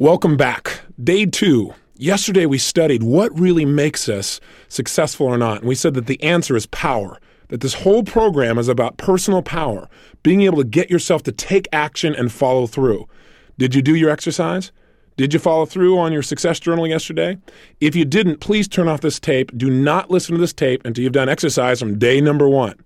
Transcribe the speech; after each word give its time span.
Welcome 0.00 0.36
back. 0.36 0.82
Day 1.02 1.26
two. 1.26 1.74
Yesterday 1.96 2.46
we 2.46 2.56
studied 2.56 3.02
what 3.02 3.36
really 3.36 3.64
makes 3.64 4.08
us 4.08 4.38
successful 4.68 5.26
or 5.26 5.36
not. 5.36 5.58
And 5.58 5.68
we 5.68 5.74
said 5.74 5.94
that 5.94 6.06
the 6.06 6.22
answer 6.22 6.54
is 6.54 6.66
power. 6.66 7.18
That 7.48 7.62
this 7.62 7.74
whole 7.74 8.04
program 8.04 8.58
is 8.58 8.68
about 8.68 8.96
personal 8.96 9.42
power, 9.42 9.88
being 10.22 10.42
able 10.42 10.58
to 10.58 10.64
get 10.64 10.88
yourself 10.88 11.24
to 11.24 11.32
take 11.32 11.66
action 11.72 12.14
and 12.14 12.30
follow 12.30 12.68
through. 12.68 13.08
Did 13.58 13.74
you 13.74 13.82
do 13.82 13.96
your 13.96 14.08
exercise? 14.08 14.70
Did 15.16 15.34
you 15.34 15.40
follow 15.40 15.66
through 15.66 15.98
on 15.98 16.12
your 16.12 16.22
success 16.22 16.60
journal 16.60 16.86
yesterday? 16.86 17.36
If 17.80 17.96
you 17.96 18.04
didn't, 18.04 18.38
please 18.38 18.68
turn 18.68 18.86
off 18.86 19.00
this 19.00 19.18
tape. 19.18 19.50
Do 19.58 19.68
not 19.68 20.12
listen 20.12 20.36
to 20.36 20.40
this 20.40 20.52
tape 20.52 20.80
until 20.84 21.02
you've 21.02 21.12
done 21.12 21.28
exercise 21.28 21.80
from 21.80 21.98
day 21.98 22.20
number 22.20 22.48
one. 22.48 22.78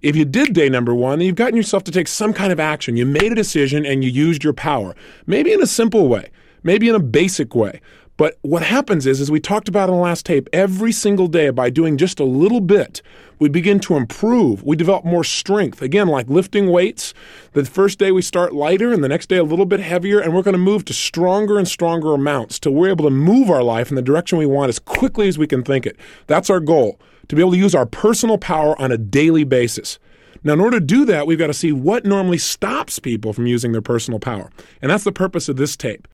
If 0.00 0.16
you 0.16 0.24
did 0.24 0.54
day 0.54 0.70
number 0.70 0.94
one, 0.94 1.20
you've 1.20 1.34
gotten 1.34 1.58
yourself 1.58 1.84
to 1.84 1.92
take 1.92 2.08
some 2.08 2.32
kind 2.32 2.54
of 2.54 2.58
action. 2.58 2.96
You 2.96 3.04
made 3.04 3.32
a 3.32 3.34
decision 3.34 3.84
and 3.84 4.02
you 4.02 4.08
used 4.08 4.42
your 4.42 4.54
power, 4.54 4.94
maybe 5.26 5.52
in 5.52 5.60
a 5.60 5.66
simple 5.66 6.08
way 6.08 6.30
maybe 6.64 6.88
in 6.88 6.96
a 6.96 7.00
basic 7.00 7.54
way. 7.54 7.80
But 8.16 8.38
what 8.42 8.62
happens 8.62 9.06
is, 9.06 9.20
as 9.20 9.30
we 9.30 9.40
talked 9.40 9.68
about 9.68 9.88
in 9.88 9.96
the 9.96 10.00
last 10.00 10.24
tape, 10.24 10.48
every 10.52 10.92
single 10.92 11.26
day 11.26 11.50
by 11.50 11.68
doing 11.68 11.96
just 11.96 12.20
a 12.20 12.24
little 12.24 12.60
bit, 12.60 13.02
we 13.40 13.48
begin 13.48 13.80
to 13.80 13.96
improve. 13.96 14.62
We 14.62 14.76
develop 14.76 15.04
more 15.04 15.24
strength. 15.24 15.82
Again, 15.82 16.06
like 16.06 16.28
lifting 16.28 16.70
weights, 16.70 17.12
the 17.54 17.64
first 17.64 17.98
day 17.98 18.12
we 18.12 18.22
start 18.22 18.54
lighter 18.54 18.92
and 18.92 19.02
the 19.02 19.08
next 19.08 19.28
day 19.28 19.36
a 19.36 19.42
little 19.42 19.66
bit 19.66 19.80
heavier, 19.80 20.20
and 20.20 20.32
we're 20.32 20.42
going 20.42 20.52
to 20.52 20.58
move 20.58 20.84
to 20.84 20.92
stronger 20.92 21.58
and 21.58 21.66
stronger 21.66 22.14
amounts 22.14 22.60
till 22.60 22.72
we're 22.72 22.90
able 22.90 23.04
to 23.04 23.10
move 23.10 23.50
our 23.50 23.64
life 23.64 23.90
in 23.90 23.96
the 23.96 24.02
direction 24.02 24.38
we 24.38 24.46
want 24.46 24.68
as 24.68 24.78
quickly 24.78 25.26
as 25.26 25.36
we 25.36 25.48
can 25.48 25.64
think 25.64 25.84
it. 25.84 25.96
That's 26.28 26.50
our 26.50 26.60
goal, 26.60 27.00
to 27.26 27.34
be 27.34 27.42
able 27.42 27.52
to 27.52 27.58
use 27.58 27.74
our 27.74 27.86
personal 27.86 28.38
power 28.38 28.80
on 28.80 28.92
a 28.92 28.98
daily 28.98 29.42
basis. 29.42 29.98
Now, 30.44 30.52
in 30.52 30.60
order 30.60 30.78
to 30.78 30.86
do 30.86 31.04
that, 31.06 31.26
we've 31.26 31.38
got 31.38 31.48
to 31.48 31.54
see 31.54 31.72
what 31.72 32.04
normally 32.04 32.38
stops 32.38 33.00
people 33.00 33.32
from 33.32 33.48
using 33.48 33.72
their 33.72 33.82
personal 33.82 34.20
power. 34.20 34.50
And 34.80 34.90
that's 34.90 35.04
the 35.04 35.10
purpose 35.10 35.48
of 35.48 35.56
this 35.56 35.74
tape. 35.74 36.06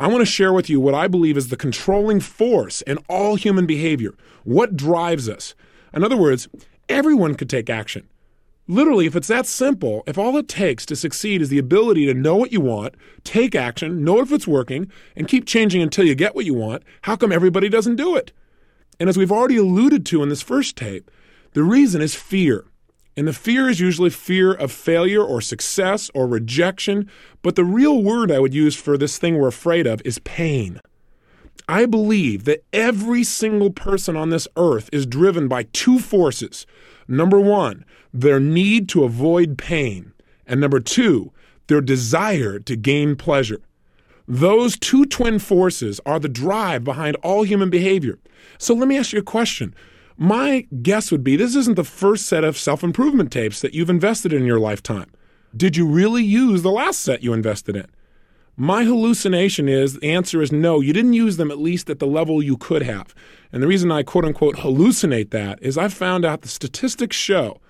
I 0.00 0.06
want 0.06 0.20
to 0.20 0.26
share 0.26 0.52
with 0.52 0.70
you 0.70 0.78
what 0.78 0.94
I 0.94 1.08
believe 1.08 1.36
is 1.36 1.48
the 1.48 1.56
controlling 1.56 2.20
force 2.20 2.82
in 2.82 2.98
all 3.08 3.34
human 3.34 3.66
behavior. 3.66 4.14
What 4.44 4.76
drives 4.76 5.28
us? 5.28 5.56
In 5.92 6.04
other 6.04 6.16
words, 6.16 6.48
everyone 6.88 7.34
could 7.34 7.50
take 7.50 7.68
action. 7.68 8.08
Literally, 8.68 9.06
if 9.06 9.16
it's 9.16 9.26
that 9.26 9.46
simple, 9.46 10.04
if 10.06 10.16
all 10.16 10.36
it 10.36 10.46
takes 10.46 10.86
to 10.86 10.94
succeed 10.94 11.42
is 11.42 11.48
the 11.48 11.58
ability 11.58 12.06
to 12.06 12.14
know 12.14 12.36
what 12.36 12.52
you 12.52 12.60
want, 12.60 12.94
take 13.24 13.56
action, 13.56 14.04
know 14.04 14.20
if 14.20 14.30
it's 14.30 14.46
working, 14.46 14.88
and 15.16 15.26
keep 15.26 15.46
changing 15.46 15.82
until 15.82 16.04
you 16.04 16.14
get 16.14 16.36
what 16.36 16.44
you 16.44 16.54
want, 16.54 16.84
how 17.02 17.16
come 17.16 17.32
everybody 17.32 17.68
doesn't 17.68 17.96
do 17.96 18.14
it? 18.14 18.30
And 19.00 19.08
as 19.08 19.16
we've 19.16 19.32
already 19.32 19.56
alluded 19.56 20.06
to 20.06 20.22
in 20.22 20.28
this 20.28 20.42
first 20.42 20.76
tape, 20.76 21.10
the 21.54 21.64
reason 21.64 22.00
is 22.00 22.14
fear. 22.14 22.66
And 23.18 23.26
the 23.26 23.32
fear 23.32 23.68
is 23.68 23.80
usually 23.80 24.10
fear 24.10 24.52
of 24.52 24.70
failure 24.70 25.24
or 25.24 25.40
success 25.40 26.08
or 26.14 26.28
rejection. 26.28 27.10
But 27.42 27.56
the 27.56 27.64
real 27.64 28.00
word 28.00 28.30
I 28.30 28.38
would 28.38 28.54
use 28.54 28.76
for 28.76 28.96
this 28.96 29.18
thing 29.18 29.36
we're 29.36 29.48
afraid 29.48 29.88
of 29.88 30.00
is 30.04 30.20
pain. 30.20 30.80
I 31.68 31.86
believe 31.86 32.44
that 32.44 32.62
every 32.72 33.24
single 33.24 33.70
person 33.70 34.16
on 34.16 34.30
this 34.30 34.46
earth 34.56 34.88
is 34.92 35.04
driven 35.04 35.48
by 35.48 35.64
two 35.64 35.98
forces. 35.98 36.64
Number 37.08 37.40
one, 37.40 37.84
their 38.14 38.38
need 38.38 38.88
to 38.90 39.02
avoid 39.02 39.58
pain. 39.58 40.12
And 40.46 40.60
number 40.60 40.78
two, 40.78 41.32
their 41.66 41.80
desire 41.80 42.60
to 42.60 42.76
gain 42.76 43.16
pleasure. 43.16 43.62
Those 44.28 44.78
two 44.78 45.04
twin 45.04 45.40
forces 45.40 46.00
are 46.06 46.20
the 46.20 46.28
drive 46.28 46.84
behind 46.84 47.16
all 47.24 47.42
human 47.42 47.68
behavior. 47.68 48.20
So 48.58 48.74
let 48.74 48.86
me 48.86 48.96
ask 48.96 49.12
you 49.12 49.18
a 49.18 49.22
question. 49.22 49.74
My 50.20 50.66
guess 50.82 51.12
would 51.12 51.22
be 51.22 51.36
this 51.36 51.54
isn't 51.54 51.76
the 51.76 51.84
first 51.84 52.26
set 52.26 52.42
of 52.42 52.58
self 52.58 52.82
improvement 52.82 53.30
tapes 53.30 53.60
that 53.60 53.72
you've 53.72 53.88
invested 53.88 54.32
in 54.32 54.44
your 54.44 54.58
lifetime. 54.58 55.12
Did 55.56 55.76
you 55.76 55.86
really 55.86 56.24
use 56.24 56.62
the 56.62 56.72
last 56.72 57.02
set 57.02 57.22
you 57.22 57.32
invested 57.32 57.76
in? 57.76 57.86
My 58.56 58.82
hallucination 58.82 59.68
is 59.68 59.94
the 59.94 60.10
answer 60.10 60.42
is 60.42 60.50
no, 60.50 60.80
you 60.80 60.92
didn't 60.92 61.12
use 61.12 61.36
them 61.36 61.52
at 61.52 61.60
least 61.60 61.88
at 61.88 62.00
the 62.00 62.06
level 62.08 62.42
you 62.42 62.56
could 62.56 62.82
have. 62.82 63.14
And 63.52 63.62
the 63.62 63.68
reason 63.68 63.92
I 63.92 64.02
quote 64.02 64.24
unquote 64.24 64.56
hallucinate 64.56 65.30
that 65.30 65.62
is 65.62 65.78
I've 65.78 65.94
found 65.94 66.24
out 66.24 66.42
the 66.42 66.48
statistics 66.48 67.14
show 67.14 67.60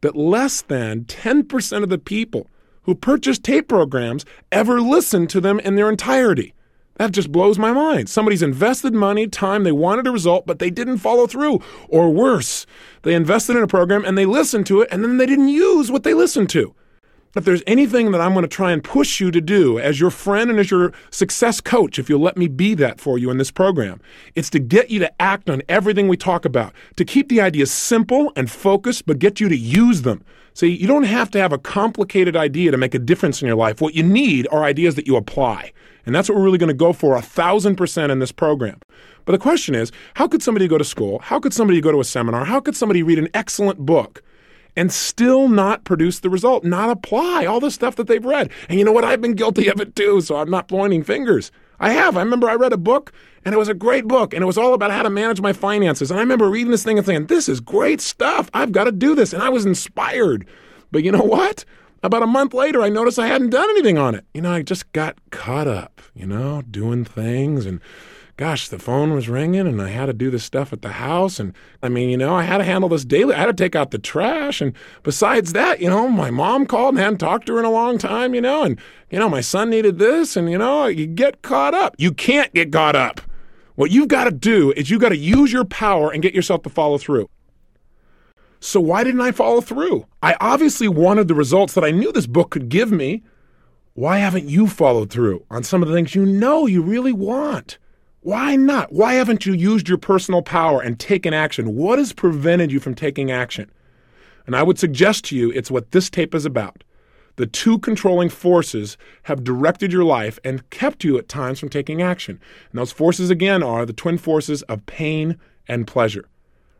that 0.00 0.16
less 0.16 0.62
than 0.62 1.04
10% 1.04 1.82
of 1.82 1.90
the 1.90 1.98
people 1.98 2.48
who 2.84 2.94
purchase 2.94 3.38
tape 3.38 3.68
programs 3.68 4.24
ever 4.50 4.80
listen 4.80 5.26
to 5.26 5.42
them 5.42 5.60
in 5.60 5.76
their 5.76 5.90
entirety. 5.90 6.54
That 6.98 7.12
just 7.12 7.30
blows 7.30 7.58
my 7.58 7.72
mind. 7.72 8.08
Somebody's 8.08 8.42
invested 8.42 8.92
money, 8.92 9.28
time, 9.28 9.62
they 9.62 9.72
wanted 9.72 10.06
a 10.08 10.12
result, 10.12 10.46
but 10.46 10.58
they 10.58 10.68
didn't 10.68 10.98
follow 10.98 11.26
through. 11.28 11.62
Or 11.88 12.10
worse, 12.10 12.66
they 13.02 13.14
invested 13.14 13.56
in 13.56 13.62
a 13.62 13.68
program 13.68 14.04
and 14.04 14.18
they 14.18 14.26
listened 14.26 14.66
to 14.66 14.80
it 14.80 14.88
and 14.90 15.02
then 15.02 15.16
they 15.16 15.26
didn't 15.26 15.48
use 15.48 15.90
what 15.90 16.02
they 16.02 16.12
listened 16.12 16.50
to. 16.50 16.74
If 17.36 17.44
there's 17.44 17.62
anything 17.66 18.10
that 18.12 18.22
I'm 18.22 18.32
going 18.32 18.42
to 18.42 18.48
try 18.48 18.72
and 18.72 18.82
push 18.82 19.20
you 19.20 19.30
to 19.30 19.40
do 19.40 19.78
as 19.78 20.00
your 20.00 20.10
friend 20.10 20.50
and 20.50 20.58
as 20.58 20.70
your 20.70 20.92
success 21.10 21.60
coach, 21.60 21.98
if 21.98 22.08
you'll 22.08 22.22
let 22.22 22.38
me 22.38 22.48
be 22.48 22.74
that 22.74 23.00
for 23.00 23.18
you 23.18 23.30
in 23.30 23.36
this 23.36 23.50
program, 23.50 24.00
it's 24.34 24.48
to 24.50 24.58
get 24.58 24.88
you 24.90 24.98
to 25.00 25.22
act 25.22 25.50
on 25.50 25.62
everything 25.68 26.08
we 26.08 26.16
talk 26.16 26.46
about, 26.46 26.72
to 26.96 27.04
keep 27.04 27.28
the 27.28 27.40
ideas 27.40 27.70
simple 27.70 28.32
and 28.34 28.50
focused, 28.50 29.04
but 29.04 29.18
get 29.18 29.40
you 29.40 29.48
to 29.50 29.56
use 29.56 30.02
them. 30.02 30.24
See, 30.54 30.68
you 30.68 30.86
don't 30.86 31.04
have 31.04 31.30
to 31.32 31.38
have 31.38 31.52
a 31.52 31.58
complicated 31.58 32.34
idea 32.34 32.70
to 32.70 32.78
make 32.78 32.94
a 32.94 32.98
difference 32.98 33.42
in 33.42 33.46
your 33.46 33.56
life. 33.56 33.82
What 33.82 33.94
you 33.94 34.02
need 34.02 34.48
are 34.50 34.64
ideas 34.64 34.94
that 34.94 35.06
you 35.06 35.14
apply. 35.14 35.72
And 36.06 36.14
that's 36.14 36.30
what 36.30 36.36
we're 36.36 36.44
really 36.44 36.58
going 36.58 36.68
to 36.68 36.74
go 36.74 36.94
for 36.94 37.14
a 37.14 37.22
thousand 37.22 37.76
percent 37.76 38.10
in 38.10 38.20
this 38.20 38.32
program. 38.32 38.80
But 39.26 39.32
the 39.32 39.38
question 39.38 39.74
is 39.74 39.92
how 40.14 40.26
could 40.26 40.42
somebody 40.42 40.66
go 40.66 40.78
to 40.78 40.84
school? 40.84 41.18
How 41.18 41.38
could 41.38 41.52
somebody 41.52 41.82
go 41.82 41.92
to 41.92 42.00
a 42.00 42.04
seminar? 42.04 42.46
How 42.46 42.58
could 42.58 42.74
somebody 42.74 43.02
read 43.02 43.18
an 43.18 43.28
excellent 43.34 43.80
book? 43.80 44.22
And 44.78 44.92
still 44.92 45.48
not 45.48 45.82
produce 45.82 46.20
the 46.20 46.30
result, 46.30 46.62
not 46.62 46.88
apply 46.88 47.44
all 47.44 47.58
the 47.58 47.70
stuff 47.70 47.96
that 47.96 48.06
they've 48.06 48.24
read. 48.24 48.48
And 48.68 48.78
you 48.78 48.84
know 48.84 48.92
what? 48.92 49.04
I've 49.04 49.20
been 49.20 49.34
guilty 49.34 49.66
of 49.66 49.80
it 49.80 49.96
too, 49.96 50.20
so 50.20 50.36
I'm 50.36 50.50
not 50.50 50.68
pointing 50.68 51.02
fingers. 51.02 51.50
I 51.80 51.90
have. 51.90 52.16
I 52.16 52.20
remember 52.20 52.48
I 52.48 52.54
read 52.54 52.72
a 52.72 52.78
book 52.78 53.12
and 53.44 53.54
it 53.54 53.58
was 53.58 53.68
a 53.68 53.74
great 53.74 54.06
book 54.06 54.32
and 54.32 54.42
it 54.42 54.46
was 54.46 54.56
all 54.56 54.74
about 54.74 54.92
how 54.92 55.02
to 55.02 55.10
manage 55.10 55.40
my 55.40 55.52
finances. 55.52 56.12
And 56.12 56.18
I 56.18 56.22
remember 56.22 56.48
reading 56.48 56.70
this 56.70 56.84
thing 56.84 56.96
and 56.96 57.06
saying, 57.06 57.26
this 57.26 57.48
is 57.48 57.60
great 57.60 58.00
stuff. 58.00 58.50
I've 58.54 58.70
got 58.70 58.84
to 58.84 58.92
do 58.92 59.16
this. 59.16 59.32
And 59.32 59.42
I 59.42 59.48
was 59.48 59.66
inspired. 59.66 60.46
But 60.92 61.02
you 61.02 61.10
know 61.10 61.22
what? 61.24 61.64
About 62.04 62.22
a 62.22 62.28
month 62.28 62.54
later, 62.54 62.80
I 62.80 62.88
noticed 62.88 63.18
I 63.18 63.26
hadn't 63.26 63.50
done 63.50 63.68
anything 63.70 63.98
on 63.98 64.14
it. 64.14 64.24
You 64.32 64.42
know, 64.42 64.52
I 64.52 64.62
just 64.62 64.92
got 64.92 65.16
caught 65.30 65.66
up, 65.66 66.00
you 66.14 66.26
know, 66.26 66.62
doing 66.62 67.04
things 67.04 67.66
and 67.66 67.80
gosh, 68.38 68.68
the 68.68 68.78
phone 68.78 69.12
was 69.14 69.28
ringing 69.28 69.66
and 69.66 69.82
I 69.82 69.88
had 69.88 70.06
to 70.06 70.12
do 70.12 70.30
this 70.30 70.44
stuff 70.44 70.72
at 70.72 70.80
the 70.80 70.92
house. 70.92 71.40
And 71.40 71.52
I 71.82 71.88
mean, 71.88 72.08
you 72.08 72.16
know, 72.16 72.36
I 72.36 72.44
had 72.44 72.58
to 72.58 72.64
handle 72.64 72.88
this 72.88 73.04
daily. 73.04 73.34
I 73.34 73.38
had 73.40 73.46
to 73.46 73.52
take 73.52 73.74
out 73.74 73.90
the 73.90 73.98
trash. 73.98 74.60
And 74.60 74.74
besides 75.02 75.52
that, 75.54 75.80
you 75.80 75.90
know, 75.90 76.08
my 76.08 76.30
mom 76.30 76.64
called 76.64 76.94
and 76.94 77.02
hadn't 77.02 77.18
talked 77.18 77.48
to 77.48 77.54
her 77.54 77.58
in 77.58 77.64
a 77.64 77.70
long 77.70 77.98
time, 77.98 78.36
you 78.36 78.40
know, 78.40 78.62
and, 78.62 78.78
you 79.10 79.18
know, 79.18 79.28
my 79.28 79.40
son 79.40 79.70
needed 79.70 79.98
this. 79.98 80.36
And, 80.36 80.48
you 80.48 80.56
know, 80.56 80.86
you 80.86 81.08
get 81.08 81.42
caught 81.42 81.74
up. 81.74 81.96
You 81.98 82.12
can't 82.12 82.54
get 82.54 82.70
caught 82.70 82.94
up. 82.94 83.20
What 83.74 83.90
you've 83.90 84.06
got 84.06 84.24
to 84.24 84.30
do 84.30 84.72
is 84.76 84.88
you've 84.88 85.00
got 85.00 85.08
to 85.08 85.16
use 85.16 85.52
your 85.52 85.64
power 85.64 86.12
and 86.12 86.22
get 86.22 86.32
yourself 86.32 86.62
to 86.62 86.70
follow 86.70 86.96
through. 86.96 87.28
So 88.60 88.80
why 88.80 89.02
didn't 89.02 89.20
I 89.20 89.32
follow 89.32 89.60
through? 89.60 90.06
I 90.22 90.36
obviously 90.40 90.86
wanted 90.86 91.26
the 91.26 91.34
results 91.34 91.74
that 91.74 91.84
I 91.84 91.90
knew 91.90 92.12
this 92.12 92.28
book 92.28 92.50
could 92.50 92.68
give 92.68 92.92
me. 92.92 93.24
Why 93.94 94.18
haven't 94.18 94.48
you 94.48 94.68
followed 94.68 95.10
through 95.10 95.44
on 95.50 95.64
some 95.64 95.82
of 95.82 95.88
the 95.88 95.94
things 95.94 96.14
you 96.14 96.24
know 96.24 96.66
you 96.66 96.82
really 96.82 97.12
want? 97.12 97.78
Why 98.28 98.56
not? 98.56 98.92
Why 98.92 99.14
haven't 99.14 99.46
you 99.46 99.54
used 99.54 99.88
your 99.88 99.96
personal 99.96 100.42
power 100.42 100.82
and 100.82 101.00
taken 101.00 101.32
action? 101.32 101.74
What 101.74 101.98
has 101.98 102.12
prevented 102.12 102.70
you 102.70 102.78
from 102.78 102.94
taking 102.94 103.30
action? 103.30 103.70
And 104.44 104.54
I 104.54 104.62
would 104.62 104.78
suggest 104.78 105.24
to 105.24 105.34
you 105.34 105.50
it's 105.52 105.70
what 105.70 105.92
this 105.92 106.10
tape 106.10 106.34
is 106.34 106.44
about. 106.44 106.84
The 107.36 107.46
two 107.46 107.78
controlling 107.78 108.28
forces 108.28 108.98
have 109.22 109.44
directed 109.44 109.94
your 109.94 110.04
life 110.04 110.38
and 110.44 110.68
kept 110.68 111.04
you 111.04 111.16
at 111.16 111.26
times 111.26 111.58
from 111.58 111.70
taking 111.70 112.02
action. 112.02 112.38
And 112.70 112.78
those 112.78 112.92
forces, 112.92 113.30
again, 113.30 113.62
are 113.62 113.86
the 113.86 113.94
twin 113.94 114.18
forces 114.18 114.60
of 114.64 114.84
pain 114.84 115.38
and 115.66 115.86
pleasure. 115.86 116.28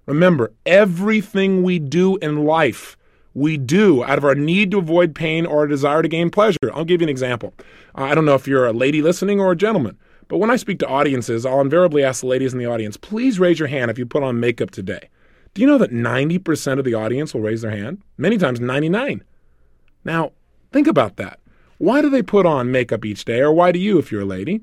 Remember, 0.04 0.52
everything 0.66 1.62
we 1.62 1.78
do 1.78 2.18
in 2.18 2.44
life, 2.44 2.94
we 3.32 3.56
do 3.56 4.04
out 4.04 4.18
of 4.18 4.24
our 4.26 4.34
need 4.34 4.70
to 4.72 4.78
avoid 4.80 5.14
pain 5.14 5.46
or 5.46 5.64
a 5.64 5.68
desire 5.70 6.02
to 6.02 6.08
gain 6.08 6.28
pleasure. 6.28 6.58
I'll 6.74 6.84
give 6.84 7.00
you 7.00 7.06
an 7.06 7.10
example. 7.10 7.54
I 7.94 8.14
don't 8.14 8.26
know 8.26 8.34
if 8.34 8.46
you're 8.46 8.66
a 8.66 8.72
lady 8.74 9.00
listening 9.00 9.40
or 9.40 9.52
a 9.52 9.56
gentleman, 9.56 9.96
but 10.28 10.38
when 10.38 10.50
I 10.50 10.56
speak 10.56 10.78
to 10.80 10.86
audiences, 10.86 11.44
I'll 11.44 11.60
invariably 11.60 12.04
ask 12.04 12.20
the 12.20 12.26
ladies 12.26 12.52
in 12.52 12.58
the 12.58 12.66
audience, 12.66 12.96
please 12.96 13.40
raise 13.40 13.58
your 13.58 13.68
hand 13.68 13.90
if 13.90 13.98
you 13.98 14.06
put 14.06 14.22
on 14.22 14.40
makeup 14.40 14.70
today. 14.70 15.08
Do 15.54 15.62
you 15.62 15.66
know 15.66 15.78
that 15.78 15.90
90% 15.90 16.78
of 16.78 16.84
the 16.84 16.94
audience 16.94 17.34
will 17.34 17.40
raise 17.40 17.62
their 17.62 17.70
hand? 17.70 18.02
Many 18.18 18.38
times 18.38 18.60
99. 18.60 19.24
Now, 20.04 20.32
think 20.70 20.86
about 20.86 21.16
that. 21.16 21.40
Why 21.78 22.02
do 22.02 22.10
they 22.10 22.22
put 22.22 22.44
on 22.44 22.70
makeup 22.70 23.04
each 23.04 23.24
day, 23.24 23.40
or 23.40 23.52
why 23.52 23.72
do 23.72 23.78
you 23.78 23.98
if 23.98 24.12
you're 24.12 24.22
a 24.22 24.26
lady? 24.26 24.60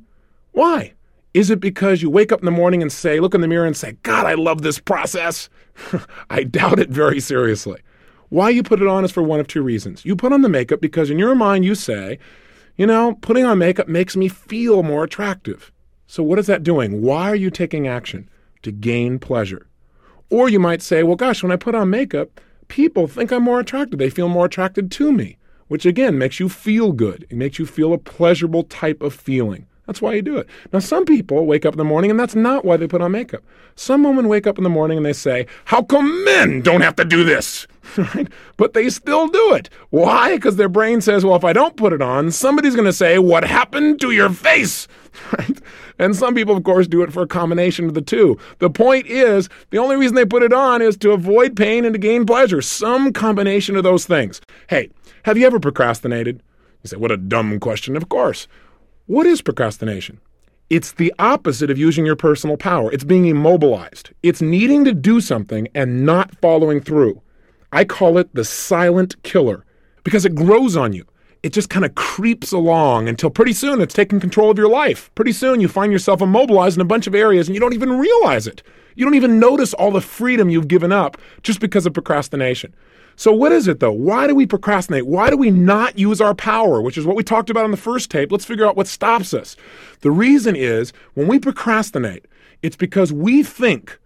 Why? 0.51 0.93
Is 1.33 1.49
it 1.49 1.59
because 1.59 2.01
you 2.01 2.09
wake 2.09 2.31
up 2.31 2.39
in 2.39 2.45
the 2.45 2.51
morning 2.51 2.81
and 2.81 2.91
say, 2.91 3.19
look 3.19 3.33
in 3.33 3.41
the 3.41 3.47
mirror 3.47 3.65
and 3.65 3.75
say, 3.75 3.97
God, 4.03 4.25
I 4.25 4.35
love 4.35 4.61
this 4.61 4.79
process? 4.79 5.49
I 6.29 6.43
doubt 6.43 6.79
it 6.79 6.89
very 6.89 7.19
seriously. 7.19 7.81
Why 8.29 8.49
you 8.49 8.63
put 8.63 8.81
it 8.81 8.87
on 8.87 9.03
is 9.03 9.11
for 9.11 9.23
one 9.23 9.39
of 9.39 9.47
two 9.47 9.61
reasons. 9.61 10.05
You 10.05 10.15
put 10.15 10.33
on 10.33 10.41
the 10.41 10.49
makeup 10.49 10.81
because 10.81 11.09
in 11.09 11.19
your 11.19 11.35
mind 11.35 11.65
you 11.65 11.75
say, 11.75 12.19
you 12.77 12.85
know, 12.85 13.15
putting 13.21 13.45
on 13.45 13.57
makeup 13.57 13.87
makes 13.87 14.15
me 14.15 14.27
feel 14.27 14.83
more 14.83 15.03
attractive. 15.03 15.71
So 16.07 16.23
what 16.23 16.39
is 16.39 16.47
that 16.47 16.63
doing? 16.63 17.01
Why 17.01 17.29
are 17.29 17.35
you 17.35 17.49
taking 17.49 17.87
action? 17.87 18.29
To 18.63 18.71
gain 18.71 19.19
pleasure. 19.19 19.67
Or 20.29 20.49
you 20.49 20.59
might 20.59 20.81
say, 20.81 21.03
well, 21.03 21.15
gosh, 21.15 21.43
when 21.43 21.51
I 21.51 21.55
put 21.55 21.75
on 21.75 21.89
makeup, 21.89 22.41
people 22.67 23.07
think 23.07 23.31
I'm 23.31 23.43
more 23.43 23.59
attractive. 23.59 23.99
They 23.99 24.09
feel 24.09 24.27
more 24.27 24.45
attracted 24.45 24.91
to 24.91 25.11
me, 25.11 25.37
which 25.67 25.85
again 25.85 26.17
makes 26.17 26.39
you 26.39 26.49
feel 26.49 26.91
good. 26.91 27.25
It 27.29 27.37
makes 27.37 27.59
you 27.59 27.65
feel 27.65 27.93
a 27.93 27.97
pleasurable 27.97 28.63
type 28.63 29.01
of 29.01 29.13
feeling. 29.13 29.67
That's 29.87 30.01
why 30.01 30.13
you 30.13 30.21
do 30.21 30.37
it. 30.37 30.47
Now, 30.73 30.79
some 30.79 31.05
people 31.05 31.45
wake 31.45 31.65
up 31.65 31.73
in 31.73 31.77
the 31.77 31.83
morning 31.83 32.09
and 32.09 32.19
that's 32.19 32.35
not 32.35 32.65
why 32.65 32.77
they 32.77 32.87
put 32.87 33.01
on 33.01 33.11
makeup. 33.11 33.43
Some 33.75 34.03
women 34.03 34.27
wake 34.27 34.47
up 34.47 34.57
in 34.57 34.63
the 34.63 34.69
morning 34.69 34.97
and 34.97 35.05
they 35.05 35.13
say, 35.13 35.45
How 35.65 35.83
come 35.83 36.23
men 36.25 36.61
don't 36.61 36.81
have 36.81 36.95
to 36.95 37.05
do 37.05 37.23
this? 37.23 37.67
right? 37.97 38.27
But 38.57 38.73
they 38.73 38.89
still 38.89 39.27
do 39.27 39.53
it. 39.53 39.69
Why? 39.89 40.35
Because 40.35 40.55
their 40.55 40.69
brain 40.69 41.01
says, 41.01 41.23
Well, 41.23 41.35
if 41.35 41.43
I 41.43 41.53
don't 41.53 41.77
put 41.77 41.93
it 41.93 42.01
on, 42.01 42.31
somebody's 42.31 42.75
going 42.75 42.85
to 42.85 42.93
say, 42.93 43.19
What 43.19 43.43
happened 43.43 43.99
to 44.01 44.11
your 44.11 44.29
face? 44.29 44.87
Right? 45.31 45.61
And 45.97 46.13
some 46.13 46.35
people, 46.35 46.57
of 46.57 46.65
course, 46.65 46.87
do 46.87 47.01
it 47.01 47.13
for 47.13 47.23
a 47.23 47.27
combination 47.27 47.85
of 47.85 47.93
the 47.93 48.01
two. 48.01 48.37
The 48.59 48.69
point 48.69 49.07
is, 49.07 49.47
the 49.69 49.77
only 49.77 49.95
reason 49.95 50.13
they 50.13 50.25
put 50.25 50.43
it 50.43 50.51
on 50.51 50.81
is 50.81 50.97
to 50.97 51.11
avoid 51.11 51.55
pain 51.55 51.85
and 51.85 51.93
to 51.93 51.97
gain 51.99 52.25
pleasure. 52.25 52.61
Some 52.61 53.13
combination 53.13 53.77
of 53.77 53.83
those 53.83 54.05
things. 54.05 54.41
Hey, 54.67 54.89
have 55.23 55.37
you 55.37 55.47
ever 55.47 55.57
procrastinated? 55.57 56.43
You 56.83 56.89
say, 56.89 56.97
What 56.97 57.13
a 57.13 57.17
dumb 57.17 57.61
question. 57.61 57.95
Of 57.95 58.09
course. 58.09 58.45
What 59.07 59.27
is 59.27 59.43
procrastination? 59.43 60.19
It's 60.71 60.93
the 60.93 61.13
opposite 61.19 61.69
of 61.69 61.77
using 61.77 62.07
your 62.07 62.15
personal 62.15 62.57
power. 62.57 62.91
It's 62.91 63.03
being 63.03 63.27
immobilized. 63.27 64.09
It's 64.23 64.41
needing 64.41 64.83
to 64.85 64.93
do 64.93 65.21
something 65.21 65.67
and 65.75 66.07
not 66.07 66.35
following 66.41 66.81
through. 66.81 67.21
I 67.71 67.85
call 67.85 68.17
it 68.17 68.33
the 68.33 68.43
silent 68.43 69.21
killer 69.21 69.63
because 70.03 70.25
it 70.25 70.33
grows 70.33 70.75
on 70.75 70.91
you. 70.93 71.05
It 71.43 71.53
just 71.53 71.69
kind 71.69 71.85
of 71.85 71.93
creeps 71.93 72.51
along 72.51 73.07
until 73.07 73.29
pretty 73.29 73.53
soon 73.53 73.79
it's 73.79 73.93
taking 73.93 74.19
control 74.19 74.49
of 74.49 74.57
your 74.57 74.69
life. 74.69 75.13
Pretty 75.13 75.33
soon 75.33 75.61
you 75.61 75.67
find 75.67 75.91
yourself 75.91 76.19
immobilized 76.19 76.75
in 76.75 76.81
a 76.81 76.85
bunch 76.85 77.05
of 77.05 77.13
areas 77.13 77.47
and 77.47 77.53
you 77.53 77.61
don't 77.61 77.75
even 77.75 77.99
realize 77.99 78.47
it. 78.47 78.63
You 78.95 79.05
don't 79.05 79.13
even 79.13 79.39
notice 79.39 79.75
all 79.75 79.91
the 79.91 80.01
freedom 80.01 80.49
you've 80.49 80.67
given 80.67 80.91
up 80.91 81.19
just 81.43 81.59
because 81.59 81.85
of 81.85 81.93
procrastination. 81.93 82.73
So, 83.17 83.31
what 83.31 83.51
is 83.51 83.67
it 83.67 83.79
though? 83.79 83.91
Why 83.91 84.27
do 84.27 84.35
we 84.35 84.45
procrastinate? 84.45 85.07
Why 85.07 85.29
do 85.29 85.37
we 85.37 85.51
not 85.51 85.97
use 85.97 86.19
our 86.19 86.35
power, 86.35 86.81
which 86.81 86.97
is 86.97 87.05
what 87.05 87.15
we 87.15 87.23
talked 87.23 87.49
about 87.49 87.63
on 87.63 87.71
the 87.71 87.77
first 87.77 88.11
tape? 88.11 88.31
Let's 88.31 88.45
figure 88.45 88.65
out 88.65 88.75
what 88.75 88.87
stops 88.87 89.33
us. 89.33 89.55
The 90.01 90.11
reason 90.11 90.55
is 90.55 90.91
when 91.13 91.27
we 91.27 91.39
procrastinate, 91.39 92.25
it's 92.61 92.75
because 92.75 93.13
we 93.13 93.43
think 93.43 93.97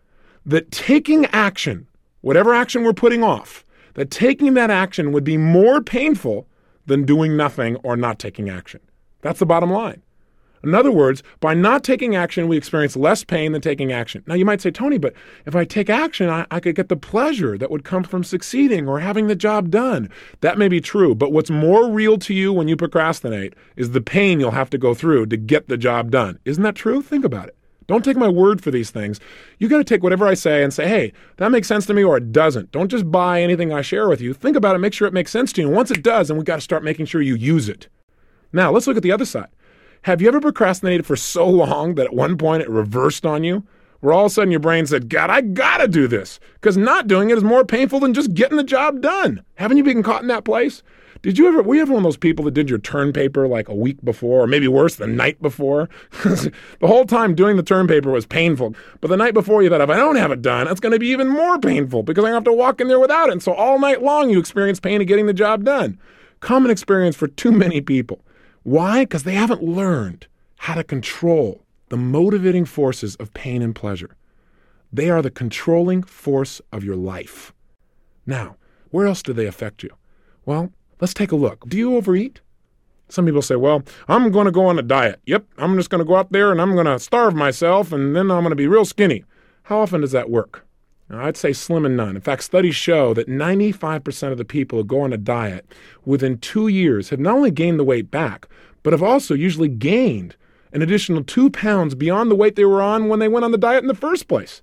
that 0.46 0.72
taking 0.72 1.26
action, 1.28 1.88
whatever 2.22 2.54
action 2.54 2.84
we're 2.84 2.94
putting 2.94 3.24
off, 3.24 3.66
that 3.96 4.12
taking 4.12 4.54
that 4.54 4.70
action 4.70 5.12
would 5.12 5.24
be 5.24 5.38
more 5.38 5.82
painful 5.82 6.48
than 6.86 7.06
doing 7.06 7.36
nothing 7.36 7.76
or 7.78 7.98
not 7.98 8.20
taking 8.20 8.50
action. 8.50 8.80
That's 9.22 9.40
the 9.40 9.46
bottom 9.46 9.72
line. 9.72 10.02
In 10.64 10.76
other 10.76 10.92
words, 10.92 11.24
by 11.40 11.54
not 11.54 11.84
taking 11.84 12.16
action, 12.16 12.48
we 12.48 12.58
experience 12.58 12.96
less 12.96 13.24
pain 13.24 13.52
than 13.52 13.62
taking 13.62 13.92
action. 13.92 14.24
Now, 14.28 14.36
you 14.36 14.46
might 14.46 14.62
say, 14.62 14.72
Tony, 14.72 14.98
but 14.98 15.14
if 15.46 15.56
I 15.56 15.66
take 15.66 15.90
action, 15.90 16.30
I, 16.30 16.46
I, 16.52 16.60
could 16.60 16.76
get 16.76 16.90
the 16.90 16.98
pleasure 16.98 17.58
that 17.58 17.72
would 17.72 17.84
come 17.84 18.04
from 18.04 18.24
succeeding 18.24 18.88
or 18.88 19.00
having 19.00 19.28
the 19.28 19.36
job 19.36 19.70
done. 19.70 20.10
That 20.42 20.58
may 20.58 20.68
be 20.68 20.82
true, 20.82 21.16
but 21.16 21.32
what's 21.32 21.50
more 21.50 21.90
real 21.90 22.18
to 22.20 22.34
you 22.34 22.52
when 22.52 22.68
you 22.68 22.76
procrastinate 22.76 23.54
is 23.76 23.92
the 23.92 24.02
pain 24.02 24.40
you'll 24.40 24.52
have 24.52 24.70
to 24.72 24.78
go 24.78 24.94
through 24.94 25.28
to 25.28 25.38
get 25.38 25.68
the 25.68 25.78
job 25.78 26.12
done. 26.12 26.40
Isn't 26.46 26.64
that 26.64 26.76
true? 26.76 27.02
Think 27.02 27.24
about 27.24 27.48
it. 27.48 27.56
Don't 27.90 28.06
take 28.06 28.18
my 28.18 28.28
word 28.28 28.62
for 28.62 28.70
these 28.70 28.92
things. 28.92 29.20
You 29.58 29.68
got 29.68 29.80
to 29.80 29.84
take 29.84 30.04
whatever 30.04 30.28
I 30.28 30.36
say 30.36 30.64
and 30.64 30.72
say, 30.72 30.88
hey, 30.88 31.12
that 31.38 31.50
makes 31.50 31.68
sense 31.68 31.88
to 31.88 31.94
me 31.96 32.04
or 32.04 32.18
it 32.18 32.32
doesn't. 32.32 32.72
Don't 32.72 32.88
just 32.88 33.10
buy 33.10 33.42
anything 33.42 33.74
I 33.74 33.82
share 33.82 34.08
with 34.08 34.22
you. 34.22 34.32
Think 34.32 34.56
about 34.56 34.76
it, 34.76 34.80
make 34.80 34.94
sure 34.94 35.08
it 35.08 35.14
makes 35.14 35.32
sense 35.32 35.52
to 35.54 35.62
you. 35.62 35.68
And 35.68 35.76
once 35.76 35.90
it 35.90 36.04
does, 36.04 36.28
then 36.28 36.38
we 36.38 36.44
got 36.44 36.58
to 36.58 36.62
start 36.62 36.84
making 36.84 37.08
sure 37.08 37.20
you 37.20 37.34
use 37.34 37.68
it. 37.68 37.88
Now, 38.54 38.72
let's 38.72 38.86
look 38.86 38.98
at 38.98 39.02
the 39.02 39.12
other 39.12 39.26
side. 39.26 39.48
Have 40.04 40.22
you 40.22 40.28
ever 40.30 40.40
procrastinated 40.40 41.06
for 41.06 41.16
so 41.16 41.48
long 41.48 41.96
that 41.96 42.06
at 42.06 42.14
one 42.14 42.38
point 42.38 42.64
it 42.64 42.70
reversed 42.70 43.26
on 43.26 43.44
you? 43.44 43.64
Where 44.00 44.14
all 44.14 44.26
of 44.26 44.32
a 44.32 44.34
sudden 44.34 44.52
your 44.52 44.62
brain 44.62 44.86
said, 44.86 45.10
God, 45.10 45.30
I 45.30 45.42
gotta 45.42 45.88
do 45.88 46.08
this. 46.08 46.40
Because 46.54 46.78
not 46.78 47.08
doing 47.08 47.30
it 47.30 47.38
is 47.38 47.44
more 47.44 47.66
painful 47.66 48.00
than 48.00 48.14
just 48.14 48.34
getting 48.34 48.56
the 48.56 48.64
job 48.64 49.02
done. 49.02 49.44
Haven't 49.56 49.76
you 49.76 49.84
been 49.84 50.04
caught 50.04 50.22
in 50.22 50.30
that 50.30 50.46
place? 50.46 50.84
Did 51.22 51.38
you 51.38 51.50
ever, 51.50 51.62
were 51.62 51.76
you 51.76 51.82
ever 51.82 51.92
one 51.92 52.00
of 52.00 52.06
those 52.06 52.16
people 52.16 52.46
that 52.46 52.54
did 52.54 52.70
your 52.70 52.80
turn 52.80 53.12
paper 53.12 53.46
like 53.46 53.68
a 53.68 53.76
week 53.76 54.02
before, 54.06 54.44
or 54.44 54.48
maybe 54.48 54.70
worse, 54.70 54.96
the 54.96 55.06
night 55.06 55.42
before? 55.42 55.90
the 56.24 56.54
whole 56.84 57.04
time 57.04 57.36
doing 57.36 57.58
the 57.58 57.64
turn 57.64 57.88
paper 57.88 58.10
was 58.10 58.26
painful. 58.26 58.74
But 59.02 59.10
the 59.10 59.18
night 59.18 59.34
before, 59.34 59.62
you 59.62 59.70
thought, 59.70 59.82
if 59.82 59.90
I 59.90 59.98
don't 59.98 60.16
have 60.16 60.32
it 60.32 60.42
done, 60.42 60.70
it's 60.70 60.80
going 60.80 60.94
to 60.94 61.00
be 61.00 61.10
even 61.10 61.28
more 61.28 61.60
painful 61.60 62.04
because 62.04 62.24
I 62.24 62.30
have 62.30 62.46
to 62.46 62.54
walk 62.54 62.80
in 62.80 62.88
there 62.88 63.02
without 63.02 63.28
it. 63.28 63.34
And 63.34 63.44
so 63.44 63.54
all 63.54 63.80
night 63.80 64.02
long, 64.02 64.30
you 64.30 64.40
experience 64.40 64.80
pain 64.80 65.02
of 65.02 65.08
getting 65.08 65.26
the 65.26 65.34
job 65.34 65.66
done. 65.66 66.00
Common 66.40 66.72
experience 66.72 67.18
for 67.18 67.28
too 67.28 67.52
many 67.52 67.82
people. 67.82 68.22
Why? 68.64 69.04
Because 69.04 69.24
they 69.24 69.34
haven't 69.34 69.64
learned 69.64 70.28
how 70.58 70.76
to 70.76 70.84
control 70.84 71.64
the 71.90 71.98
motivating 71.98 72.66
forces 72.66 73.16
of 73.16 73.34
pain 73.34 73.62
and 73.62 73.76
pleasure. 73.76 74.16
They 74.92 75.10
are 75.10 75.22
the 75.22 75.32
controlling 75.32 76.04
force 76.04 76.62
of 76.72 76.84
your 76.84 76.96
life. 76.96 77.54
Now, 78.26 78.56
where 78.92 79.08
else 79.08 79.24
do 79.24 79.34
they 79.34 79.46
affect 79.46 79.84
you? 79.84 79.90
Well, 80.46 80.72
let's 81.00 81.14
take 81.14 81.32
a 81.32 81.36
look. 81.36 81.68
Do 81.68 81.78
you 81.78 81.96
overeat? 81.96 82.42
Some 83.08 83.26
people 83.26 83.42
say, 83.42 83.56
well, 83.56 83.84
I'm 84.08 84.32
going 84.32 84.46
to 84.46 84.52
go 84.52 84.68
on 84.68 84.78
a 84.78 84.84
diet. 84.84 85.20
Yep, 85.26 85.46
I'm 85.58 85.76
just 85.78 85.90
going 85.90 86.00
to 86.00 86.06
go 86.06 86.16
out 86.16 86.32
there 86.32 86.52
and 86.52 86.62
I'm 86.62 86.74
going 86.74 86.86
to 86.86 87.00
starve 87.00 87.36
myself 87.36 87.92
and 87.92 88.16
then 88.16 88.30
I'm 88.30 88.42
going 88.42 88.52
to 88.52 88.56
be 88.56 88.68
real 88.68 88.86
skinny. 88.86 89.26
How 89.64 89.80
often 89.80 90.02
does 90.02 90.12
that 90.12 90.30
work? 90.30 90.66
Now, 91.10 91.26
I'd 91.26 91.38
say 91.38 91.54
slim 91.54 91.86
and 91.86 91.98
none. 91.98 92.16
In 92.16 92.22
fact, 92.22 92.44
studies 92.44 92.76
show 92.76 93.14
that 93.16 93.28
95% 93.28 94.32
of 94.32 94.38
the 94.38 94.46
people 94.46 94.78
who 94.78 94.84
go 94.84 95.02
on 95.02 95.12
a 95.12 95.18
diet 95.18 95.66
within 96.06 96.38
two 96.38 96.68
years 96.68 97.10
have 97.10 97.20
not 97.20 97.36
only 97.36 97.52
gained 97.52 97.80
the 97.80 97.84
weight 97.84 98.12
back, 98.12 98.48
but 98.84 98.94
have 98.94 99.02
also 99.02 99.34
usually 99.34 99.70
gained 99.70 100.36
an 100.72 100.84
additional 100.84 101.24
two 101.24 101.50
pounds 101.50 101.96
beyond 101.96 102.30
the 102.30 102.36
weight 102.36 102.56
they 102.56 102.66
were 102.66 102.82
on 102.82 103.08
when 103.08 103.20
they 103.20 103.28
went 103.28 103.44
on 103.44 103.52
the 103.52 103.58
diet 103.58 103.84
in 103.84 103.88
the 103.88 103.96
first 103.96 104.28
place. 104.28 104.62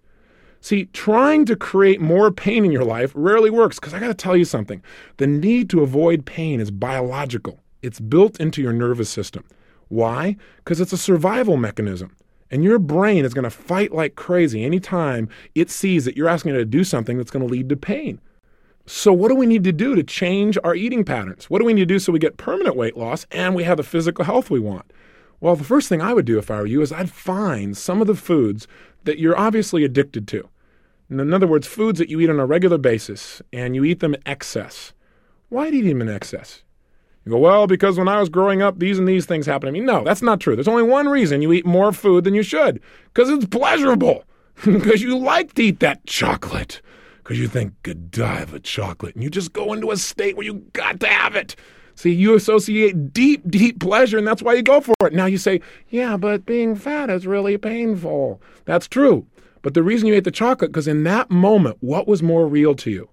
See, 0.60 0.86
trying 0.86 1.44
to 1.46 1.56
create 1.56 2.00
more 2.00 2.30
pain 2.30 2.64
in 2.64 2.72
your 2.72 2.84
life 2.84 3.12
rarely 3.14 3.50
works 3.50 3.78
because 3.78 3.92
I 3.92 4.00
got 4.00 4.08
to 4.08 4.14
tell 4.14 4.36
you 4.36 4.44
something. 4.44 4.82
The 5.16 5.26
need 5.26 5.68
to 5.70 5.82
avoid 5.82 6.26
pain 6.26 6.60
is 6.60 6.70
biological, 6.70 7.60
it's 7.82 8.00
built 8.00 8.40
into 8.40 8.62
your 8.62 8.72
nervous 8.72 9.10
system. 9.10 9.44
Why? 9.88 10.36
Because 10.58 10.80
it's 10.80 10.92
a 10.92 10.98
survival 10.98 11.56
mechanism. 11.56 12.16
And 12.50 12.62
your 12.62 12.78
brain 12.78 13.24
is 13.24 13.34
going 13.34 13.44
to 13.44 13.50
fight 13.50 13.92
like 13.92 14.14
crazy 14.14 14.64
anytime 14.64 15.28
it 15.54 15.70
sees 15.70 16.04
that 16.04 16.16
you're 16.16 16.28
asking 16.28 16.54
it 16.54 16.58
to 16.58 16.64
do 16.64 16.84
something 16.84 17.16
that's 17.16 17.30
going 17.30 17.46
to 17.46 17.52
lead 17.52 17.68
to 17.68 17.76
pain. 17.76 18.20
So, 18.88 19.12
what 19.12 19.28
do 19.28 19.34
we 19.34 19.46
need 19.46 19.64
to 19.64 19.72
do 19.72 19.96
to 19.96 20.04
change 20.04 20.56
our 20.62 20.74
eating 20.74 21.04
patterns? 21.04 21.50
What 21.50 21.58
do 21.58 21.64
we 21.64 21.74
need 21.74 21.82
to 21.82 21.86
do 21.86 21.98
so 21.98 22.12
we 22.12 22.20
get 22.20 22.36
permanent 22.36 22.76
weight 22.76 22.96
loss 22.96 23.26
and 23.32 23.54
we 23.54 23.64
have 23.64 23.78
the 23.78 23.82
physical 23.82 24.24
health 24.24 24.48
we 24.48 24.60
want? 24.60 24.92
Well, 25.40 25.56
the 25.56 25.64
first 25.64 25.88
thing 25.88 26.00
I 26.00 26.14
would 26.14 26.24
do 26.24 26.38
if 26.38 26.50
I 26.50 26.60
were 26.60 26.66
you 26.66 26.82
is 26.82 26.92
I'd 26.92 27.10
find 27.10 27.76
some 27.76 28.00
of 28.00 28.06
the 28.06 28.14
foods 28.14 28.68
that 29.02 29.18
you're 29.18 29.38
obviously 29.38 29.84
addicted 29.84 30.28
to. 30.28 30.48
In 31.10 31.32
other 31.32 31.46
words, 31.46 31.66
foods 31.66 31.98
that 31.98 32.08
you 32.08 32.20
eat 32.20 32.30
on 32.30 32.40
a 32.40 32.46
regular 32.46 32.78
basis 32.78 33.42
and 33.52 33.74
you 33.74 33.84
eat 33.84 34.00
them 34.00 34.14
in 34.14 34.22
excess. 34.24 34.92
Why 35.48 35.70
do 35.70 35.76
you 35.76 35.84
eat 35.84 35.88
them 35.88 36.02
in 36.02 36.08
excess? 36.08 36.62
You 37.26 37.32
go, 37.32 37.38
well, 37.38 37.66
because 37.66 37.98
when 37.98 38.06
I 38.06 38.20
was 38.20 38.28
growing 38.28 38.62
up, 38.62 38.78
these 38.78 39.00
and 39.00 39.08
these 39.08 39.26
things 39.26 39.46
happened 39.46 39.74
to 39.74 39.80
me. 39.80 39.84
No, 39.84 40.04
that's 40.04 40.22
not 40.22 40.40
true. 40.40 40.54
There's 40.54 40.68
only 40.68 40.84
one 40.84 41.08
reason 41.08 41.42
you 41.42 41.52
eat 41.52 41.66
more 41.66 41.92
food 41.92 42.22
than 42.22 42.34
you 42.34 42.44
should 42.44 42.80
because 43.12 43.28
it's 43.28 43.46
pleasurable, 43.46 44.22
because 44.64 45.02
you 45.02 45.18
like 45.18 45.54
to 45.54 45.64
eat 45.64 45.80
that 45.80 46.06
chocolate, 46.06 46.80
because 47.18 47.40
you 47.40 47.48
think, 47.48 47.74
Godiva 47.82 48.60
chocolate, 48.60 49.16
and 49.16 49.24
you 49.24 49.28
just 49.28 49.52
go 49.52 49.72
into 49.72 49.90
a 49.90 49.96
state 49.96 50.36
where 50.36 50.46
you 50.46 50.64
got 50.72 51.00
to 51.00 51.08
have 51.08 51.34
it. 51.34 51.56
See, 51.96 52.12
you 52.12 52.36
associate 52.36 53.12
deep, 53.12 53.42
deep 53.50 53.80
pleasure, 53.80 54.18
and 54.18 54.26
that's 54.26 54.42
why 54.42 54.54
you 54.54 54.62
go 54.62 54.80
for 54.80 54.94
it. 55.00 55.12
Now 55.12 55.26
you 55.26 55.38
say, 55.38 55.60
yeah, 55.88 56.16
but 56.16 56.46
being 56.46 56.76
fat 56.76 57.10
is 57.10 57.26
really 57.26 57.58
painful. 57.58 58.40
That's 58.66 58.86
true. 58.86 59.26
But 59.62 59.74
the 59.74 59.82
reason 59.82 60.06
you 60.06 60.14
ate 60.14 60.22
the 60.22 60.30
chocolate, 60.30 60.70
because 60.70 60.86
in 60.86 61.02
that 61.04 61.28
moment, 61.28 61.78
what 61.80 62.06
was 62.06 62.22
more 62.22 62.46
real 62.46 62.76
to 62.76 62.90
you? 62.90 63.10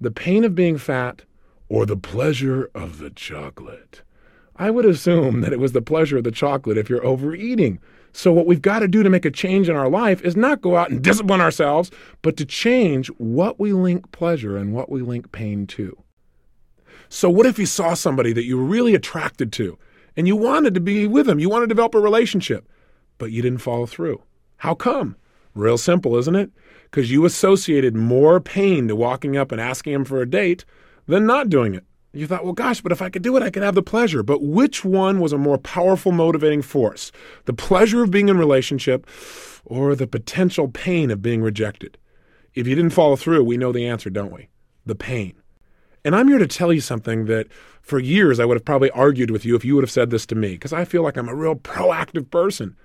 The 0.00 0.10
pain 0.10 0.44
of 0.44 0.54
being 0.54 0.76
fat 0.76 1.22
or 1.68 1.86
the 1.86 1.96
pleasure 1.96 2.70
of 2.74 2.98
the 2.98 3.10
chocolate? 3.10 4.02
I 4.56 4.70
would 4.70 4.84
assume 4.84 5.40
that 5.42 5.52
it 5.52 5.60
was 5.60 5.72
the 5.72 5.82
pleasure 5.82 6.18
of 6.18 6.24
the 6.24 6.32
chocolate 6.32 6.78
if 6.78 6.90
you're 6.90 7.06
overeating. 7.06 7.78
So, 8.12 8.32
what 8.32 8.46
we've 8.46 8.62
got 8.62 8.80
to 8.80 8.88
do 8.88 9.02
to 9.02 9.10
make 9.10 9.24
a 9.24 9.30
change 9.30 9.68
in 9.68 9.76
our 9.76 9.88
life 9.88 10.22
is 10.22 10.36
not 10.36 10.62
go 10.62 10.76
out 10.76 10.90
and 10.90 11.02
discipline 11.02 11.40
ourselves, 11.40 11.90
but 12.22 12.36
to 12.38 12.44
change 12.44 13.08
what 13.18 13.60
we 13.60 13.72
link 13.72 14.10
pleasure 14.10 14.56
and 14.56 14.72
what 14.72 14.90
we 14.90 15.02
link 15.02 15.30
pain 15.30 15.66
to. 15.68 15.96
So, 17.08 17.30
what 17.30 17.46
if 17.46 17.58
you 17.58 17.66
saw 17.66 17.94
somebody 17.94 18.32
that 18.32 18.44
you 18.44 18.56
were 18.56 18.64
really 18.64 18.94
attracted 18.94 19.52
to 19.54 19.78
and 20.16 20.26
you 20.26 20.34
wanted 20.34 20.74
to 20.74 20.80
be 20.80 21.06
with 21.06 21.26
them? 21.26 21.38
You 21.38 21.48
wanted 21.48 21.66
to 21.66 21.74
develop 21.74 21.94
a 21.94 22.00
relationship, 22.00 22.68
but 23.18 23.30
you 23.30 23.42
didn't 23.42 23.60
follow 23.60 23.86
through. 23.86 24.22
How 24.56 24.74
come? 24.74 25.16
Real 25.54 25.78
simple, 25.78 26.16
isn't 26.16 26.34
it? 26.34 26.50
Because 26.84 27.10
you 27.10 27.24
associated 27.24 27.94
more 27.94 28.40
pain 28.40 28.88
to 28.88 28.96
walking 28.96 29.36
up 29.36 29.52
and 29.52 29.60
asking 29.60 29.92
him 29.92 30.04
for 30.04 30.20
a 30.20 30.28
date 30.28 30.64
than 31.08 31.26
not 31.26 31.48
doing 31.48 31.74
it. 31.74 31.84
You 32.12 32.26
thought, 32.26 32.44
well, 32.44 32.52
gosh, 32.52 32.80
but 32.80 32.92
if 32.92 33.02
I 33.02 33.10
could 33.10 33.22
do 33.22 33.36
it, 33.36 33.42
I 33.42 33.50
could 33.50 33.62
have 33.62 33.74
the 33.74 33.82
pleasure. 33.82 34.22
But 34.22 34.42
which 34.42 34.84
one 34.84 35.20
was 35.20 35.32
a 35.32 35.38
more 35.38 35.58
powerful 35.58 36.12
motivating 36.12 36.62
force? 36.62 37.12
The 37.44 37.52
pleasure 37.52 38.02
of 38.02 38.10
being 38.10 38.28
in 38.28 38.38
relationship 38.38 39.06
or 39.64 39.94
the 39.94 40.06
potential 40.06 40.68
pain 40.68 41.10
of 41.10 41.20
being 41.20 41.42
rejected? 41.42 41.98
If 42.54 42.66
you 42.66 42.74
didn't 42.74 42.90
follow 42.90 43.16
through, 43.16 43.44
we 43.44 43.56
know 43.56 43.72
the 43.72 43.86
answer, 43.86 44.10
don't 44.10 44.32
we? 44.32 44.48
The 44.86 44.94
pain. 44.94 45.34
And 46.04 46.16
I'm 46.16 46.28
here 46.28 46.38
to 46.38 46.46
tell 46.46 46.72
you 46.72 46.80
something 46.80 47.26
that 47.26 47.48
for 47.82 47.98
years 47.98 48.40
I 48.40 48.44
would 48.44 48.56
have 48.56 48.64
probably 48.64 48.90
argued 48.92 49.30
with 49.30 49.44
you 49.44 49.54
if 49.54 49.64
you 49.64 49.74
would 49.74 49.84
have 49.84 49.90
said 49.90 50.10
this 50.10 50.26
to 50.26 50.34
me, 50.34 50.52
because 50.52 50.72
I 50.72 50.84
feel 50.84 51.02
like 51.02 51.16
I'm 51.16 51.28
a 51.28 51.34
real 51.34 51.56
proactive 51.56 52.30
person. 52.30 52.76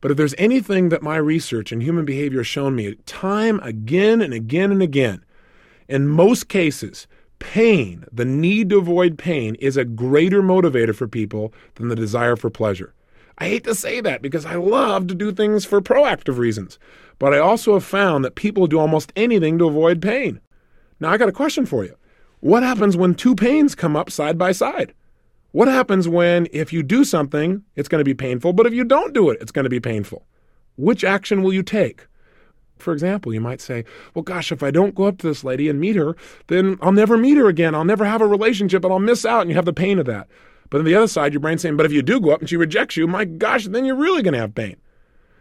But 0.00 0.10
if 0.10 0.16
there's 0.16 0.34
anything 0.36 0.88
that 0.88 1.02
my 1.02 1.16
research 1.16 1.70
and 1.70 1.82
human 1.82 2.04
behavior 2.04 2.40
has 2.40 2.46
shown 2.48 2.74
me 2.74 2.96
time 3.06 3.60
again 3.60 4.20
and 4.20 4.34
again 4.34 4.72
and 4.72 4.82
again, 4.82 5.24
in 5.88 6.08
most 6.08 6.48
cases, 6.48 7.06
pain, 7.42 8.04
the 8.12 8.24
need 8.24 8.70
to 8.70 8.78
avoid 8.78 9.18
pain, 9.18 9.56
is 9.56 9.76
a 9.76 9.84
greater 9.84 10.42
motivator 10.42 10.94
for 10.94 11.08
people 11.08 11.52
than 11.74 11.88
the 11.88 11.96
desire 11.96 12.36
for 12.36 12.48
pleasure. 12.50 12.94
I 13.38 13.48
hate 13.48 13.64
to 13.64 13.74
say 13.74 14.00
that 14.00 14.22
because 14.22 14.46
I 14.46 14.54
love 14.54 15.08
to 15.08 15.14
do 15.14 15.32
things 15.32 15.64
for 15.64 15.80
proactive 15.80 16.38
reasons. 16.38 16.78
But 17.18 17.34
I 17.34 17.38
also 17.38 17.74
have 17.74 17.84
found 17.84 18.24
that 18.24 18.36
people 18.36 18.68
do 18.68 18.78
almost 18.78 19.12
anything 19.16 19.58
to 19.58 19.66
avoid 19.66 20.00
pain. 20.00 20.40
Now, 21.00 21.10
I 21.10 21.16
got 21.16 21.28
a 21.28 21.32
question 21.32 21.66
for 21.66 21.84
you. 21.84 21.96
What 22.38 22.62
happens 22.62 22.96
when 22.96 23.16
two 23.16 23.34
pains 23.34 23.74
come 23.74 23.96
up 23.96 24.08
side 24.08 24.38
by 24.38 24.52
side? 24.52 24.94
What 25.50 25.66
happens 25.66 26.08
when, 26.08 26.46
if 26.52 26.72
you 26.72 26.84
do 26.84 27.04
something, 27.04 27.64
it's 27.74 27.88
going 27.88 28.00
to 28.00 28.04
be 28.04 28.14
painful, 28.14 28.52
but 28.52 28.66
if 28.66 28.72
you 28.72 28.84
don't 28.84 29.12
do 29.12 29.30
it, 29.30 29.38
it's 29.40 29.52
going 29.52 29.64
to 29.64 29.68
be 29.68 29.80
painful? 29.80 30.24
Which 30.76 31.02
action 31.02 31.42
will 31.42 31.52
you 31.52 31.64
take? 31.64 32.06
For 32.82 32.92
example, 32.92 33.32
you 33.32 33.40
might 33.40 33.60
say, 33.60 33.84
well, 34.14 34.22
gosh, 34.22 34.52
if 34.52 34.62
I 34.62 34.70
don't 34.70 34.94
go 34.94 35.04
up 35.04 35.18
to 35.18 35.28
this 35.28 35.44
lady 35.44 35.68
and 35.68 35.80
meet 35.80 35.96
her, 35.96 36.16
then 36.48 36.78
I'll 36.82 36.92
never 36.92 37.16
meet 37.16 37.36
her 37.36 37.48
again. 37.48 37.74
I'll 37.74 37.84
never 37.84 38.04
have 38.04 38.20
a 38.20 38.26
relationship 38.26 38.84
and 38.84 38.92
I'll 38.92 38.98
miss 38.98 39.24
out. 39.24 39.42
And 39.42 39.50
you 39.50 39.56
have 39.56 39.64
the 39.64 39.72
pain 39.72 39.98
of 39.98 40.06
that. 40.06 40.28
But 40.68 40.78
on 40.78 40.84
the 40.84 40.94
other 40.94 41.06
side, 41.06 41.32
your 41.32 41.40
brain's 41.40 41.62
saying, 41.62 41.76
but 41.76 41.86
if 41.86 41.92
you 41.92 42.02
do 42.02 42.20
go 42.20 42.30
up 42.30 42.40
and 42.40 42.48
she 42.48 42.56
rejects 42.56 42.96
you, 42.96 43.06
my 43.06 43.24
gosh, 43.24 43.66
then 43.66 43.84
you're 43.84 43.94
really 43.94 44.22
going 44.22 44.34
to 44.34 44.40
have 44.40 44.54
pain. 44.54 44.76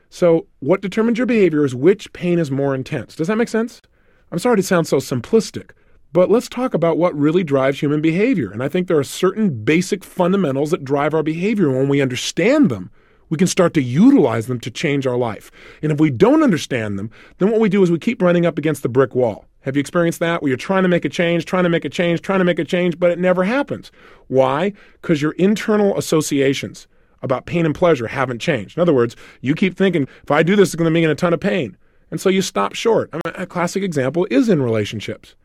So, 0.10 0.48
what 0.60 0.82
determines 0.82 1.18
your 1.18 1.26
behavior 1.26 1.64
is 1.64 1.74
which 1.74 2.12
pain 2.12 2.38
is 2.38 2.52
more 2.52 2.76
intense. 2.76 3.16
Does 3.16 3.28
that 3.28 3.38
make 3.38 3.48
sense? 3.48 3.82
I'm 4.30 4.40
sorry 4.40 4.58
to 4.58 4.64
sound 4.64 4.88
so 4.88 4.98
simplistic, 4.98 5.72
but 6.12 6.30
let's 6.30 6.50
talk 6.50 6.74
about 6.74 6.98
what 6.98 7.18
really 7.18 7.46
drives 7.46 7.80
human 7.80 8.02
behavior. 8.02 8.52
And 8.52 8.62
I 8.62 8.68
think 8.68 8.88
there 8.88 9.00
are 9.00 9.06
certain 9.06 9.64
basic 9.64 10.04
fundamentals 10.04 10.72
that 10.72 10.84
drive 10.84 11.14
our 11.14 11.24
behavior. 11.24 11.70
When 11.70 11.88
we 11.88 12.02
understand 12.02 12.70
them, 12.70 12.92
we 13.32 13.38
can 13.38 13.48
start 13.48 13.74
to 13.74 13.82
utilize 13.82 14.46
them 14.46 14.60
to 14.60 14.70
change 14.70 15.08
our 15.08 15.18
life. 15.18 15.50
And 15.82 15.92
if 15.92 16.00
we 16.00 16.12
don't 16.12 16.44
understand 16.44 17.00
them, 17.00 17.10
then 17.40 17.50
what 17.50 17.62
we 17.62 17.70
do 17.70 17.82
is 17.82 17.90
we 17.90 17.98
keep 17.98 18.22
running 18.22 18.46
up 18.46 18.60
against 18.60 18.84
the 18.84 18.90
brick 18.90 19.16
wall. 19.16 19.46
Have 19.62 19.76
you 19.76 19.80
experienced 19.80 20.20
that? 20.20 20.42
Where 20.42 20.50
you're 20.50 20.58
trying 20.58 20.84
to 20.84 20.90
make 20.90 21.06
a 21.06 21.10
change, 21.10 21.46
trying 21.46 21.64
to 21.64 21.70
make 21.70 21.86
a 21.86 21.90
change, 21.90 22.22
trying 22.22 22.40
to 22.40 22.46
make 22.46 22.60
a 22.60 22.66
change, 22.66 23.00
but 23.00 23.10
it 23.10 23.18
never 23.18 23.46
happens. 23.46 23.90
Why? 24.28 24.74
Because 25.02 25.22
your 25.22 25.32
internal 25.34 25.98
associations 25.98 26.88
about 27.22 27.46
pain 27.46 27.66
and 27.66 27.74
pleasure 27.74 28.08
haven't 28.08 28.40
changed. 28.40 28.78
In 28.78 28.82
other 28.82 28.94
words, 28.94 29.16
you 29.40 29.56
keep 29.56 29.78
thinking, 29.78 30.08
if 30.24 30.30
I 30.32 30.44
do 30.44 30.58
this, 30.58 30.70
it's 30.70 30.76
going 30.76 30.86
to 30.86 30.92
mean 30.92 31.10
a 31.10 31.16
ton 31.16 31.34
of 31.34 31.40
pain. 31.40 31.78
And 32.10 32.20
so 32.20 32.28
you 32.28 32.42
stop 32.42 32.74
short. 32.74 33.10
I 33.14 33.18
mean, 33.18 33.36
a 33.36 33.46
classic 33.46 33.82
example 33.82 34.28
is 34.30 34.50
in 34.50 34.62
relationships. 34.62 35.36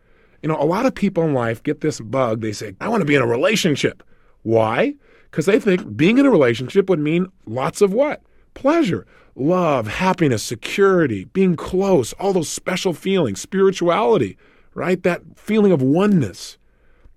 You 0.42 0.48
know, 0.48 0.60
a 0.60 0.64
lot 0.64 0.86
of 0.86 0.94
people 0.94 1.22
in 1.22 1.34
life 1.34 1.62
get 1.62 1.82
this 1.82 2.00
bug. 2.00 2.40
They 2.40 2.52
say, 2.52 2.74
I 2.80 2.88
want 2.88 3.02
to 3.02 3.06
be 3.06 3.14
in 3.14 3.22
a 3.22 3.26
relationship. 3.26 4.02
Why? 4.42 4.94
Because 5.30 5.46
they 5.46 5.60
think 5.60 5.96
being 5.96 6.18
in 6.18 6.26
a 6.26 6.30
relationship 6.30 6.88
would 6.88 6.98
mean 6.98 7.26
lots 7.46 7.80
of 7.80 7.92
what? 7.92 8.22
Pleasure, 8.54 9.06
love, 9.34 9.86
happiness, 9.86 10.42
security, 10.42 11.24
being 11.24 11.56
close, 11.56 12.12
all 12.14 12.32
those 12.32 12.48
special 12.48 12.92
feelings, 12.92 13.40
spirituality, 13.40 14.36
right? 14.74 15.02
That 15.02 15.22
feeling 15.36 15.72
of 15.72 15.82
oneness. 15.82 16.58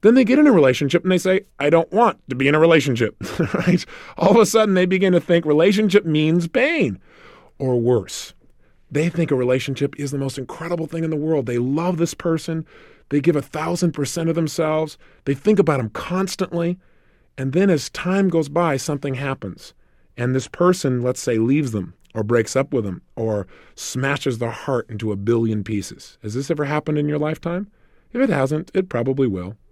Then 0.01 0.15
they 0.15 0.23
get 0.23 0.39
in 0.39 0.47
a 0.47 0.51
relationship 0.51 1.03
and 1.03 1.11
they 1.11 1.17
say, 1.17 1.41
I 1.59 1.69
don't 1.69 1.91
want 1.91 2.19
to 2.29 2.35
be 2.35 2.47
in 2.47 2.55
a 2.55 2.59
relationship, 2.59 3.15
right? 3.53 3.85
All 4.17 4.31
of 4.31 4.37
a 4.37 4.45
sudden 4.45 4.75
they 4.75 4.85
begin 4.85 5.13
to 5.13 5.19
think 5.19 5.45
relationship 5.45 6.05
means 6.05 6.47
pain 6.47 6.99
or 7.57 7.79
worse. 7.79 8.33
They 8.91 9.09
think 9.09 9.29
a 9.29 9.35
relationship 9.35 9.99
is 9.99 10.11
the 10.11 10.17
most 10.17 10.37
incredible 10.37 10.87
thing 10.87 11.03
in 11.03 11.09
the 11.09 11.15
world. 11.15 11.45
They 11.45 11.57
love 11.57 11.97
this 11.97 12.13
person. 12.13 12.65
They 13.09 13.19
give 13.21 13.35
a 13.35 13.41
thousand 13.41 13.91
percent 13.91 14.29
of 14.29 14.35
themselves. 14.35 14.97
They 15.25 15.33
think 15.33 15.59
about 15.59 15.77
them 15.77 15.89
constantly. 15.89 16.79
And 17.39 17.53
then 17.53 17.69
as 17.69 17.89
time 17.89 18.27
goes 18.27 18.49
by, 18.49 18.75
something 18.75 19.13
happens. 19.13 19.73
And 20.17 20.35
this 20.35 20.49
person, 20.49 21.01
let's 21.01 21.21
say, 21.21 21.37
leaves 21.37 21.71
them 21.71 21.93
or 22.13 22.21
breaks 22.21 22.53
up 22.53 22.73
with 22.73 22.83
them 22.83 23.01
or 23.15 23.47
smashes 23.75 24.39
their 24.39 24.51
heart 24.51 24.89
into 24.89 25.13
a 25.13 25.15
billion 25.15 25.63
pieces. 25.63 26.17
Has 26.21 26.33
this 26.33 26.51
ever 26.51 26.65
happened 26.65 26.97
in 26.97 27.07
your 27.07 27.17
lifetime? 27.17 27.71
If 28.11 28.19
it 28.19 28.29
hasn't, 28.29 28.71
it 28.73 28.89
probably 28.89 29.25
will. 29.25 29.55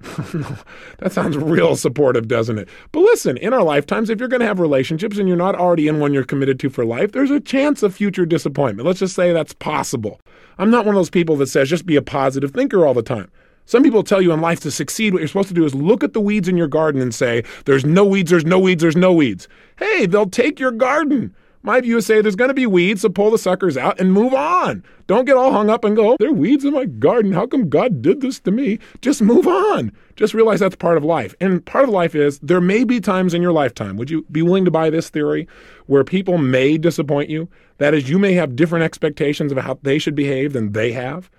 that 1.00 1.12
sounds 1.12 1.36
real 1.36 1.76
supportive, 1.76 2.30
doesn't 2.30 2.58
it? 2.58 2.70
But 2.94 3.02
listen, 3.02 3.36
in 3.36 3.52
our 3.52 3.64
lifetimes, 3.64 4.10
if 4.10 4.20
you're 4.20 4.30
going 4.30 4.40
to 4.40 4.48
have 4.48 4.62
relationships 4.62 5.18
and 5.18 5.28
you're 5.28 5.36
not 5.36 5.56
already 5.56 5.90
in 5.90 6.00
one 6.00 6.14
you're 6.14 6.24
committed 6.24 6.62
to 6.62 6.70
for 6.70 6.86
life, 6.86 7.12
there's 7.12 7.32
a 7.32 7.42
chance 7.42 7.84
of 7.84 7.94
future 7.94 8.26
disappointment. 8.26 8.88
Let's 8.88 9.00
just 9.00 9.16
say 9.16 9.34
that's 9.34 9.54
possible. 9.54 10.22
I'm 10.58 10.72
not 10.72 10.86
one 10.86 10.96
of 10.96 11.00
those 11.00 11.10
people 11.10 11.36
that 11.38 11.48
says 11.48 11.68
just 11.68 11.86
be 11.86 11.98
a 11.98 12.02
positive 12.02 12.52
thinker 12.52 12.88
all 12.88 12.94
the 12.94 13.04
time. 13.04 13.30
Some 13.68 13.84
people 13.84 14.02
tell 14.02 14.22
you 14.22 14.32
in 14.32 14.40
life 14.40 14.62
to 14.62 14.72
succeed, 14.72 15.14
what 15.14 15.20
you're 15.20 15.28
supposed 15.28 15.50
to 15.50 15.54
do 15.54 15.66
is 15.66 15.76
look 15.76 16.02
at 16.02 16.14
the 16.14 16.22
weeds 16.22 16.48
in 16.48 16.56
your 16.56 16.70
garden 16.70 17.02
and 17.02 17.14
say, 17.14 17.44
There's 17.66 17.86
no 17.86 18.06
weeds, 18.06 18.32
there's 18.32 18.46
no 18.46 18.58
weeds, 18.58 18.82
there's 18.82 18.96
no 18.96 19.12
weeds. 19.12 19.50
Hey, 19.78 20.06
they'll 20.06 20.30
take 20.30 20.58
your 20.58 20.72
garden. 20.72 21.36
My 21.64 21.82
view 21.82 21.98
is 21.98 22.06
say 22.06 22.22
there's 22.22 22.38
going 22.38 22.48
to 22.48 22.54
be 22.54 22.66
weeds, 22.66 23.02
so 23.02 23.10
pull 23.10 23.30
the 23.30 23.38
suckers 23.38 23.76
out 23.76 24.00
and 24.00 24.14
move 24.14 24.34
on. 24.34 24.86
Don't 25.08 25.26
get 25.26 25.36
all 25.36 25.52
hung 25.52 25.70
up 25.70 25.84
and 25.84 25.98
go, 25.98 26.14
oh, 26.14 26.16
there 26.18 26.30
are 26.30 26.34
weeds 26.34 26.64
in 26.64 26.74
my 26.74 26.86
garden. 26.86 27.34
How 27.34 27.46
come 27.46 27.68
God 27.68 28.02
did 28.02 28.22
this 28.22 28.40
to 28.42 28.52
me? 28.52 28.80
Just 29.02 29.22
move 29.22 29.48
on. 29.48 29.92
Just 30.16 30.34
realize 30.34 30.62
that's 30.62 30.78
part 30.78 30.96
of 30.96 31.04
life. 31.04 31.36
And 31.42 31.66
part 31.66 31.84
of 31.84 31.90
life 31.90 32.16
is 32.16 32.40
there 32.40 32.62
may 32.62 32.86
be 32.86 33.02
times 33.02 33.34
in 33.34 33.42
your 33.42 33.52
lifetime, 33.52 33.98
would 33.98 34.10
you 34.10 34.26
be 34.32 34.42
willing 34.42 34.64
to 34.64 34.72
buy 34.72 34.90
this 34.90 35.10
theory, 35.10 35.46
where 35.88 36.06
people 36.06 36.38
may 36.38 36.78
disappoint 36.78 37.30
you? 37.30 37.50
That 37.80 37.94
is, 37.94 38.10
you 38.10 38.18
may 38.18 38.32
have 38.34 38.56
different 38.56 38.86
expectations 38.86 39.52
of 39.52 39.58
how 39.58 39.78
they 39.82 40.00
should 40.00 40.16
behave 40.16 40.54
than 40.54 40.72
they 40.72 40.94
have. 40.94 41.30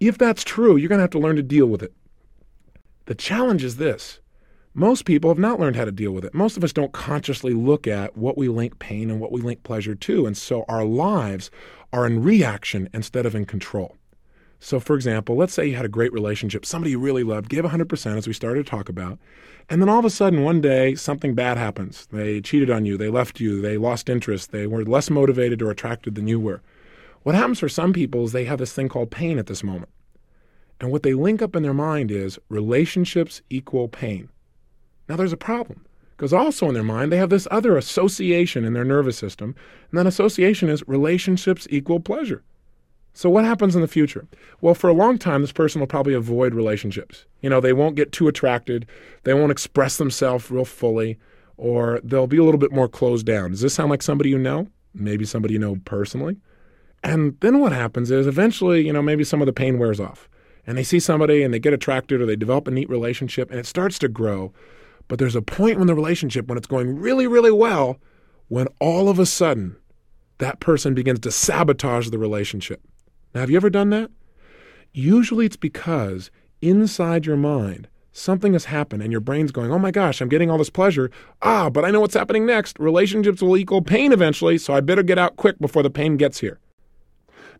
If 0.00 0.18
that's 0.18 0.44
true, 0.44 0.76
you're 0.76 0.88
going 0.88 0.98
to 0.98 1.02
have 1.02 1.10
to 1.10 1.18
learn 1.18 1.36
to 1.36 1.42
deal 1.42 1.66
with 1.66 1.82
it. 1.82 1.92
The 3.06 3.14
challenge 3.14 3.64
is 3.64 3.76
this 3.76 4.20
most 4.74 5.04
people 5.06 5.30
have 5.30 5.38
not 5.38 5.58
learned 5.58 5.76
how 5.76 5.86
to 5.86 5.90
deal 5.90 6.12
with 6.12 6.24
it. 6.24 6.34
Most 6.34 6.56
of 6.56 6.62
us 6.62 6.72
don't 6.72 6.92
consciously 6.92 7.52
look 7.52 7.88
at 7.88 8.16
what 8.16 8.38
we 8.38 8.48
link 8.48 8.78
pain 8.78 9.10
and 9.10 9.18
what 9.18 9.32
we 9.32 9.40
link 9.40 9.62
pleasure 9.64 9.94
to. 9.96 10.26
And 10.26 10.36
so 10.36 10.64
our 10.68 10.84
lives 10.84 11.50
are 11.92 12.06
in 12.06 12.22
reaction 12.22 12.88
instead 12.92 13.26
of 13.26 13.34
in 13.34 13.44
control. 13.44 13.96
So, 14.60 14.78
for 14.80 14.94
example, 14.94 15.36
let's 15.36 15.52
say 15.52 15.66
you 15.66 15.76
had 15.76 15.84
a 15.84 15.88
great 15.88 16.12
relationship, 16.12 16.66
somebody 16.66 16.90
you 16.90 16.98
really 16.98 17.22
loved, 17.22 17.48
gave 17.48 17.64
100%, 17.64 18.16
as 18.16 18.26
we 18.26 18.32
started 18.32 18.64
to 18.64 18.70
talk 18.70 18.88
about, 18.88 19.18
and 19.70 19.80
then 19.80 19.88
all 19.88 20.00
of 20.00 20.04
a 20.04 20.10
sudden 20.10 20.42
one 20.42 20.60
day 20.60 20.94
something 20.94 21.34
bad 21.34 21.56
happens. 21.56 22.06
They 22.10 22.40
cheated 22.40 22.70
on 22.70 22.84
you, 22.84 22.96
they 22.96 23.08
left 23.08 23.38
you, 23.38 23.60
they 23.60 23.78
lost 23.78 24.08
interest, 24.08 24.50
they 24.50 24.66
were 24.66 24.84
less 24.84 25.10
motivated 25.10 25.62
or 25.62 25.70
attracted 25.70 26.16
than 26.16 26.26
you 26.26 26.40
were. 26.40 26.60
What 27.22 27.34
happens 27.34 27.58
for 27.58 27.68
some 27.68 27.92
people 27.92 28.24
is 28.24 28.32
they 28.32 28.44
have 28.44 28.58
this 28.58 28.72
thing 28.72 28.88
called 28.88 29.10
pain 29.10 29.38
at 29.38 29.46
this 29.46 29.64
moment. 29.64 29.90
And 30.80 30.90
what 30.92 31.02
they 31.02 31.14
link 31.14 31.42
up 31.42 31.56
in 31.56 31.62
their 31.62 31.74
mind 31.74 32.10
is 32.10 32.38
relationships 32.48 33.42
equal 33.50 33.88
pain. 33.88 34.28
Now, 35.08 35.16
there's 35.16 35.32
a 35.32 35.36
problem 35.36 35.84
because 36.16 36.32
also 36.32 36.68
in 36.68 36.74
their 36.74 36.82
mind, 36.82 37.12
they 37.12 37.16
have 37.16 37.30
this 37.30 37.48
other 37.50 37.76
association 37.76 38.64
in 38.64 38.72
their 38.72 38.84
nervous 38.84 39.16
system. 39.16 39.54
And 39.90 39.98
that 39.98 40.06
association 40.06 40.68
is 40.68 40.86
relationships 40.86 41.66
equal 41.70 42.00
pleasure. 42.00 42.42
So, 43.14 43.30
what 43.30 43.44
happens 43.44 43.74
in 43.74 43.82
the 43.82 43.88
future? 43.88 44.28
Well, 44.60 44.74
for 44.74 44.88
a 44.88 44.94
long 44.94 45.18
time, 45.18 45.40
this 45.40 45.52
person 45.52 45.80
will 45.80 45.88
probably 45.88 46.14
avoid 46.14 46.54
relationships. 46.54 47.24
You 47.40 47.50
know, 47.50 47.60
they 47.60 47.72
won't 47.72 47.96
get 47.96 48.12
too 48.12 48.28
attracted, 48.28 48.86
they 49.24 49.34
won't 49.34 49.50
express 49.50 49.96
themselves 49.96 50.50
real 50.50 50.64
fully, 50.64 51.18
or 51.56 52.00
they'll 52.04 52.28
be 52.28 52.36
a 52.36 52.44
little 52.44 52.60
bit 52.60 52.72
more 52.72 52.88
closed 52.88 53.26
down. 53.26 53.50
Does 53.50 53.60
this 53.60 53.74
sound 53.74 53.90
like 53.90 54.02
somebody 54.02 54.30
you 54.30 54.38
know? 54.38 54.68
Maybe 54.94 55.24
somebody 55.24 55.54
you 55.54 55.60
know 55.60 55.76
personally? 55.84 56.36
And 57.02 57.36
then 57.40 57.60
what 57.60 57.72
happens 57.72 58.10
is 58.10 58.26
eventually, 58.26 58.86
you 58.86 58.92
know, 58.92 59.02
maybe 59.02 59.24
some 59.24 59.40
of 59.40 59.46
the 59.46 59.52
pain 59.52 59.78
wears 59.78 60.00
off. 60.00 60.28
And 60.66 60.76
they 60.76 60.82
see 60.82 61.00
somebody 61.00 61.42
and 61.42 61.54
they 61.54 61.58
get 61.58 61.72
attracted 61.72 62.20
or 62.20 62.26
they 62.26 62.36
develop 62.36 62.68
a 62.68 62.70
neat 62.70 62.90
relationship 62.90 63.50
and 63.50 63.58
it 63.58 63.66
starts 63.66 63.98
to 64.00 64.08
grow. 64.08 64.52
But 65.06 65.18
there's 65.18 65.36
a 65.36 65.42
point 65.42 65.80
in 65.80 65.86
the 65.86 65.94
relationship 65.94 66.46
when 66.46 66.58
it's 66.58 66.66
going 66.66 66.98
really, 66.98 67.26
really 67.26 67.50
well, 67.50 67.98
when 68.48 68.66
all 68.78 69.08
of 69.08 69.18
a 69.18 69.26
sudden 69.26 69.76
that 70.38 70.60
person 70.60 70.94
begins 70.94 71.20
to 71.20 71.30
sabotage 71.30 72.10
the 72.10 72.18
relationship. 72.18 72.82
Now, 73.34 73.40
have 73.40 73.50
you 73.50 73.56
ever 73.56 73.70
done 73.70 73.90
that? 73.90 74.10
Usually 74.92 75.46
it's 75.46 75.56
because 75.56 76.30
inside 76.60 77.26
your 77.26 77.36
mind, 77.36 77.88
something 78.12 78.52
has 78.52 78.66
happened 78.66 79.02
and 79.02 79.12
your 79.12 79.20
brain's 79.20 79.52
going, 79.52 79.70
oh 79.70 79.78
my 79.78 79.90
gosh, 79.90 80.20
I'm 80.20 80.28
getting 80.28 80.50
all 80.50 80.58
this 80.58 80.70
pleasure. 80.70 81.10
Ah, 81.40 81.70
but 81.70 81.84
I 81.84 81.90
know 81.90 82.00
what's 82.00 82.14
happening 82.14 82.44
next. 82.46 82.78
Relationships 82.78 83.40
will 83.40 83.56
equal 83.56 83.82
pain 83.82 84.12
eventually, 84.12 84.58
so 84.58 84.74
I 84.74 84.80
better 84.80 85.02
get 85.02 85.18
out 85.18 85.36
quick 85.36 85.58
before 85.58 85.82
the 85.82 85.90
pain 85.90 86.16
gets 86.16 86.40
here. 86.40 86.58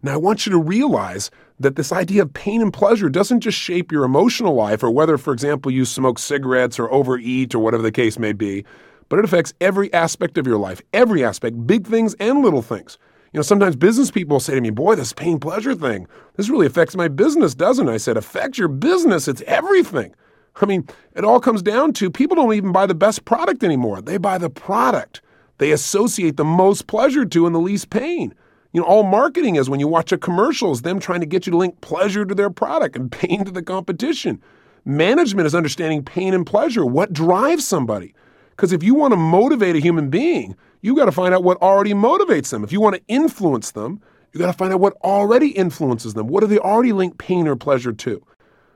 Now, 0.02 0.14
I 0.14 0.16
want 0.16 0.46
you 0.46 0.52
to 0.52 0.58
realize 0.58 1.30
that 1.58 1.76
this 1.76 1.92
idea 1.92 2.22
of 2.22 2.32
pain 2.32 2.62
and 2.62 2.72
pleasure 2.72 3.08
doesn't 3.08 3.40
just 3.40 3.58
shape 3.58 3.90
your 3.90 4.04
emotional 4.04 4.54
life 4.54 4.82
or 4.82 4.90
whether, 4.90 5.18
for 5.18 5.32
example, 5.32 5.72
you 5.72 5.84
smoke 5.84 6.18
cigarettes 6.18 6.78
or 6.78 6.90
overeat 6.92 7.54
or 7.54 7.58
whatever 7.58 7.82
the 7.82 7.90
case 7.90 8.18
may 8.18 8.32
be, 8.32 8.64
but 9.08 9.18
it 9.18 9.24
affects 9.24 9.54
every 9.60 9.92
aspect 9.92 10.38
of 10.38 10.46
your 10.46 10.58
life, 10.58 10.80
every 10.92 11.24
aspect, 11.24 11.66
big 11.66 11.86
things 11.86 12.14
and 12.20 12.42
little 12.42 12.62
things. 12.62 12.96
You 13.32 13.38
know, 13.38 13.42
sometimes 13.42 13.76
business 13.76 14.10
people 14.10 14.40
say 14.40 14.54
to 14.54 14.60
me, 14.60 14.70
Boy, 14.70 14.94
this 14.94 15.12
pain 15.12 15.40
pleasure 15.40 15.74
thing, 15.74 16.06
this 16.36 16.48
really 16.48 16.66
affects 16.66 16.96
my 16.96 17.08
business, 17.08 17.54
doesn't 17.54 17.88
it? 17.88 17.92
I 17.92 17.96
said, 17.96 18.16
Affects 18.16 18.58
your 18.58 18.68
business. 18.68 19.28
It's 19.28 19.42
everything. 19.42 20.14
I 20.60 20.66
mean, 20.66 20.88
it 21.14 21.24
all 21.24 21.38
comes 21.38 21.62
down 21.62 21.92
to 21.94 22.10
people 22.10 22.36
don't 22.36 22.52
even 22.54 22.72
buy 22.72 22.86
the 22.86 22.94
best 22.94 23.24
product 23.24 23.62
anymore. 23.62 24.00
They 24.00 24.16
buy 24.16 24.38
the 24.38 24.50
product 24.50 25.20
they 25.58 25.72
associate 25.72 26.36
the 26.36 26.44
most 26.44 26.86
pleasure 26.86 27.24
to 27.24 27.46
and 27.46 27.54
the 27.54 27.60
least 27.60 27.90
pain. 27.90 28.34
You 28.78 28.84
know, 28.84 28.90
all 28.90 29.02
marketing 29.02 29.56
is 29.56 29.68
when 29.68 29.80
you 29.80 29.88
watch 29.88 30.12
a 30.12 30.16
commercial 30.16 30.70
is 30.70 30.82
them 30.82 31.00
trying 31.00 31.18
to 31.18 31.26
get 31.26 31.46
you 31.46 31.50
to 31.50 31.56
link 31.56 31.80
pleasure 31.80 32.24
to 32.24 32.32
their 32.32 32.48
product 32.48 32.94
and 32.94 33.10
pain 33.20 33.44
to 33.44 33.50
the 33.50 33.60
competition. 33.60 34.40
Management 34.84 35.46
is 35.46 35.54
understanding 35.56 36.04
pain 36.04 36.32
and 36.32 36.46
pleasure. 36.46 36.86
What 36.86 37.12
drives 37.12 37.66
somebody? 37.66 38.14
Because 38.50 38.72
if 38.72 38.84
you 38.84 38.94
want 38.94 39.10
to 39.14 39.16
motivate 39.16 39.74
a 39.74 39.80
human 39.80 40.10
being, 40.10 40.54
you 40.80 40.94
got 40.94 41.06
to 41.06 41.12
find 41.12 41.34
out 41.34 41.42
what 41.42 41.60
already 41.60 41.92
motivates 41.92 42.50
them. 42.50 42.62
If 42.62 42.70
you 42.70 42.80
want 42.80 42.94
to 42.94 43.02
influence 43.08 43.72
them, 43.72 44.00
you 44.32 44.38
got 44.38 44.46
to 44.46 44.52
find 44.52 44.72
out 44.72 44.78
what 44.78 44.92
already 45.02 45.48
influences 45.48 46.14
them. 46.14 46.28
What 46.28 46.42
do 46.42 46.46
they 46.46 46.60
already 46.60 46.92
link 46.92 47.18
pain 47.18 47.48
or 47.48 47.56
pleasure 47.56 47.92
to? 47.92 48.24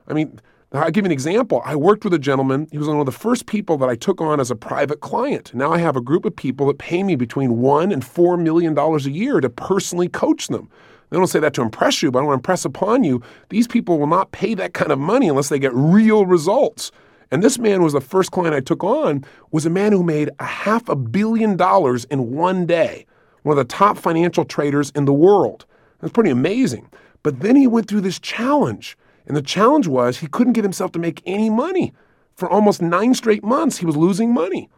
I 0.09 0.11
mean, 0.11 0.41
I'll 0.73 0.89
give 0.89 1.05
you 1.05 1.09
an 1.09 1.11
example. 1.11 1.61
I 1.63 1.75
worked 1.75 2.03
with 2.03 2.15
a 2.15 2.19
gentleman. 2.19 2.67
He 2.71 2.79
was 2.79 2.87
one 2.87 2.99
of 2.99 3.05
the 3.05 3.11
first 3.11 3.45
people 3.45 3.77
that 3.77 3.89
I 3.89 3.95
took 3.95 4.19
on 4.19 4.39
as 4.39 4.49
a 4.49 4.55
private 4.55 5.01
client. 5.01 5.53
Now 5.53 5.71
I 5.71 5.77
have 5.77 5.95
a 5.95 6.01
group 6.01 6.25
of 6.25 6.35
people 6.35 6.65
that 6.67 6.79
pay 6.79 7.03
me 7.03 7.15
between 7.15 7.59
one 7.61 7.91
and 7.91 8.03
four 8.03 8.37
million 8.37 8.73
dollars 8.73 9.05
a 9.05 9.11
year 9.11 9.39
to 9.39 9.49
personally 9.49 10.09
coach 10.09 10.47
them. 10.47 10.67
I 11.11 11.15
don't 11.15 11.27
say 11.27 11.39
that 11.39 11.53
to 11.55 11.61
impress 11.61 12.01
you, 12.01 12.09
but 12.09 12.19
I 12.19 12.21
want 12.23 12.31
to 12.31 12.39
impress 12.39 12.65
upon 12.65 13.03
you 13.03 13.21
these 13.49 13.67
people 13.67 13.99
will 13.99 14.07
not 14.07 14.31
pay 14.31 14.55
that 14.55 14.73
kind 14.73 14.91
of 14.91 14.97
money 14.97 15.29
unless 15.29 15.49
they 15.49 15.59
get 15.59 15.71
real 15.75 16.25
results. 16.25 16.91
And 17.29 17.43
this 17.43 17.59
man 17.59 17.83
was 17.83 17.93
the 17.93 18.01
first 18.01 18.31
client 18.31 18.55
I 18.55 18.59
took 18.59 18.83
on, 18.83 19.23
was 19.51 19.67
a 19.67 19.69
man 19.69 19.91
who 19.91 20.01
made 20.01 20.31
a 20.39 20.45
half 20.45 20.89
a 20.89 20.95
billion 20.95 21.55
dollars 21.55 22.05
in 22.05 22.31
one 22.31 22.65
day, 22.65 23.05
one 23.43 23.55
of 23.55 23.67
the 23.67 23.71
top 23.71 23.95
financial 23.95 24.43
traders 24.43 24.91
in 24.95 25.05
the 25.05 25.13
world. 25.13 25.67
That's 25.99 26.13
pretty 26.13 26.31
amazing. 26.31 26.89
But 27.21 27.41
then 27.41 27.55
he 27.55 27.67
went 27.67 27.87
through 27.87 28.01
this 28.01 28.19
challenge. 28.19 28.97
And 29.25 29.35
the 29.35 29.41
challenge 29.41 29.87
was 29.87 30.17
he 30.17 30.27
couldn't 30.27 30.53
get 30.53 30.63
himself 30.63 30.91
to 30.93 30.99
make 30.99 31.21
any 31.25 31.49
money. 31.49 31.93
For 32.35 32.49
almost 32.49 32.81
nine 32.81 33.13
straight 33.13 33.43
months, 33.43 33.77
he 33.77 33.85
was 33.85 33.95
losing 33.95 34.33
money. 34.33 34.69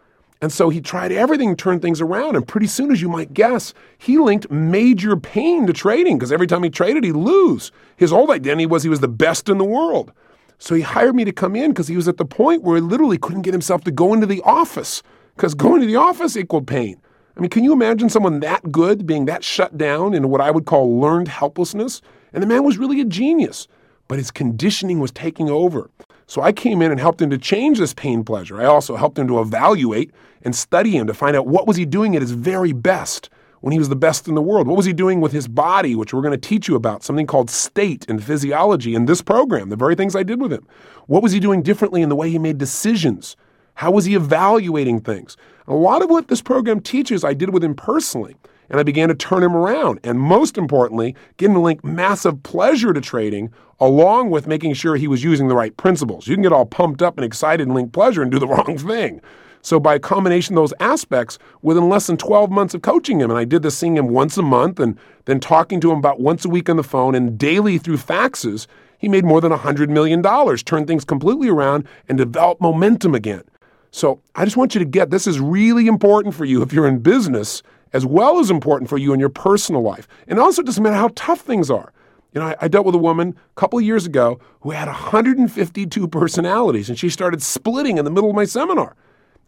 And 0.42 0.52
so 0.52 0.70
he 0.70 0.82
tried 0.82 1.12
everything 1.12 1.50
to 1.50 1.56
turn 1.56 1.80
things 1.80 2.02
around. 2.02 2.36
And 2.36 2.48
pretty 2.48 2.68
soon, 2.68 2.92
as 2.92 3.02
you 3.02 3.10
might 3.10 3.34
guess, 3.34 3.74
he 3.98 4.18
linked 4.18 4.52
major 4.52 5.16
pain 5.16 5.66
to 5.66 5.74
trading 5.74 6.18
because 6.18 6.32
every 6.32 6.48
time 6.48 6.64
he 6.64 6.70
traded, 6.70 7.04
he'd 7.04 7.14
lose. 7.14 7.72
His 7.96 8.12
old 8.12 8.30
identity 8.30 8.66
was 8.66 8.84
he 8.84 8.90
was 8.90 9.00
the 9.00 9.08
best 9.08 9.50
in 9.50 9.58
the 9.58 9.64
world. 9.64 10.12
So 10.58 10.76
he 10.76 10.82
hired 10.82 11.16
me 11.16 11.26
to 11.26 11.32
come 11.32 11.56
in 11.56 11.72
because 11.72 11.88
he 11.88 11.96
was 11.96 12.08
at 12.08 12.18
the 12.18 12.26
point 12.26 12.64
where 12.64 12.76
he 12.76 12.82
literally 12.82 13.18
couldn't 13.18 13.42
get 13.44 13.54
himself 13.54 13.84
to 13.86 13.92
go 13.92 14.14
into 14.14 14.26
the 14.26 14.42
office 14.44 15.02
because 15.36 15.54
going 15.54 15.82
to 15.82 15.88
the 15.88 15.96
office 15.96 16.38
equaled 16.38 16.68
pain. 16.68 17.00
I 17.36 17.42
mean, 17.42 17.50
can 17.50 17.64
you 17.64 17.74
imagine 17.74 18.10
someone 18.10 18.40
that 18.40 18.72
good 18.72 19.06
being 19.06 19.26
that 19.26 19.44
shut 19.44 19.78
down 19.78 20.14
in 20.14 20.30
what 20.30 20.42
I 20.42 20.52
would 20.52 20.66
call 20.66 21.00
learned 21.00 21.28
helplessness? 21.28 22.02
And 22.32 22.42
the 22.42 22.48
man 22.48 22.64
was 22.64 22.78
really 22.78 23.02
a 23.02 23.06
genius, 23.06 23.68
but 24.08 24.18
his 24.18 24.32
conditioning 24.32 25.00
was 25.00 25.12
taking 25.12 25.50
over. 25.50 25.90
So 26.28 26.42
I 26.42 26.52
came 26.52 26.82
in 26.82 26.92
and 26.92 27.00
helped 27.00 27.22
him 27.22 27.30
to 27.30 27.38
change 27.38 27.80
this 27.80 27.94
pain 27.94 28.24
pleasure. 28.24 28.60
I 28.60 28.66
also 28.66 28.96
helped 28.96 29.20
him 29.20 29.28
to 29.28 29.40
evaluate 29.40 30.12
and 30.42 30.56
study 30.56 30.92
him 30.92 31.08
to 31.08 31.14
find 31.14 31.36
out 31.36 31.48
what 31.48 31.68
was 31.68 31.78
he 31.78 31.86
doing 31.86 32.16
at 32.16 32.22
his 32.22 32.32
very 32.32 32.72
best 32.72 33.30
when 33.62 33.72
he 33.72 33.80
was 33.80 33.90
the 33.90 33.96
best 33.96 34.28
in 34.28 34.36
the 34.36 34.42
world. 34.42 34.68
What 34.68 34.78
was 34.78 34.86
he 34.86 34.94
doing 34.94 35.22
with 35.22 35.32
his 35.32 35.48
body, 35.48 35.96
which 35.96 36.14
we're 36.14 36.22
going 36.22 36.40
to 36.40 36.50
teach 36.50 36.68
you 36.68 36.76
about, 36.76 37.04
something 37.04 37.26
called 37.26 37.50
state 37.50 38.06
and 38.08 38.24
physiology 38.24 38.94
in 38.94 39.06
this 39.06 39.22
program, 39.22 39.70
the 39.70 39.76
very 39.76 39.96
things 39.96 40.16
I 40.16 40.24
did 40.24 40.42
with 40.42 40.54
him. 40.54 40.68
What 41.08 41.24
was 41.24 41.32
he 41.32 41.40
doing 41.40 41.62
differently 41.62 42.02
in 42.02 42.10
the 42.10 42.16
way 42.16 42.30
he 42.30 42.40
made 42.40 42.58
decisions? 42.58 43.36
How 43.76 43.92
was 43.92 44.06
he 44.06 44.16
evaluating 44.16 45.02
things? 45.02 45.36
A 45.68 45.74
lot 45.74 46.04
of 46.04 46.10
what 46.10 46.28
this 46.28 46.42
program 46.42 46.80
teaches, 46.80 47.24
I 47.24 47.34
did 47.34 47.54
with 47.54 47.64
him 47.64 47.76
personally. 47.76 48.36
And 48.70 48.80
I 48.80 48.84
began 48.84 49.10
to 49.10 49.16
turn 49.16 49.44
him 49.44 49.56
around. 49.56 50.00
And 50.04 50.20
most 50.20 50.58
importantly, 50.58 51.16
to 51.38 51.60
link 51.60 51.84
massive 51.84 52.44
pleasure 52.44 52.94
to 52.94 53.02
trading 53.02 53.52
along 53.80 54.30
with 54.30 54.48
making 54.48 54.74
sure 54.74 54.96
he 54.96 55.08
was 55.08 55.24
using 55.24 55.48
the 55.48 55.56
right 55.56 55.76
principles. 55.78 56.28
You 56.28 56.36
can 56.36 56.44
get 56.44 56.54
all 56.54 56.66
pumped 56.66 57.02
up 57.02 57.18
and 57.18 57.26
excited 57.26 57.68
and 57.68 57.76
link 57.76 57.92
pleasure 57.92 58.22
and 58.22 58.32
do 58.32 58.40
the 58.40 58.48
wrong 58.48 58.78
thing. 58.78 59.22
So 59.62 59.80
by 59.80 59.98
combination 59.98 60.56
of 60.56 60.62
those 60.62 60.74
aspects, 60.80 61.40
within 61.64 61.90
less 61.90 62.06
than 62.06 62.18
12 62.18 62.52
months 62.52 62.76
of 62.76 62.84
coaching 62.84 63.20
him, 63.20 63.32
and 63.32 63.40
I 63.40 63.46
did 63.46 63.64
this 63.64 63.76
seeing 63.76 63.98
him 63.98 64.10
once 64.10 64.38
a 64.38 64.44
month 64.44 64.80
and 64.80 64.98
then 65.26 65.40
talking 65.40 65.82
to 65.82 65.92
him 65.92 65.98
about 65.98 66.20
once 66.20 66.46
a 66.46 66.50
week 66.50 66.70
on 66.70 66.78
the 66.78 66.84
phone 66.84 67.16
and 67.16 67.36
daily 67.38 67.80
through 67.80 67.98
faxes, 67.98 68.68
he 69.00 69.10
made 69.10 69.26
more 69.26 69.42
than 69.42 69.52
$100 69.52 69.90
million, 69.90 70.22
turned 70.58 70.86
things 70.86 71.04
completely 71.04 71.50
around, 71.50 71.88
and 72.08 72.18
developed 72.18 72.62
momentum 72.62 73.16
again. 73.16 73.44
So 73.90 74.22
I 74.36 74.46
just 74.46 74.56
want 74.56 74.76
you 74.76 74.80
to 74.80 74.86
get 74.86 75.10
this 75.10 75.26
is 75.26 75.40
really 75.40 75.88
important 75.88 76.36
for 76.36 76.46
you 76.46 76.62
if 76.62 76.72
you're 76.72 76.88
in 76.88 77.00
business, 77.00 77.64
as 77.96 78.06
well 78.06 78.40
as 78.40 78.52
important 78.52 78.90
for 78.90 78.98
you 78.98 79.14
in 79.14 79.22
your 79.22 79.30
personal 79.30 79.82
life. 79.82 80.06
And 80.28 80.38
also, 80.38 80.62
it 80.62 80.66
doesn't 80.66 80.84
matter 80.84 80.98
how 80.98 81.12
tough 81.16 81.40
things 81.40 81.72
are. 81.72 81.94
You 82.34 82.42
know, 82.42 82.48
I, 82.48 82.56
I, 82.60 82.68
dealt 82.68 82.86
with 82.86 82.94
a 82.94 82.98
woman 82.98 83.30
a 83.30 83.60
couple 83.60 83.80
of 83.80 83.86
years 83.86 84.06
ago 84.06 84.38
who 84.60 84.72
had 84.72 84.90
152 84.90 86.08
personalities, 86.10 86.90
and 86.90 87.00
she 87.00 87.10
started 87.10 87.42
splitting 87.42 87.98
in 87.98 88.04
the 88.04 88.12
middle 88.12 88.30
of 88.30 88.36
my 88.36 88.44
seminar. 88.44 88.98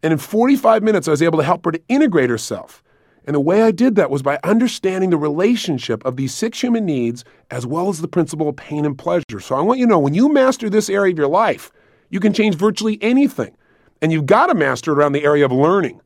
And 0.02 0.14
in 0.14 0.18
45 0.18 0.82
minutes, 0.82 1.10
I 1.10 1.12
was 1.12 1.22
able 1.22 1.40
to 1.40 1.44
help 1.44 1.66
her 1.66 1.74
to 1.74 1.82
integrate 1.90 2.30
herself. 2.30 2.82
And 3.26 3.36
the 3.36 3.42
way 3.42 3.64
I 3.64 3.72
did 3.72 3.96
that 3.96 4.10
was 4.10 4.22
by 4.22 4.40
understanding 4.46 5.10
the 5.10 5.18
relationship 5.18 6.06
of 6.06 6.16
these 6.16 6.34
six 6.34 6.62
human 6.64 6.86
needs 6.86 7.26
as 7.52 7.66
well 7.66 7.90
as 7.90 8.00
the 8.00 8.08
principle 8.08 8.48
of 8.48 8.56
pain 8.56 8.86
and 8.86 8.98
pleasure. 8.98 9.42
So 9.42 9.58
I 9.58 9.62
want 9.62 9.80
you 9.80 9.88
to 9.88 9.90
know 9.90 10.00
when 10.00 10.14
you 10.14 10.32
master 10.32 10.70
this 10.70 10.90
area 10.90 11.12
of 11.12 11.18
your 11.18 11.28
life, 11.28 11.70
you 12.10 12.22
can 12.22 12.32
change 12.32 12.56
virtually 12.56 12.98
anything. 13.02 13.58
And 14.02 14.14
you've 14.14 14.26
got 14.26 14.48
to 14.48 14.56
master 14.56 14.94
it 14.94 14.98
around 14.98 15.12
the 15.12 15.26
area 15.26 15.44
of 15.44 15.52
learning. 15.52 16.00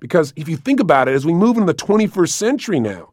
Because 0.00 0.32
if 0.36 0.48
you 0.48 0.56
think 0.56 0.80
about 0.80 1.08
it, 1.08 1.14
as 1.14 1.26
we 1.26 1.34
move 1.34 1.56
into 1.56 1.72
the 1.72 1.78
21st 1.78 2.30
century 2.30 2.80
now, 2.80 3.10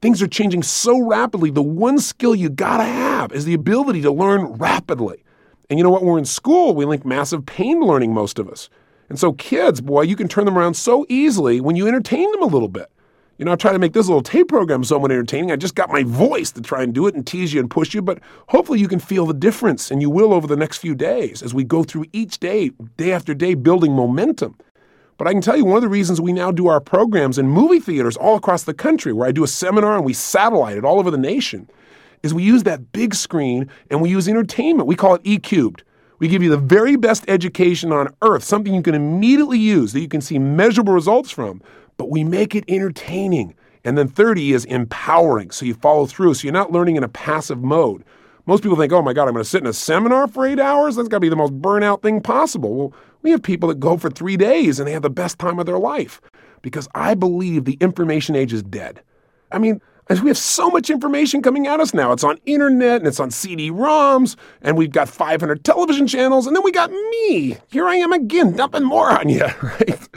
things 0.00 0.22
are 0.22 0.28
changing 0.28 0.62
so 0.62 1.00
rapidly. 1.00 1.50
The 1.50 1.62
one 1.62 1.98
skill 1.98 2.34
you 2.34 2.48
got 2.48 2.78
to 2.78 2.84
have 2.84 3.32
is 3.32 3.44
the 3.44 3.54
ability 3.54 4.02
to 4.02 4.12
learn 4.12 4.44
rapidly. 4.54 5.24
And 5.68 5.78
you 5.78 5.84
know 5.84 5.90
what? 5.90 6.02
We're 6.02 6.18
in 6.18 6.24
school, 6.24 6.74
we 6.74 6.84
link 6.84 7.04
massive 7.04 7.46
pain 7.46 7.80
to 7.80 7.86
learning, 7.86 8.12
most 8.12 8.38
of 8.38 8.48
us. 8.48 8.68
And 9.08 9.18
so, 9.18 9.32
kids, 9.32 9.80
boy, 9.80 10.02
you 10.02 10.16
can 10.16 10.28
turn 10.28 10.44
them 10.44 10.56
around 10.56 10.74
so 10.74 11.04
easily 11.08 11.60
when 11.60 11.76
you 11.76 11.88
entertain 11.88 12.30
them 12.32 12.42
a 12.42 12.46
little 12.46 12.68
bit. 12.68 12.90
You 13.38 13.46
know, 13.46 13.52
I 13.52 13.56
try 13.56 13.72
to 13.72 13.78
make 13.78 13.94
this 13.94 14.06
little 14.06 14.22
tape 14.22 14.48
program 14.48 14.84
somewhat 14.84 15.10
entertaining. 15.10 15.50
I 15.50 15.56
just 15.56 15.74
got 15.74 15.90
my 15.90 16.02
voice 16.02 16.50
to 16.52 16.60
try 16.60 16.82
and 16.82 16.92
do 16.92 17.06
it 17.06 17.14
and 17.14 17.26
tease 17.26 17.54
you 17.54 17.60
and 17.60 17.70
push 17.70 17.94
you, 17.94 18.02
but 18.02 18.20
hopefully 18.48 18.78
you 18.80 18.86
can 18.86 18.98
feel 18.98 19.24
the 19.26 19.32
difference, 19.32 19.90
and 19.90 20.02
you 20.02 20.10
will 20.10 20.34
over 20.34 20.46
the 20.46 20.56
next 20.56 20.78
few 20.78 20.94
days 20.94 21.42
as 21.42 21.54
we 21.54 21.64
go 21.64 21.82
through 21.82 22.04
each 22.12 22.38
day, 22.38 22.70
day 22.98 23.12
after 23.12 23.32
day, 23.32 23.54
building 23.54 23.92
momentum. 23.94 24.56
But 25.20 25.28
I 25.28 25.32
can 25.32 25.42
tell 25.42 25.54
you 25.58 25.66
one 25.66 25.76
of 25.76 25.82
the 25.82 25.88
reasons 25.90 26.18
we 26.18 26.32
now 26.32 26.50
do 26.50 26.68
our 26.68 26.80
programs 26.80 27.36
in 27.36 27.46
movie 27.46 27.78
theaters 27.78 28.16
all 28.16 28.36
across 28.36 28.62
the 28.62 28.72
country, 28.72 29.12
where 29.12 29.28
I 29.28 29.32
do 29.32 29.44
a 29.44 29.46
seminar 29.46 29.94
and 29.94 30.02
we 30.06 30.14
satellite 30.14 30.78
it 30.78 30.84
all 30.86 30.98
over 30.98 31.10
the 31.10 31.18
nation, 31.18 31.68
is 32.22 32.32
we 32.32 32.42
use 32.42 32.62
that 32.62 32.90
big 32.92 33.14
screen 33.14 33.68
and 33.90 34.00
we 34.00 34.08
use 34.08 34.28
entertainment. 34.28 34.86
We 34.86 34.96
call 34.96 35.16
it 35.16 35.20
E 35.22 35.38
cubed. 35.38 35.82
We 36.20 36.28
give 36.28 36.42
you 36.42 36.48
the 36.48 36.56
very 36.56 36.96
best 36.96 37.26
education 37.28 37.92
on 37.92 38.14
earth, 38.22 38.44
something 38.44 38.72
you 38.72 38.80
can 38.80 38.94
immediately 38.94 39.58
use 39.58 39.92
that 39.92 40.00
you 40.00 40.08
can 40.08 40.22
see 40.22 40.38
measurable 40.38 40.94
results 40.94 41.30
from, 41.30 41.60
but 41.98 42.08
we 42.08 42.24
make 42.24 42.54
it 42.54 42.64
entertaining. 42.66 43.54
And 43.84 43.98
then 43.98 44.08
30 44.08 44.54
is 44.54 44.64
empowering, 44.64 45.50
so 45.50 45.66
you 45.66 45.74
follow 45.74 46.06
through. 46.06 46.32
So 46.32 46.44
you're 46.44 46.54
not 46.54 46.72
learning 46.72 46.96
in 46.96 47.04
a 47.04 47.08
passive 47.08 47.62
mode. 47.62 48.04
Most 48.46 48.62
people 48.62 48.78
think, 48.78 48.92
oh 48.92 49.02
my 49.02 49.12
God, 49.12 49.28
I'm 49.28 49.34
going 49.34 49.44
to 49.44 49.48
sit 49.48 49.60
in 49.60 49.68
a 49.68 49.72
seminar 49.74 50.28
for 50.28 50.46
eight 50.46 50.58
hours? 50.58 50.96
That's 50.96 51.08
got 51.08 51.18
to 51.18 51.20
be 51.20 51.28
the 51.28 51.36
most 51.36 51.60
burnout 51.60 52.00
thing 52.00 52.22
possible. 52.22 52.74
Well, 52.74 52.94
we 53.22 53.30
have 53.30 53.42
people 53.42 53.68
that 53.68 53.80
go 53.80 53.96
for 53.96 54.10
three 54.10 54.36
days 54.36 54.78
and 54.78 54.86
they 54.86 54.92
have 54.92 55.02
the 55.02 55.10
best 55.10 55.38
time 55.38 55.58
of 55.58 55.66
their 55.66 55.78
life 55.78 56.20
because 56.62 56.88
I 56.94 57.14
believe 57.14 57.64
the 57.64 57.78
information 57.80 58.36
age 58.36 58.52
is 58.52 58.62
dead. 58.62 59.02
I 59.52 59.58
mean, 59.58 59.80
as 60.10 60.20
we 60.20 60.28
have 60.28 60.36
so 60.36 60.68
much 60.68 60.90
information 60.90 61.40
coming 61.40 61.68
at 61.68 61.78
us 61.78 61.94
now. 61.94 62.10
It's 62.12 62.24
on 62.24 62.38
internet 62.44 62.96
and 62.96 63.06
it's 63.06 63.20
on 63.20 63.30
CD-ROMs, 63.30 64.34
and 64.60 64.76
we've 64.76 64.90
got 64.90 65.08
500 65.08 65.64
television 65.64 66.08
channels, 66.08 66.48
and 66.48 66.54
then 66.54 66.64
we 66.64 66.72
got 66.72 66.90
me. 66.90 67.56
Here 67.70 67.86
I 67.86 67.94
am 67.94 68.12
again, 68.12 68.56
dumping 68.56 68.82
more 68.82 69.08
on 69.08 69.28
you, 69.28 69.44
right? 69.62 70.08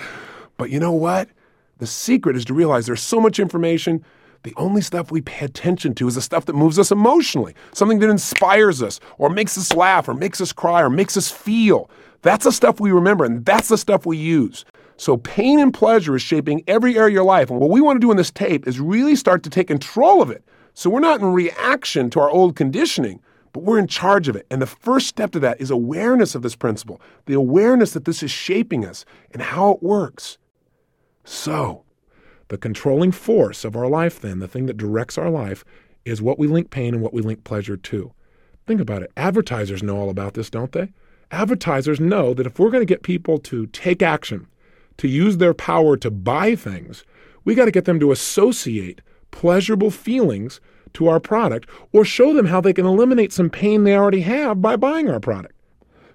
But 0.58 0.72
you 0.72 0.80
know 0.80 0.92
what? 0.92 1.30
The 1.78 1.86
secret 1.86 2.36
is 2.36 2.44
to 2.46 2.56
realize 2.56 2.88
there's 2.88 3.02
so 3.02 3.20
much 3.20 3.40
information. 3.40 4.04
The 4.42 4.54
only 4.58 4.82
stuff 4.82 5.12
we 5.12 5.22
pay 5.22 5.46
attention 5.46 5.94
to 5.96 6.08
is 6.08 6.16
the 6.16 6.22
stuff 6.22 6.46
that 6.46 6.56
moves 6.56 6.80
us 6.80 6.92
emotionally, 6.92 7.54
something 7.74 8.00
that 8.00 8.10
inspires 8.10 8.82
us, 8.82 9.00
or 9.20 9.30
makes 9.30 9.58
us 9.60 9.74
laugh, 9.74 10.10
or 10.10 10.16
makes 10.16 10.42
us 10.42 10.52
cry, 10.52 10.82
or 10.82 10.90
makes 10.90 11.16
us 11.18 11.30
feel. 11.30 11.90
That's 12.24 12.46
the 12.46 12.52
stuff 12.52 12.80
we 12.80 12.92
remember, 12.92 13.26
and 13.26 13.46
that's 13.46 13.68
the 13.68 13.78
stuff 13.78 14.06
we 14.06 14.18
use. 14.18 14.66
So, 14.98 15.18
pain 15.18 15.60
and 15.60 15.74
pleasure 15.74 16.16
is 16.16 16.22
shaping 16.22 16.64
every 16.68 16.98
area 16.98 17.08
of 17.08 17.14
your 17.14 17.24
life. 17.24 17.50
And 17.50 17.60
what 17.60 17.70
we 17.70 17.82
want 17.82 17.98
to 17.98 18.06
do 18.06 18.12
in 18.12 18.18
this 18.18 18.32
tape 18.32 18.68
is 18.68 18.80
really 18.80 19.16
start 19.16 19.44
to 19.44 19.50
take 19.50 19.68
control 19.68 20.22
of 20.22 20.32
it. 20.32 20.44
So, 20.74 20.90
we're 20.90 21.00
not 21.00 21.20
in 21.20 21.28
reaction 21.34 22.10
to 22.12 22.20
our 22.22 22.30
old 22.30 22.56
conditioning, 22.56 23.20
but 23.52 23.64
we're 23.64 23.78
in 23.78 23.88
charge 23.88 24.28
of 24.30 24.36
it. 24.36 24.48
And 24.50 24.62
the 24.62 24.68
first 24.68 25.08
step 25.08 25.32
to 25.32 25.40
that 25.42 25.60
is 25.60 25.70
awareness 25.70 26.34
of 26.34 26.42
this 26.42 26.56
principle, 26.56 27.02
the 27.26 27.34
awareness 27.34 27.92
that 27.92 28.06
this 28.06 28.24
is 28.24 28.32
shaping 28.32 28.86
us 28.86 29.04
and 29.32 29.42
how 29.42 29.72
it 29.72 29.84
works. 29.84 30.38
So, 31.26 31.84
the 32.48 32.58
controlling 32.58 33.12
force 33.12 33.66
of 33.66 33.76
our 33.76 33.88
life, 33.88 34.22
then, 34.22 34.40
the 34.40 34.48
thing 34.48 34.68
that 34.68 34.78
directs 34.78 35.18
our 35.18 35.30
life, 35.30 35.66
is 36.06 36.22
what 36.22 36.40
we 36.40 36.48
link 36.48 36.70
pain 36.70 36.94
and 36.94 37.04
what 37.04 37.14
we 37.14 37.22
link 37.22 37.44
pleasure 37.44 37.78
to. 37.78 38.14
Think 38.66 38.80
about 38.80 39.04
it. 39.04 39.12
Advertisers 39.18 39.84
know 39.84 39.98
all 39.98 40.10
about 40.10 40.36
this, 40.36 40.50
don't 40.50 40.72
they? 40.72 40.94
Advertisers 41.34 42.00
know 42.00 42.36
that 42.36 42.46
if 42.46 42.60
we're 42.60 42.70
going 42.70 42.86
to 42.86 42.94
get 42.94 43.02
people 43.02 43.40
to 43.40 43.66
take 43.68 44.04
action, 44.04 44.46
to 44.98 45.08
use 45.08 45.38
their 45.38 45.56
power 45.56 45.98
to 45.98 46.12
buy 46.12 46.56
things, 46.56 47.04
we 47.44 47.56
got 47.56 47.66
to 47.66 47.72
get 47.72 47.86
them 47.86 48.00
to 48.00 48.12
associate 48.12 49.02
pleasurable 49.32 49.90
feelings 49.90 50.62
to 50.94 51.08
our 51.08 51.20
product 51.20 51.68
or 51.92 52.06
show 52.06 52.36
them 52.36 52.46
how 52.46 52.62
they 52.62 52.72
can 52.72 52.86
eliminate 52.86 53.34
some 53.34 53.50
pain 53.50 53.84
they 53.84 53.98
already 53.98 54.22
have 54.22 54.62
by 54.62 54.76
buying 54.76 55.10
our 55.10 55.20
product. 55.20 55.56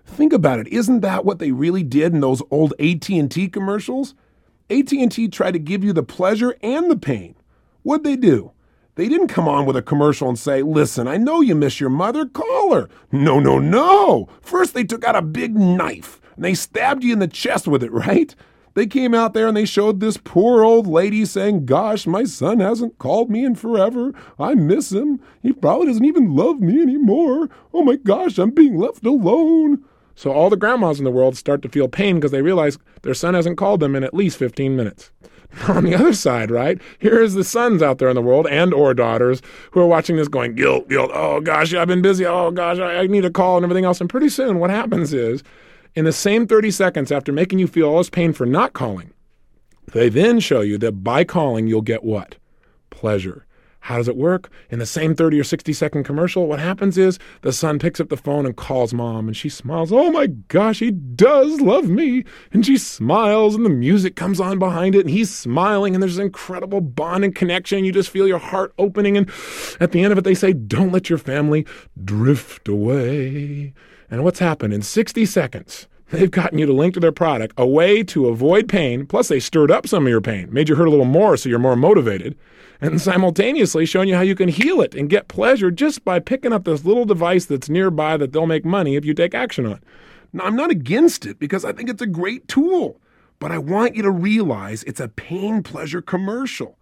Think 0.06 0.32
about 0.32 0.60
it. 0.60 0.68
Isn't 0.68 1.00
that 1.00 1.24
what 1.24 1.40
they 1.40 1.50
really 1.50 1.82
did 1.82 2.14
in 2.14 2.20
those 2.20 2.40
old 2.52 2.72
AT&T 2.78 3.48
commercials? 3.48 4.14
AT&T 4.70 5.28
tried 5.30 5.50
to 5.50 5.58
give 5.58 5.82
you 5.82 5.92
the 5.92 6.04
pleasure 6.04 6.54
and 6.62 6.88
the 6.88 6.96
pain. 6.96 7.34
What'd 7.82 8.06
they 8.06 8.14
do? 8.14 8.52
They 8.98 9.08
didn't 9.08 9.28
come 9.28 9.46
on 9.46 9.64
with 9.64 9.76
a 9.76 9.80
commercial 9.80 10.28
and 10.28 10.36
say, 10.36 10.60
Listen, 10.60 11.06
I 11.06 11.18
know 11.18 11.40
you 11.40 11.54
miss 11.54 11.78
your 11.78 11.88
mother, 11.88 12.26
call 12.26 12.74
her. 12.74 12.88
No, 13.12 13.38
no, 13.38 13.60
no. 13.60 14.28
First, 14.40 14.74
they 14.74 14.82
took 14.82 15.04
out 15.04 15.14
a 15.14 15.22
big 15.22 15.54
knife 15.54 16.20
and 16.34 16.44
they 16.44 16.54
stabbed 16.54 17.04
you 17.04 17.12
in 17.12 17.20
the 17.20 17.28
chest 17.28 17.68
with 17.68 17.84
it, 17.84 17.92
right? 18.08 18.34
They 18.74 18.88
came 18.88 19.14
out 19.14 19.34
there 19.34 19.46
and 19.46 19.56
they 19.56 19.66
showed 19.66 20.00
this 20.00 20.16
poor 20.16 20.64
old 20.64 20.88
lady 20.88 21.24
saying, 21.26 21.64
Gosh, 21.64 22.08
my 22.08 22.24
son 22.24 22.58
hasn't 22.58 22.98
called 22.98 23.30
me 23.30 23.44
in 23.44 23.54
forever. 23.54 24.12
I 24.36 24.56
miss 24.56 24.90
him. 24.90 25.20
He 25.42 25.52
probably 25.52 25.86
doesn't 25.86 26.04
even 26.04 26.34
love 26.34 26.58
me 26.58 26.82
anymore. 26.82 27.48
Oh 27.72 27.84
my 27.84 27.94
gosh, 27.94 28.36
I'm 28.36 28.50
being 28.50 28.76
left 28.76 29.06
alone. 29.06 29.84
So 30.16 30.32
all 30.32 30.50
the 30.50 30.56
grandmas 30.56 30.98
in 30.98 31.04
the 31.04 31.12
world 31.12 31.36
start 31.36 31.62
to 31.62 31.68
feel 31.68 31.86
pain 31.86 32.16
because 32.16 32.32
they 32.32 32.42
realize 32.42 32.78
their 33.02 33.14
son 33.14 33.34
hasn't 33.34 33.58
called 33.58 33.78
them 33.78 33.94
in 33.94 34.02
at 34.02 34.12
least 34.12 34.38
15 34.38 34.74
minutes. 34.74 35.12
On 35.68 35.84
the 35.84 35.94
other 35.94 36.12
side, 36.12 36.50
right, 36.50 36.80
here's 36.98 37.34
the 37.34 37.44
sons 37.44 37.82
out 37.82 37.98
there 37.98 38.08
in 38.08 38.14
the 38.14 38.22
world 38.22 38.46
and 38.48 38.74
or 38.74 38.92
daughters 38.92 39.40
who 39.70 39.80
are 39.80 39.86
watching 39.86 40.16
this 40.16 40.28
going, 40.28 40.54
guilt, 40.54 40.88
guilt, 40.88 41.10
oh 41.14 41.40
gosh, 41.40 41.72
I've 41.74 41.88
been 41.88 42.02
busy, 42.02 42.26
oh 42.26 42.50
gosh, 42.50 42.78
I, 42.78 42.98
I 42.98 43.06
need 43.06 43.24
a 43.24 43.30
call 43.30 43.56
and 43.56 43.64
everything 43.64 43.84
else. 43.84 44.00
And 44.00 44.10
pretty 44.10 44.28
soon 44.28 44.58
what 44.58 44.70
happens 44.70 45.12
is, 45.12 45.42
in 45.94 46.04
the 46.04 46.12
same 46.12 46.46
30 46.46 46.70
seconds 46.70 47.10
after 47.10 47.32
making 47.32 47.58
you 47.58 47.66
feel 47.66 47.88
all 47.88 47.98
this 47.98 48.10
pain 48.10 48.32
for 48.32 48.46
not 48.46 48.72
calling, 48.72 49.12
they 49.92 50.08
then 50.08 50.38
show 50.38 50.60
you 50.60 50.78
that 50.78 51.02
by 51.02 51.24
calling 51.24 51.66
you'll 51.66 51.82
get 51.82 52.04
what? 52.04 52.36
Pleasure. 52.90 53.46
How 53.88 53.96
does 53.96 54.06
it 54.06 54.18
work? 54.18 54.50
In 54.68 54.80
the 54.80 54.84
same 54.84 55.14
30 55.14 55.40
or 55.40 55.44
60 55.44 55.72
second 55.72 56.04
commercial, 56.04 56.46
what 56.46 56.60
happens 56.60 56.98
is 56.98 57.18
the 57.40 57.54
son 57.54 57.78
picks 57.78 58.00
up 58.00 58.10
the 58.10 58.18
phone 58.18 58.44
and 58.44 58.54
calls 58.54 58.92
mom, 58.92 59.28
and 59.28 59.34
she 59.34 59.48
smiles. 59.48 59.90
Oh 59.90 60.10
my 60.10 60.26
gosh, 60.26 60.80
he 60.80 60.90
does 60.90 61.62
love 61.62 61.88
me. 61.88 62.24
And 62.52 62.66
she 62.66 62.76
smiles, 62.76 63.54
and 63.54 63.64
the 63.64 63.70
music 63.70 64.14
comes 64.14 64.40
on 64.40 64.58
behind 64.58 64.94
it, 64.94 65.06
and 65.06 65.10
he's 65.10 65.34
smiling, 65.34 65.94
and 65.94 66.02
there's 66.02 66.16
this 66.16 66.22
incredible 66.22 66.82
bond 66.82 67.24
and 67.24 67.34
connection. 67.34 67.82
You 67.82 67.90
just 67.90 68.10
feel 68.10 68.28
your 68.28 68.36
heart 68.36 68.74
opening. 68.76 69.16
And 69.16 69.30
at 69.80 69.92
the 69.92 70.04
end 70.04 70.12
of 70.12 70.18
it, 70.18 70.24
they 70.24 70.34
say, 70.34 70.52
Don't 70.52 70.92
let 70.92 71.08
your 71.08 71.18
family 71.18 71.64
drift 72.04 72.68
away. 72.68 73.72
And 74.10 74.22
what's 74.22 74.40
happened? 74.40 74.74
In 74.74 74.82
60 74.82 75.24
seconds, 75.24 75.88
They've 76.10 76.30
gotten 76.30 76.58
you 76.58 76.64
to 76.64 76.72
link 76.74 76.92
to 76.94 77.00
their 77.00 77.12
product, 77.12 77.54
a 77.58 77.66
way 77.66 78.02
to 78.04 78.28
avoid 78.28 78.66
pain. 78.68 79.06
Plus, 79.06 79.28
they 79.28 79.40
stirred 79.40 79.70
up 79.70 79.86
some 79.86 80.04
of 80.06 80.10
your 80.10 80.22
pain, 80.22 80.52
made 80.52 80.68
you 80.68 80.74
hurt 80.74 80.88
a 80.88 80.90
little 80.90 81.04
more 81.04 81.36
so 81.36 81.50
you're 81.50 81.58
more 81.58 81.76
motivated 81.76 82.34
and 82.80 83.00
simultaneously 83.00 83.84
showing 83.86 84.08
you 84.08 84.14
how 84.14 84.20
you 84.20 84.34
can 84.34 84.48
heal 84.48 84.80
it 84.80 84.94
and 84.94 85.10
get 85.10 85.28
pleasure 85.28 85.70
just 85.70 86.04
by 86.04 86.18
picking 86.18 86.52
up 86.52 86.64
this 86.64 86.84
little 86.84 87.04
device 87.04 87.46
that's 87.46 87.68
nearby 87.68 88.16
that 88.16 88.32
they'll 88.32 88.46
make 88.46 88.64
money 88.64 88.96
if 88.96 89.04
you 89.04 89.14
take 89.14 89.34
action 89.34 89.66
on. 89.66 89.80
Now, 90.32 90.44
I'm 90.44 90.56
not 90.56 90.70
against 90.70 91.26
it 91.26 91.38
because 91.38 91.64
I 91.64 91.72
think 91.72 91.88
it's 91.88 92.02
a 92.02 92.06
great 92.06 92.46
tool, 92.48 93.00
but 93.38 93.50
I 93.50 93.58
want 93.58 93.96
you 93.96 94.02
to 94.02 94.10
realize 94.10 94.82
it's 94.84 95.00
a 95.00 95.08
pain 95.08 95.62
pleasure 95.62 96.02
commercial. 96.02 96.78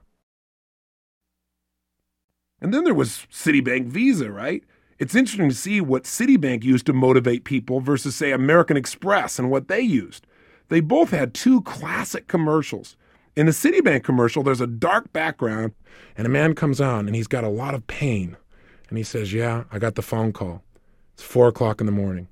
And 2.60 2.72
then 2.72 2.84
there 2.84 2.94
was 2.94 3.26
Citibank 3.30 3.86
Visa, 3.86 4.30
right? 4.30 4.64
It's 4.98 5.14
interesting 5.14 5.50
to 5.50 5.54
see 5.54 5.80
what 5.80 6.04
Citibank 6.04 6.64
used 6.64 6.86
to 6.86 6.92
motivate 6.92 7.44
people 7.44 7.80
versus, 7.80 8.16
say, 8.16 8.32
American 8.32 8.76
Express 8.76 9.38
and 9.38 9.50
what 9.50 9.68
they 9.68 9.80
used. 9.80 10.26
They 10.68 10.80
both 10.80 11.10
had 11.10 11.34
two 11.34 11.60
classic 11.62 12.28
commercials 12.28 12.96
in 13.36 13.46
the 13.46 13.52
Citibank 13.52 14.02
commercial, 14.02 14.42
there's 14.42 14.62
a 14.62 14.66
dark 14.66 15.12
background, 15.12 15.74
and 16.16 16.26
a 16.26 16.30
man 16.30 16.54
comes 16.54 16.80
on 16.80 17.06
and 17.06 17.14
he's 17.14 17.26
got 17.26 17.44
a 17.44 17.48
lot 17.48 17.74
of 17.74 17.86
pain. 17.86 18.36
And 18.88 18.96
he 18.96 19.04
says, 19.04 19.32
Yeah, 19.32 19.64
I 19.70 19.78
got 19.78 19.94
the 19.94 20.02
phone 20.02 20.32
call. 20.32 20.62
It's 21.12 21.22
four 21.22 21.48
o'clock 21.48 21.80
in 21.80 21.86
the 21.86 21.92
morning. 21.92 22.28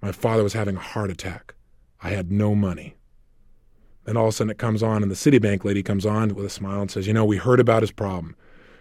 My 0.00 0.12
father 0.12 0.42
was 0.42 0.52
having 0.52 0.76
a 0.76 0.80
heart 0.80 1.10
attack. 1.10 1.54
I 2.02 2.10
had 2.10 2.30
no 2.30 2.54
money. 2.54 2.96
Then 4.04 4.16
all 4.16 4.24
of 4.24 4.28
a 4.28 4.32
sudden 4.32 4.50
it 4.50 4.58
comes 4.58 4.82
on, 4.82 5.02
and 5.02 5.10
the 5.10 5.16
Citibank 5.16 5.64
lady 5.64 5.82
comes 5.82 6.04
on 6.04 6.34
with 6.34 6.44
a 6.44 6.50
smile 6.50 6.82
and 6.82 6.90
says, 6.90 7.06
You 7.06 7.14
know, 7.14 7.24
we 7.24 7.36
heard 7.36 7.60
about 7.60 7.82
his 7.82 7.92
problem. 7.92 8.36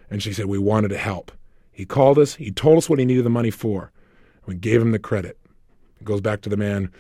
And 0.10 0.22
she 0.22 0.34
said, 0.34 0.46
We 0.46 0.60
wanted 0.60 0.90
to 0.90 0.98
help. 0.98 1.32
He 1.72 1.86
called 1.86 2.20
us, 2.20 2.36
he 2.36 2.52
told 2.52 2.78
us 2.78 2.90
what 2.90 3.00
he 3.00 3.06
needed 3.06 3.26
the 3.26 3.32
money 3.32 3.50
for. 3.50 3.92
We 4.46 4.56
gave 4.56 4.82
him 4.82 4.92
the 4.92 5.00
credit. 5.00 5.40
It 6.00 6.04
goes 6.04 6.22
back 6.22 6.42
to 6.42 6.50
the 6.50 6.58
man, 6.58 6.92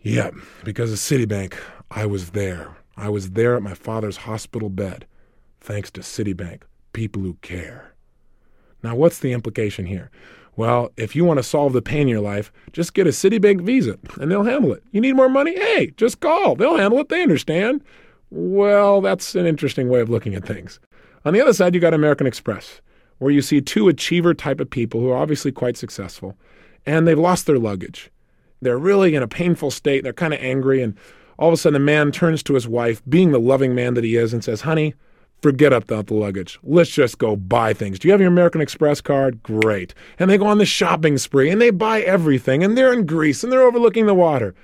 Yeah, 0.00 0.30
because 0.64 0.90
of 0.90 0.98
Citibank, 0.98 1.54
I 1.92 2.06
was 2.06 2.30
there. 2.30 2.74
I 2.96 3.08
was 3.08 3.30
there 3.30 3.56
at 3.56 3.62
my 3.62 3.74
father's 3.74 4.18
hospital 4.18 4.70
bed, 4.70 5.06
thanks 5.60 5.90
to 5.92 6.00
Citibank, 6.00 6.62
people 6.92 7.22
who 7.22 7.34
care. 7.42 7.94
Now, 8.82 8.94
what's 8.94 9.18
the 9.18 9.32
implication 9.32 9.86
here? 9.86 10.10
Well, 10.56 10.92
if 10.96 11.14
you 11.14 11.24
want 11.24 11.38
to 11.38 11.42
solve 11.42 11.74
the 11.74 11.82
pain 11.82 12.02
in 12.02 12.08
your 12.08 12.20
life, 12.20 12.50
just 12.72 12.94
get 12.94 13.06
a 13.06 13.10
Citibank 13.10 13.60
Visa 13.60 13.98
and 14.18 14.30
they'll 14.30 14.44
handle 14.44 14.72
it. 14.72 14.82
You 14.90 15.02
need 15.02 15.14
more 15.14 15.28
money? 15.28 15.54
Hey, 15.54 15.92
just 15.96 16.20
call. 16.20 16.54
They'll 16.54 16.78
handle 16.78 16.98
it. 17.00 17.10
They 17.10 17.22
understand. 17.22 17.84
Well, 18.30 19.02
that's 19.02 19.34
an 19.34 19.44
interesting 19.44 19.88
way 19.88 20.00
of 20.00 20.08
looking 20.08 20.34
at 20.34 20.46
things. 20.46 20.80
On 21.26 21.34
the 21.34 21.42
other 21.42 21.52
side, 21.52 21.74
you 21.74 21.80
got 21.80 21.92
American 21.92 22.26
Express, 22.26 22.80
where 23.18 23.30
you 23.30 23.42
see 23.42 23.60
two 23.60 23.88
achiever 23.88 24.32
type 24.32 24.60
of 24.60 24.70
people 24.70 25.00
who 25.00 25.10
are 25.10 25.18
obviously 25.18 25.52
quite 25.52 25.76
successful 25.76 26.36
and 26.86 27.06
they've 27.06 27.18
lost 27.18 27.46
their 27.46 27.58
luggage. 27.58 28.10
They're 28.62 28.78
really 28.78 29.14
in 29.14 29.22
a 29.22 29.28
painful 29.28 29.70
state. 29.70 30.04
They're 30.04 30.12
kind 30.12 30.32
of 30.32 30.40
angry 30.40 30.80
and 30.82 30.96
all 31.38 31.48
of 31.48 31.54
a 31.54 31.56
sudden, 31.56 31.76
a 31.76 31.84
man 31.84 32.12
turns 32.12 32.42
to 32.44 32.54
his 32.54 32.66
wife, 32.66 33.02
being 33.08 33.32
the 33.32 33.40
loving 33.40 33.74
man 33.74 33.94
that 33.94 34.04
he 34.04 34.16
is, 34.16 34.32
and 34.32 34.42
says, 34.42 34.62
Honey, 34.62 34.94
forget 35.42 35.72
about 35.72 36.06
the 36.06 36.14
luggage. 36.14 36.58
Let's 36.62 36.90
just 36.90 37.18
go 37.18 37.36
buy 37.36 37.72
things. 37.72 37.98
Do 37.98 38.08
you 38.08 38.12
have 38.12 38.20
your 38.20 38.30
American 38.30 38.60
Express 38.60 39.00
card? 39.00 39.42
Great. 39.42 39.94
And 40.18 40.30
they 40.30 40.38
go 40.38 40.46
on 40.46 40.58
the 40.58 40.66
shopping 40.66 41.18
spree 41.18 41.50
and 41.50 41.60
they 41.60 41.70
buy 41.70 42.00
everything, 42.02 42.64
and 42.64 42.76
they're 42.76 42.92
in 42.92 43.06
Greece 43.06 43.42
and 43.44 43.52
they're 43.52 43.62
overlooking 43.62 44.06
the 44.06 44.14
water. 44.14 44.54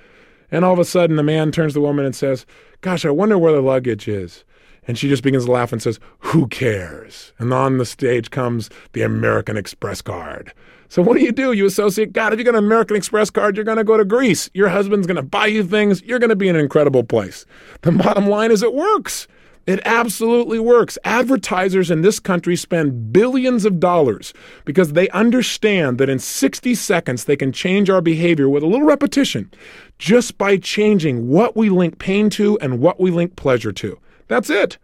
And 0.51 0.63
all 0.63 0.73
of 0.73 0.79
a 0.79 0.85
sudden, 0.85 1.15
the 1.15 1.23
man 1.23 1.51
turns 1.51 1.73
to 1.73 1.79
the 1.79 1.85
woman 1.85 2.05
and 2.05 2.15
says, 2.15 2.45
Gosh, 2.81 3.05
I 3.05 3.09
wonder 3.09 3.37
where 3.37 3.53
the 3.53 3.61
luggage 3.61 4.07
is. 4.07 4.43
And 4.85 4.97
she 4.97 5.07
just 5.07 5.23
begins 5.23 5.45
to 5.45 5.51
laugh 5.51 5.71
and 5.71 5.81
says, 5.81 5.99
Who 6.19 6.47
cares? 6.47 7.33
And 7.39 7.53
on 7.53 7.77
the 7.77 7.85
stage 7.85 8.29
comes 8.29 8.69
the 8.91 9.01
American 9.01 9.57
Express 9.57 10.01
card. 10.01 10.53
So 10.93 11.01
what 11.01 11.17
do 11.17 11.23
you 11.23 11.31
do? 11.31 11.53
You 11.53 11.65
associate 11.65 12.13
God. 12.13 12.33
If 12.33 12.39
you 12.39 12.45
got 12.45 12.53
an 12.53 12.63
American 12.63 12.95
Express 12.95 13.31
card, 13.31 13.55
you're 13.55 13.65
going 13.65 13.79
to 13.79 13.83
go 13.83 13.97
to 13.97 14.05
Greece. 14.05 14.47
Your 14.53 14.69
husband's 14.69 15.07
going 15.07 15.15
to 15.15 15.23
buy 15.23 15.47
you 15.47 15.63
things. 15.63 16.03
You're 16.03 16.19
going 16.19 16.29
to 16.29 16.35
be 16.35 16.47
in 16.47 16.55
an 16.55 16.61
incredible 16.61 17.03
place. 17.03 17.47
The 17.81 17.91
bottom 17.93 18.27
line 18.27 18.51
is 18.51 18.61
it 18.61 18.75
works. 18.75 19.27
It 19.65 19.79
absolutely 19.85 20.59
works. 20.59 20.99
Advertisers 21.03 21.89
in 21.89 22.03
this 22.03 22.19
country 22.19 22.55
spend 22.55 23.11
billions 23.11 23.65
of 23.65 23.79
dollars 23.79 24.35
because 24.65 24.93
they 24.93 25.09
understand 25.09 25.97
that 25.97 26.09
in 26.09 26.19
60 26.19 26.75
seconds 26.75 27.25
they 27.25 27.37
can 27.37 27.51
change 27.51 27.89
our 27.89 27.99
behavior 27.99 28.47
with 28.47 28.61
a 28.61 28.67
little 28.67 28.85
repetition 28.85 29.49
just 29.97 30.37
by 30.37 30.57
changing 30.57 31.27
what 31.27 31.57
we 31.57 31.69
link 31.69 31.97
pain 31.97 32.29
to 32.29 32.59
and 32.59 32.79
what 32.79 32.99
we 32.99 33.09
link 33.09 33.35
pleasure 33.35 33.71
to. 33.71 33.97
That's 34.27 34.51
it. 34.51 34.77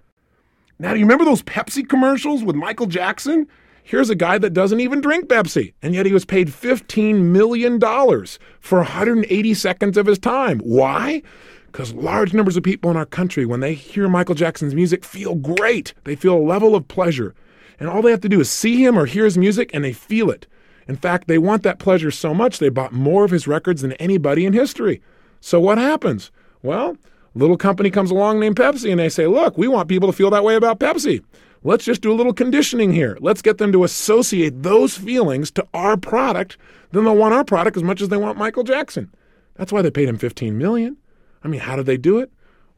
Now, 0.80 0.94
do 0.94 1.00
you 1.00 1.06
remember 1.06 1.26
those 1.26 1.44
Pepsi 1.44 1.88
commercials 1.88 2.44
with 2.44 2.56
Michael 2.56 2.88
Jackson? 2.88 3.48
Here's 3.90 4.12
a 4.12 4.16
guy 4.16 4.38
that 4.38 4.54
doesn't 4.54 4.82
even 4.82 5.02
drink 5.02 5.30
Pepsi, 5.30 5.74
and 5.82 5.96
yet 5.96 6.06
he 6.06 6.14
was 6.14 6.24
paid 6.24 6.50
$15 6.50 7.22
million 7.22 7.80
for 7.80 8.78
180 8.78 9.54
seconds 9.56 9.98
of 9.98 10.06
his 10.06 10.20
time. 10.20 10.60
Why? 10.60 11.24
Because 11.66 11.96
large 11.96 12.32
numbers 12.32 12.56
of 12.56 12.62
people 12.62 12.92
in 12.92 12.98
our 12.98 13.08
country, 13.08 13.48
when 13.48 13.62
they 13.62 13.74
hear 13.74 14.08
Michael 14.08 14.36
Jackson's 14.36 14.76
music, 14.76 15.04
feel 15.04 15.34
great. 15.34 15.96
They 16.04 16.16
feel 16.16 16.36
a 16.36 16.38
level 16.38 16.76
of 16.76 16.88
pleasure. 16.88 17.34
And 17.80 17.90
all 17.90 18.04
they 18.04 18.12
have 18.12 18.22
to 18.22 18.30
do 18.30 18.40
is 18.40 18.52
see 18.52 18.86
him 18.86 18.96
or 18.96 19.08
hear 19.08 19.26
his 19.26 19.40
music, 19.40 19.72
and 19.74 19.84
they 19.84 19.94
feel 19.94 20.30
it. 20.30 20.46
In 20.88 20.96
fact, 20.96 21.28
they 21.28 21.40
want 21.40 21.64
that 21.64 21.80
pleasure 21.80 22.12
so 22.12 22.36
much 22.36 22.60
they 22.60 22.70
bought 22.70 22.94
more 22.94 23.26
of 23.26 23.32
his 23.32 23.48
records 23.48 23.82
than 23.82 23.94
anybody 23.94 24.46
in 24.46 24.54
history. 24.54 25.02
So 25.42 25.60
what 25.60 25.80
happens? 25.80 26.30
Well, 26.62 26.96
a 27.36 27.40
little 27.40 27.58
company 27.58 27.90
comes 27.90 28.12
along 28.12 28.40
named 28.40 28.58
Pepsi, 28.58 28.92
and 28.92 29.00
they 29.00 29.10
say, 29.10 29.26
Look, 29.26 29.58
we 29.58 29.68
want 29.68 29.90
people 29.90 30.12
to 30.12 30.16
feel 30.16 30.30
that 30.30 30.44
way 30.44 30.54
about 30.54 30.80
Pepsi. 30.80 31.24
Let's 31.64 31.84
just 31.84 32.02
do 32.02 32.12
a 32.12 32.16
little 32.16 32.34
conditioning 32.34 32.94
here. 32.94 33.18
Let's 33.20 33.42
get 33.42 33.58
them 33.58 33.72
to 33.74 33.84
associate 33.84 34.64
those 34.64 34.98
feelings 34.98 35.52
to 35.52 35.68
our 35.74 35.98
product. 35.98 36.58
Then 36.92 37.04
they'll 37.04 37.16
want 37.16 37.34
our 37.34 37.44
product 37.44 37.76
as 37.76 37.84
much 37.84 38.02
as 38.02 38.10
they 38.10 38.18
want 38.18 38.38
Michael 38.38 38.64
Jackson. 38.64 39.14
That's 39.56 39.72
why 39.72 39.82
they 39.82 39.92
paid 39.92 40.08
him 40.08 40.18
15 40.18 40.58
million. 40.58 40.96
I 41.44 41.50
mean, 41.50 41.60
how 41.60 41.76
did 41.76 41.86
they 41.86 41.98
do 41.98 42.20
it? 42.20 42.32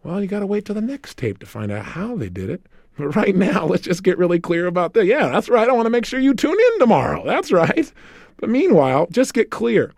Well, 0.03 0.19
you 0.19 0.27
got 0.27 0.39
to 0.39 0.47
wait 0.47 0.65
till 0.65 0.75
the 0.75 0.81
next 0.81 1.17
tape 1.17 1.37
to 1.39 1.45
find 1.45 1.71
out 1.71 1.85
how 1.85 2.15
they 2.15 2.29
did 2.29 2.49
it. 2.49 2.65
But 2.97 3.15
right 3.15 3.33
now, 3.33 3.65
let's 3.65 3.83
just 3.83 4.03
get 4.03 4.17
really 4.17 4.39
clear 4.39 4.67
about 4.67 4.93
that. 4.93 5.05
Yeah, 5.05 5.29
that's 5.29 5.47
right. 5.47 5.69
I 5.69 5.71
want 5.71 5.85
to 5.85 5.89
make 5.89 6.05
sure 6.05 6.19
you 6.19 6.33
tune 6.33 6.57
in 6.59 6.79
tomorrow. 6.79 7.25
That's 7.25 7.49
right. 7.49 7.91
But 8.35 8.49
meanwhile, 8.49 9.07
just 9.09 9.33
get 9.33 9.49
clear. 9.49 9.93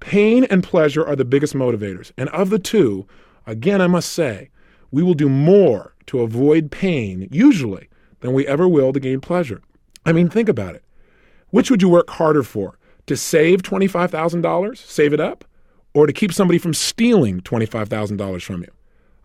Pain 0.00 0.44
and 0.44 0.64
pleasure 0.64 1.06
are 1.06 1.14
the 1.14 1.26
biggest 1.26 1.54
motivators. 1.54 2.10
And 2.16 2.30
of 2.30 2.48
the 2.48 2.58
two, 2.58 3.06
again, 3.46 3.82
I 3.82 3.86
must 3.86 4.10
say, 4.12 4.48
we 4.90 5.02
will 5.02 5.12
do 5.12 5.28
more 5.28 5.94
to 6.06 6.20
avoid 6.20 6.70
pain, 6.70 7.28
usually, 7.30 7.87
than 8.20 8.32
we 8.32 8.46
ever 8.46 8.68
will 8.68 8.92
to 8.92 9.00
gain 9.00 9.20
pleasure. 9.20 9.60
I 10.04 10.12
mean, 10.12 10.28
think 10.28 10.48
about 10.48 10.74
it. 10.74 10.84
Which 11.50 11.70
would 11.70 11.82
you 11.82 11.88
work 11.88 12.10
harder 12.10 12.42
for? 12.42 12.78
To 13.06 13.16
save 13.16 13.62
$25,000, 13.62 14.76
save 14.76 15.12
it 15.12 15.20
up, 15.20 15.44
or 15.94 16.06
to 16.06 16.12
keep 16.12 16.32
somebody 16.32 16.58
from 16.58 16.74
stealing 16.74 17.40
$25,000 17.40 18.42
from 18.42 18.62
you? 18.62 18.70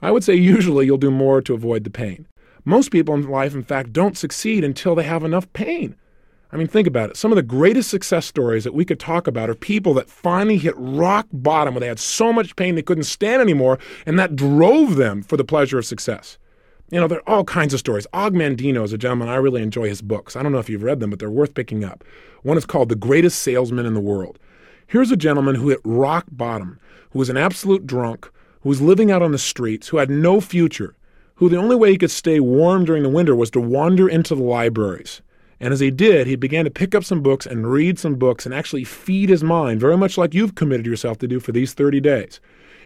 I 0.01 0.11
would 0.11 0.23
say 0.23 0.35
usually 0.35 0.85
you'll 0.85 0.97
do 0.97 1.11
more 1.11 1.41
to 1.41 1.53
avoid 1.53 1.83
the 1.83 1.89
pain. 1.89 2.27
Most 2.65 2.91
people 2.91 3.13
in 3.13 3.29
life, 3.29 3.53
in 3.53 3.63
fact, 3.63 3.91
don't 3.91 4.17
succeed 4.17 4.63
until 4.63 4.95
they 4.95 5.03
have 5.03 5.23
enough 5.23 5.51
pain. 5.53 5.95
I 6.51 6.55
mean, 6.55 6.67
think 6.67 6.87
about 6.87 7.09
it. 7.09 7.17
Some 7.17 7.31
of 7.31 7.35
the 7.35 7.41
greatest 7.41 7.89
success 7.89 8.25
stories 8.25 8.63
that 8.63 8.75
we 8.75 8.85
could 8.85 8.99
talk 8.99 9.27
about 9.27 9.49
are 9.49 9.55
people 9.55 9.93
that 9.95 10.09
finally 10.09 10.57
hit 10.57 10.75
rock 10.77 11.25
bottom 11.33 11.73
where 11.73 11.79
they 11.79 11.87
had 11.87 11.99
so 11.99 12.31
much 12.31 12.55
pain 12.55 12.75
they 12.75 12.83
couldn't 12.83 13.05
stand 13.05 13.41
anymore, 13.41 13.79
and 14.05 14.19
that 14.19 14.35
drove 14.35 14.95
them 14.95 15.23
for 15.23 15.35
the 15.35 15.43
pleasure 15.43 15.79
of 15.79 15.85
success. 15.85 16.37
You 16.89 16.99
know, 16.99 17.07
there 17.07 17.19
are 17.19 17.29
all 17.29 17.43
kinds 17.43 17.73
of 17.73 17.79
stories. 17.79 18.05
Og 18.13 18.33
Mandino 18.33 18.83
is 18.83 18.93
a 18.93 18.97
gentleman, 18.97 19.29
I 19.29 19.35
really 19.35 19.63
enjoy 19.63 19.87
his 19.87 20.01
books. 20.01 20.35
I 20.35 20.43
don't 20.43 20.51
know 20.51 20.59
if 20.59 20.69
you've 20.69 20.83
read 20.83 20.99
them, 20.99 21.09
but 21.09 21.19
they're 21.19 21.29
worth 21.29 21.55
picking 21.55 21.83
up. 21.83 22.03
One 22.43 22.57
is 22.57 22.65
called 22.65 22.89
The 22.89 22.95
Greatest 22.95 23.39
Salesman 23.39 23.85
in 23.85 23.93
the 23.93 23.99
World. 23.99 24.37
Here's 24.85 25.11
a 25.11 25.17
gentleman 25.17 25.55
who 25.55 25.69
hit 25.69 25.79
rock 25.83 26.25
bottom, 26.31 26.79
who 27.11 27.19
was 27.19 27.29
an 27.29 27.37
absolute 27.37 27.87
drunk, 27.87 28.29
who 28.61 28.69
was 28.69 28.81
living 28.81 29.09
out 29.11 29.21
on 29.21 29.31
the 29.31 29.37
streets, 29.37 29.87
who 29.87 29.97
had 29.97 30.09
no 30.09 30.39
future, 30.39 30.95
who 31.35 31.49
the 31.49 31.57
only 31.57 31.75
way 31.75 31.91
he 31.91 31.97
could 31.97 32.11
stay 32.11 32.39
warm 32.39 32.85
during 32.85 33.01
the 33.01 33.09
winter 33.09 33.35
was 33.35 33.49
to 33.51 33.61
wander 33.61 34.07
into 34.07 34.35
the 34.35 34.43
libraries. 34.43 35.21
And 35.59 35.73
as 35.73 35.79
he 35.79 35.89
did, 35.89 36.27
he 36.27 36.35
began 36.35 36.65
to 36.65 36.71
pick 36.71 36.93
up 36.93 37.03
some 37.03 37.21
books 37.21 37.45
and 37.45 37.71
read 37.71 37.97
some 37.97 38.15
books 38.15 38.45
and 38.45 38.53
actually 38.53 38.83
feed 38.83 39.29
his 39.29 39.43
mind, 39.43 39.79
very 39.79 39.97
much 39.97 40.17
like 40.17 40.33
you've 40.33 40.55
committed 40.55 40.85
yourself 40.85 41.17
to 41.19 41.27
do 41.27 41.39
for 41.39 41.53
these 41.53 41.73
30 41.73 42.01
days. 42.01 42.39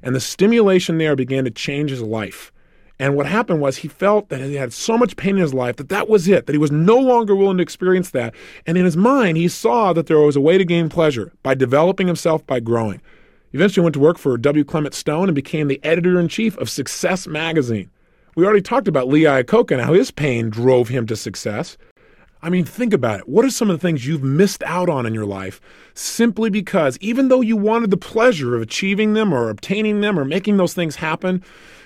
And 0.03 0.15
the 0.15 0.19
stimulation 0.19 0.97
there 0.97 1.15
began 1.15 1.43
to 1.43 1.51
change 1.51 1.89
his 1.89 2.01
life. 2.01 2.51
And 2.99 3.15
what 3.15 3.27
happened 3.27 3.62
was 3.62 3.77
he 3.77 3.88
felt 3.88 4.29
that 4.29 4.41
he 4.41 4.55
had 4.55 4.73
so 4.73 4.97
much 4.97 5.15
pain 5.17 5.36
in 5.36 5.41
his 5.41 5.53
life 5.53 5.75
that 5.75 5.89
that 5.89 6.10
was 6.10 6.27
it, 6.27 6.47
that 6.47 6.53
he 6.53 6.57
was 6.57 6.71
no 6.71 6.97
longer 6.97 7.36
willing 7.36 7.57
to 7.57 7.63
experience 7.63 8.10
that. 8.12 8.33
And 8.65 8.77
in 8.77 8.86
his 8.86 8.97
mind, 8.97 9.38
he 9.38 9.47
saw 9.47 9.93
that 9.93 10.07
there 10.07 10.19
was 10.19 10.36
a 10.36 10.41
way 10.41 10.57
to 10.57 10.65
gain 10.65 10.89
pleasure 10.89 11.31
by 11.43 11.53
developing 11.53 12.07
himself 12.07 12.45
by 12.47 12.60
growing. 12.60 13.01
He 13.51 13.57
eventually 13.57 13.83
went 13.83 13.93
to 13.93 13.99
work 13.99 14.17
for 14.17 14.36
W. 14.38 14.63
Clement 14.63 14.95
Stone 14.95 15.29
and 15.29 15.36
became 15.36 15.67
the 15.67 15.79
editor 15.83 16.19
in 16.19 16.27
chief 16.27 16.57
of 16.57 16.69
Success 16.69 17.27
magazine. 17.27 17.89
We 18.36 18.45
already 18.45 18.62
talked 18.62 18.88
about 18.88 19.07
Lee 19.07 19.23
Iacocca 19.23 19.71
and 19.71 19.81
how 19.81 19.93
his 19.93 20.12
pain 20.12 20.49
drove 20.49 20.89
him 20.89 21.07
to 21.07 21.15
success. 21.15 21.77
I 22.41 22.50
mean, 22.50 22.65
think 22.65 22.93
about 22.93 23.19
it. 23.21 23.28
What 23.28 23.45
are 23.45 23.50
some 23.50 23.69
of 23.69 23.80
the 23.80 23.88
things 23.88 24.06
you've 24.06 24.23
missed 24.23 24.62
out 24.63 24.89
on 24.89 25.06
in 25.06 25.13
your 25.13 25.26
life 25.26 25.60
simply 25.93 26.50
because, 26.50 26.97
even 27.00 27.30
though 27.30 27.41
you 27.41 27.58
wanted 27.58 27.89
the 27.89 27.97
pleasure 27.97 28.56
of 28.56 28.62
achieving 28.62 29.13
them 29.13 29.34
or 29.34 29.50
obtaining 29.50 30.02
them 30.02 30.19
or 30.19 30.26
making 30.26 30.58
those 30.58 30.73
things 30.73 30.97
happen, 30.97 31.43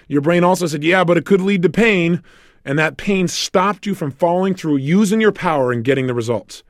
your 0.08 0.22
brain 0.22 0.44
also 0.44 0.68
said, 0.68 0.84
yeah, 0.84 1.04
but 1.04 1.18
it 1.18 1.26
could 1.26 1.42
lead 1.42 1.62
to 1.62 1.70
pain. 1.70 2.22
And 2.66 2.78
that 2.78 2.98
pain 2.98 3.28
stopped 3.28 3.86
you 3.86 3.96
from 3.96 4.12
following 4.12 4.54
through, 4.54 4.78
using 4.78 5.22
your 5.22 5.32
power 5.32 5.72
and 5.72 5.84
getting 5.84 6.08
the 6.08 6.14
results. 6.14 6.64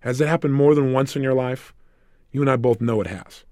Has 0.00 0.20
it 0.20 0.28
happened 0.28 0.54
more 0.54 0.74
than 0.74 0.92
once 0.92 1.16
in 1.16 1.22
your 1.22 1.34
life? 1.34 1.72
You 2.32 2.40
and 2.40 2.50
I 2.50 2.56
both 2.56 2.80
know 2.80 3.00
it 3.00 3.06
has. 3.06 3.44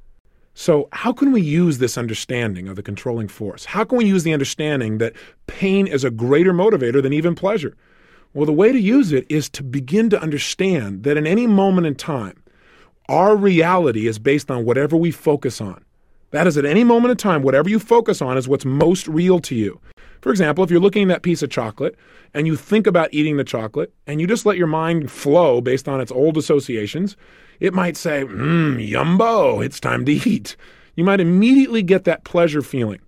So, 0.52 0.88
how 0.92 1.12
can 1.12 1.32
we 1.32 1.42
use 1.42 1.78
this 1.78 1.98
understanding 1.98 2.66
of 2.66 2.76
the 2.76 2.82
controlling 2.82 3.28
force? 3.28 3.66
How 3.66 3.84
can 3.84 3.98
we 3.98 4.06
use 4.06 4.24
the 4.24 4.32
understanding 4.32 4.98
that 4.98 5.14
pain 5.46 5.86
is 5.86 6.02
a 6.02 6.10
greater 6.10 6.52
motivator 6.52 7.02
than 7.02 7.12
even 7.12 7.34
pleasure? 7.34 7.76
Well, 8.36 8.44
the 8.44 8.52
way 8.52 8.70
to 8.70 8.78
use 8.78 9.12
it 9.12 9.24
is 9.30 9.48
to 9.48 9.62
begin 9.62 10.10
to 10.10 10.20
understand 10.20 11.04
that 11.04 11.16
in 11.16 11.26
any 11.26 11.46
moment 11.46 11.86
in 11.86 11.94
time, 11.94 12.42
our 13.08 13.34
reality 13.34 14.06
is 14.06 14.18
based 14.18 14.50
on 14.50 14.66
whatever 14.66 14.94
we 14.94 15.10
focus 15.10 15.58
on. 15.58 15.82
That 16.32 16.46
is, 16.46 16.58
at 16.58 16.66
any 16.66 16.84
moment 16.84 17.12
in 17.12 17.16
time, 17.16 17.40
whatever 17.40 17.70
you 17.70 17.78
focus 17.78 18.20
on 18.20 18.36
is 18.36 18.46
what's 18.46 18.66
most 18.66 19.08
real 19.08 19.38
to 19.40 19.54
you. 19.54 19.80
For 20.20 20.28
example, 20.28 20.62
if 20.62 20.70
you're 20.70 20.80
looking 20.80 21.04
at 21.04 21.08
that 21.08 21.22
piece 21.22 21.42
of 21.42 21.48
chocolate 21.48 21.96
and 22.34 22.46
you 22.46 22.56
think 22.56 22.86
about 22.86 23.08
eating 23.10 23.38
the 23.38 23.42
chocolate 23.42 23.90
and 24.06 24.20
you 24.20 24.26
just 24.26 24.44
let 24.44 24.58
your 24.58 24.66
mind 24.66 25.10
flow 25.10 25.62
based 25.62 25.88
on 25.88 26.02
its 26.02 26.12
old 26.12 26.36
associations, 26.36 27.16
it 27.58 27.72
might 27.72 27.96
say, 27.96 28.22
mmm, 28.22 28.86
yumbo, 28.86 29.64
it's 29.64 29.80
time 29.80 30.04
to 30.04 30.12
eat. 30.12 30.56
You 30.94 31.04
might 31.04 31.20
immediately 31.20 31.82
get 31.82 32.04
that 32.04 32.24
pleasure 32.24 32.60
feeling. 32.60 33.00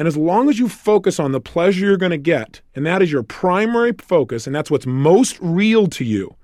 And 0.00 0.08
as 0.08 0.16
long 0.16 0.48
as 0.48 0.58
you 0.58 0.68
focus 0.68 1.20
on 1.20 1.32
the 1.32 1.40
pleasure 1.40 1.84
you're 1.84 1.96
going 1.96 2.10
to 2.10 2.16
get, 2.16 2.62
and 2.74 2.86
that 2.86 3.02
is 3.02 3.12
your 3.12 3.22
primary 3.22 3.92
focus, 3.92 4.46
and 4.46 4.56
that's 4.56 4.70
what's 4.70 4.86
most 4.86 5.38
real 5.40 5.86
to 5.88 6.04
you, 6.04 6.34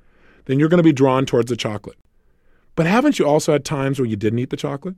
then 0.44 0.60
you're 0.60 0.68
going 0.68 0.76
to 0.76 0.84
be 0.84 0.92
drawn 0.92 1.24
towards 1.24 1.48
the 1.48 1.56
chocolate. 1.56 1.96
But 2.74 2.86
haven't 2.86 3.18
you 3.18 3.26
also 3.26 3.52
had 3.52 3.64
times 3.64 3.98
where 3.98 4.06
you 4.06 4.14
didn't 4.14 4.38
eat 4.38 4.50
the 4.50 4.56
chocolate? 4.56 4.94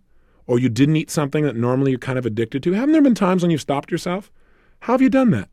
or 0.49 0.59
you 0.59 0.69
didn't 0.69 0.97
eat 0.97 1.11
something 1.11 1.45
that 1.45 1.55
normally 1.55 1.93
you're 1.93 2.01
kind 2.01 2.19
of 2.19 2.27
addicted 2.27 2.63
to? 2.65 2.73
Haven't 2.73 2.93
there 2.93 3.03
been 3.03 3.15
times 3.15 3.43
when 3.43 3.53
you've 3.53 3.61
stopped 3.61 3.93
yourself? 3.93 4.33
How 4.81 4.95
have 4.95 5.03
you 5.03 5.11
done 5.11 5.31
that? 5.31 5.51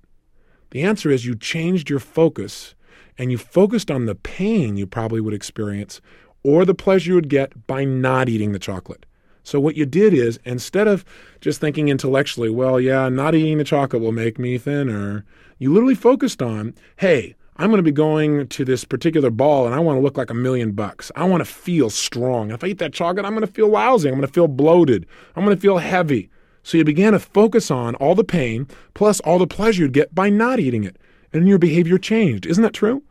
The 0.71 0.81
answer 0.81 1.11
is 1.11 1.25
you 1.25 1.35
changed 1.35 1.89
your 1.89 1.99
focus 1.99 2.73
and 3.17 3.29
you 3.29 3.37
focused 3.37 3.91
on 3.91 4.05
the 4.05 4.15
pain 4.15 4.77
you 4.77 4.87
probably 4.87 5.21
would 5.21 5.33
experience 5.33 6.01
or 6.43 6.65
the 6.65 6.73
pleasure 6.73 7.09
you 7.09 7.15
would 7.15 7.29
get 7.29 7.67
by 7.67 7.83
not 7.83 8.29
eating 8.29 8.53
the 8.53 8.59
chocolate. 8.59 9.05
So, 9.45 9.59
what 9.59 9.77
you 9.77 9.85
did 9.85 10.13
is 10.13 10.39
instead 10.43 10.87
of 10.87 11.05
just 11.39 11.61
thinking 11.61 11.87
intellectually, 11.87 12.49
well, 12.49 12.79
yeah, 12.79 13.09
not 13.09 13.35
eating 13.35 13.59
the 13.59 13.63
chocolate 13.63 14.01
will 14.01 14.11
make 14.11 14.39
me 14.39 14.57
thinner, 14.57 15.23
you 15.59 15.71
literally 15.71 15.95
focused 15.95 16.41
on, 16.41 16.73
hey, 16.97 17.35
I'm 17.57 17.69
going 17.69 17.77
to 17.77 17.83
be 17.83 17.91
going 17.91 18.47
to 18.47 18.65
this 18.65 18.83
particular 18.83 19.29
ball 19.29 19.65
and 19.65 19.73
I 19.73 19.79
want 19.79 19.97
to 19.97 20.01
look 20.01 20.17
like 20.17 20.31
a 20.31 20.33
million 20.33 20.71
bucks. 20.71 21.11
I 21.15 21.23
want 21.23 21.41
to 21.41 21.45
feel 21.45 21.89
strong. 21.89 22.51
If 22.51 22.63
I 22.63 22.67
eat 22.67 22.79
that 22.79 22.91
chocolate, 22.91 23.23
I'm 23.23 23.33
going 23.33 23.47
to 23.47 23.53
feel 23.53 23.69
lousy. 23.69 24.09
I'm 24.09 24.15
going 24.15 24.27
to 24.27 24.33
feel 24.33 24.49
bloated. 24.49 25.05
I'm 25.35 25.45
going 25.45 25.55
to 25.55 25.61
feel 25.61 25.77
heavy. 25.77 26.29
So 26.63 26.77
you 26.77 26.83
began 26.83 27.13
to 27.13 27.19
focus 27.19 27.69
on 27.69 27.95
all 27.95 28.15
the 28.15 28.23
pain 28.23 28.67
plus 28.95 29.19
all 29.21 29.37
the 29.37 29.47
pleasure 29.47 29.83
you'd 29.83 29.93
get 29.93 30.13
by 30.13 30.29
not 30.29 30.59
eating 30.59 30.83
it. 30.83 30.97
And 31.31 31.47
your 31.47 31.59
behavior 31.59 31.97
changed. 31.97 32.45
Isn't 32.45 32.63
that 32.63 32.73
true? 32.73 33.03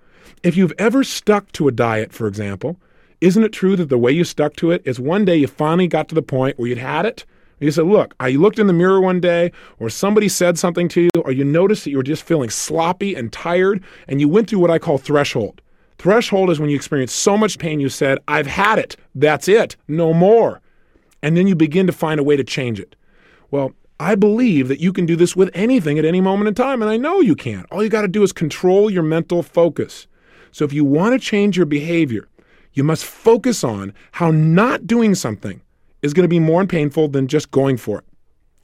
If 0.43 0.57
you've 0.57 0.73
ever 0.79 1.05
stuck 1.05 1.53
to 1.53 1.69
a 1.69 1.73
diet, 1.73 2.13
for 2.13 2.27
example, 2.27 2.79
isn't 3.25 3.43
it 3.43 3.53
true 3.53 3.75
that 3.77 3.89
the 3.89 3.99
way 3.99 4.13
you 4.13 4.25
stuck 4.25 4.55
to 4.57 4.71
it 4.71 4.83
is 4.85 5.01
one 5.01 5.25
day 5.25 5.37
you 5.37 5.47
finally 5.47 5.89
got 5.89 6.09
to 6.09 6.15
the 6.15 6.23
point 6.23 6.59
where 6.59 6.69
you'd 6.69 6.79
had 6.79 7.07
it 7.07 7.25
you 7.61 7.71
said, 7.71 7.87
look, 7.87 8.15
I 8.21 8.31
looked 8.33 8.59
in 8.59 8.67
the 8.67 8.73
mirror 8.73 9.01
one 9.01 9.21
day, 9.21 9.53
or 9.79 9.89
somebody 9.89 10.29
said 10.29 10.59
something 10.59 10.89
to 10.89 11.03
you, 11.03 11.11
or 11.25 11.33
you 11.33 11.45
noticed 11.45 11.85
that 11.85 11.91
you 11.91 11.97
were 11.97 12.03
just 12.03 12.25
feeling 12.25 12.51
sloppy 12.51 13.15
and 13.15 13.33
tired, 13.33 13.83
and 14.09 14.21
you 14.21 14.29
went 14.29 14.51
through 14.51 14.59
what 14.59 14.71
I 14.71 14.79
call 14.79 14.99
threshold. 14.99 15.63
Threshold 15.99 16.51
is 16.51 16.61
when 16.61 16.69
you 16.69 16.77
experience 16.77 17.13
so 17.13 17.37
much 17.39 17.59
pain, 17.59 17.81
you 17.81 17.89
said, 17.89 18.19
I've 18.29 18.47
had 18.47 18.79
it. 18.79 18.97
That's 19.15 19.49
it. 19.49 19.77
No 19.89 20.13
more. 20.13 20.61
And 21.23 21.37
then 21.37 21.47
you 21.47 21.55
begin 21.55 21.87
to 21.87 21.93
find 21.93 22.21
a 22.21 22.25
way 22.25 22.37
to 22.37 22.45
change 22.45 22.81
it. 22.81 22.97
Well, 23.51 23.73
I 24.01 24.17
believe 24.17 24.69
that 24.69 24.81
you 24.81 24.93
can 24.93 25.07
do 25.07 25.17
this 25.17 25.37
with 25.37 25.51
anything 25.55 25.99
at 25.99 26.05
any 26.05 26.21
moment 26.21 26.49
in 26.49 26.55
time, 26.55 26.83
and 26.83 26.91
I 26.91 26.97
know 26.97 27.21
you 27.21 27.37
can. 27.37 27.65
All 27.71 27.83
you 27.83 27.89
got 27.89 28.03
to 28.03 28.09
do 28.09 28.25
is 28.25 28.33
control 28.33 28.91
your 28.91 29.05
mental 29.05 29.43
focus. 29.43 30.07
So 30.51 30.65
if 30.65 30.73
you 30.73 30.85
want 30.85 31.15
to 31.15 31.19
change 31.19 31.57
your 31.57 31.67
behavior, 31.67 32.29
you 32.75 32.85
must 32.85 33.05
focus 33.05 33.65
on 33.65 33.95
how 34.13 34.31
not 34.31 34.87
doing 34.87 35.15
something 35.15 35.61
is 36.03 36.13
going 36.13 36.25
to 36.25 36.29
be 36.29 36.41
more 36.41 36.67
painful 36.67 37.09
than 37.09 37.27
just 37.27 37.51
going 37.51 37.77
for 37.77 38.01
it. 38.01 38.05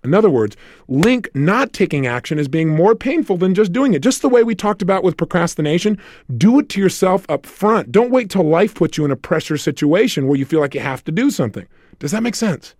In 0.02 0.14
other 0.14 0.30
words, 0.30 0.56
link 0.88 1.28
not 1.34 1.72
taking 1.72 2.06
action 2.06 2.38
as 2.38 2.48
being 2.48 2.68
more 2.68 2.94
painful 2.94 3.36
than 3.36 3.54
just 3.54 3.72
doing 3.72 3.92
it. 3.92 4.02
Just 4.02 4.22
the 4.22 4.30
way 4.30 4.42
we 4.42 4.54
talked 4.54 4.82
about 4.82 5.04
with 5.04 5.16
procrastination, 5.16 5.98
do 6.38 6.58
it 6.58 6.68
to 6.70 6.80
yourself 6.80 7.26
up 7.28 7.44
front. 7.44 7.92
Don't 7.92 8.10
wait 8.10 8.30
till 8.30 8.42
life 8.42 8.74
puts 8.74 8.96
you 8.96 9.04
in 9.04 9.10
a 9.10 9.16
pressure 9.16 9.58
situation 9.58 10.26
where 10.26 10.38
you 10.38 10.46
feel 10.46 10.60
like 10.60 10.74
you 10.74 10.80
have 10.80 11.04
to 11.04 11.12
do 11.12 11.30
something. 11.30 11.66
Does 11.98 12.12
that 12.12 12.22
make 12.22 12.34
sense? 12.34 12.74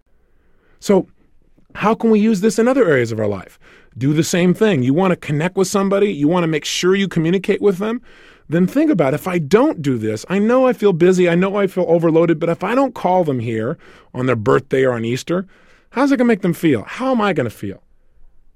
So, 0.78 1.08
how 1.74 1.94
can 1.94 2.10
we 2.10 2.18
use 2.18 2.40
this 2.40 2.58
in 2.58 2.66
other 2.66 2.88
areas 2.88 3.12
of 3.12 3.20
our 3.20 3.28
life? 3.28 3.58
Do 3.98 4.14
the 4.14 4.24
same 4.24 4.54
thing. 4.54 4.82
You 4.82 4.94
want 4.94 5.12
to 5.12 5.16
connect 5.16 5.56
with 5.56 5.68
somebody, 5.68 6.12
you 6.12 6.26
want 6.26 6.42
to 6.42 6.48
make 6.48 6.64
sure 6.64 6.96
you 6.96 7.06
communicate 7.06 7.60
with 7.60 7.78
them 7.78 8.00
then 8.50 8.66
think 8.66 8.90
about 8.90 9.14
if 9.14 9.28
I 9.28 9.38
don't 9.38 9.80
do 9.80 9.96
this, 9.96 10.26
I 10.28 10.40
know 10.40 10.66
I 10.66 10.72
feel 10.72 10.92
busy, 10.92 11.28
I 11.28 11.36
know 11.36 11.56
I 11.56 11.68
feel 11.68 11.84
overloaded, 11.86 12.40
but 12.40 12.48
if 12.48 12.64
I 12.64 12.74
don't 12.74 12.96
call 12.96 13.22
them 13.22 13.38
here 13.38 13.78
on 14.12 14.26
their 14.26 14.34
birthday 14.34 14.82
or 14.82 14.92
on 14.92 15.04
Easter, 15.04 15.46
how's 15.90 16.10
it 16.10 16.16
going 16.16 16.26
to 16.26 16.32
make 16.32 16.42
them 16.42 16.52
feel? 16.52 16.82
How 16.82 17.12
am 17.12 17.20
I 17.20 17.32
going 17.32 17.48
to 17.48 17.54
feel? 17.54 17.82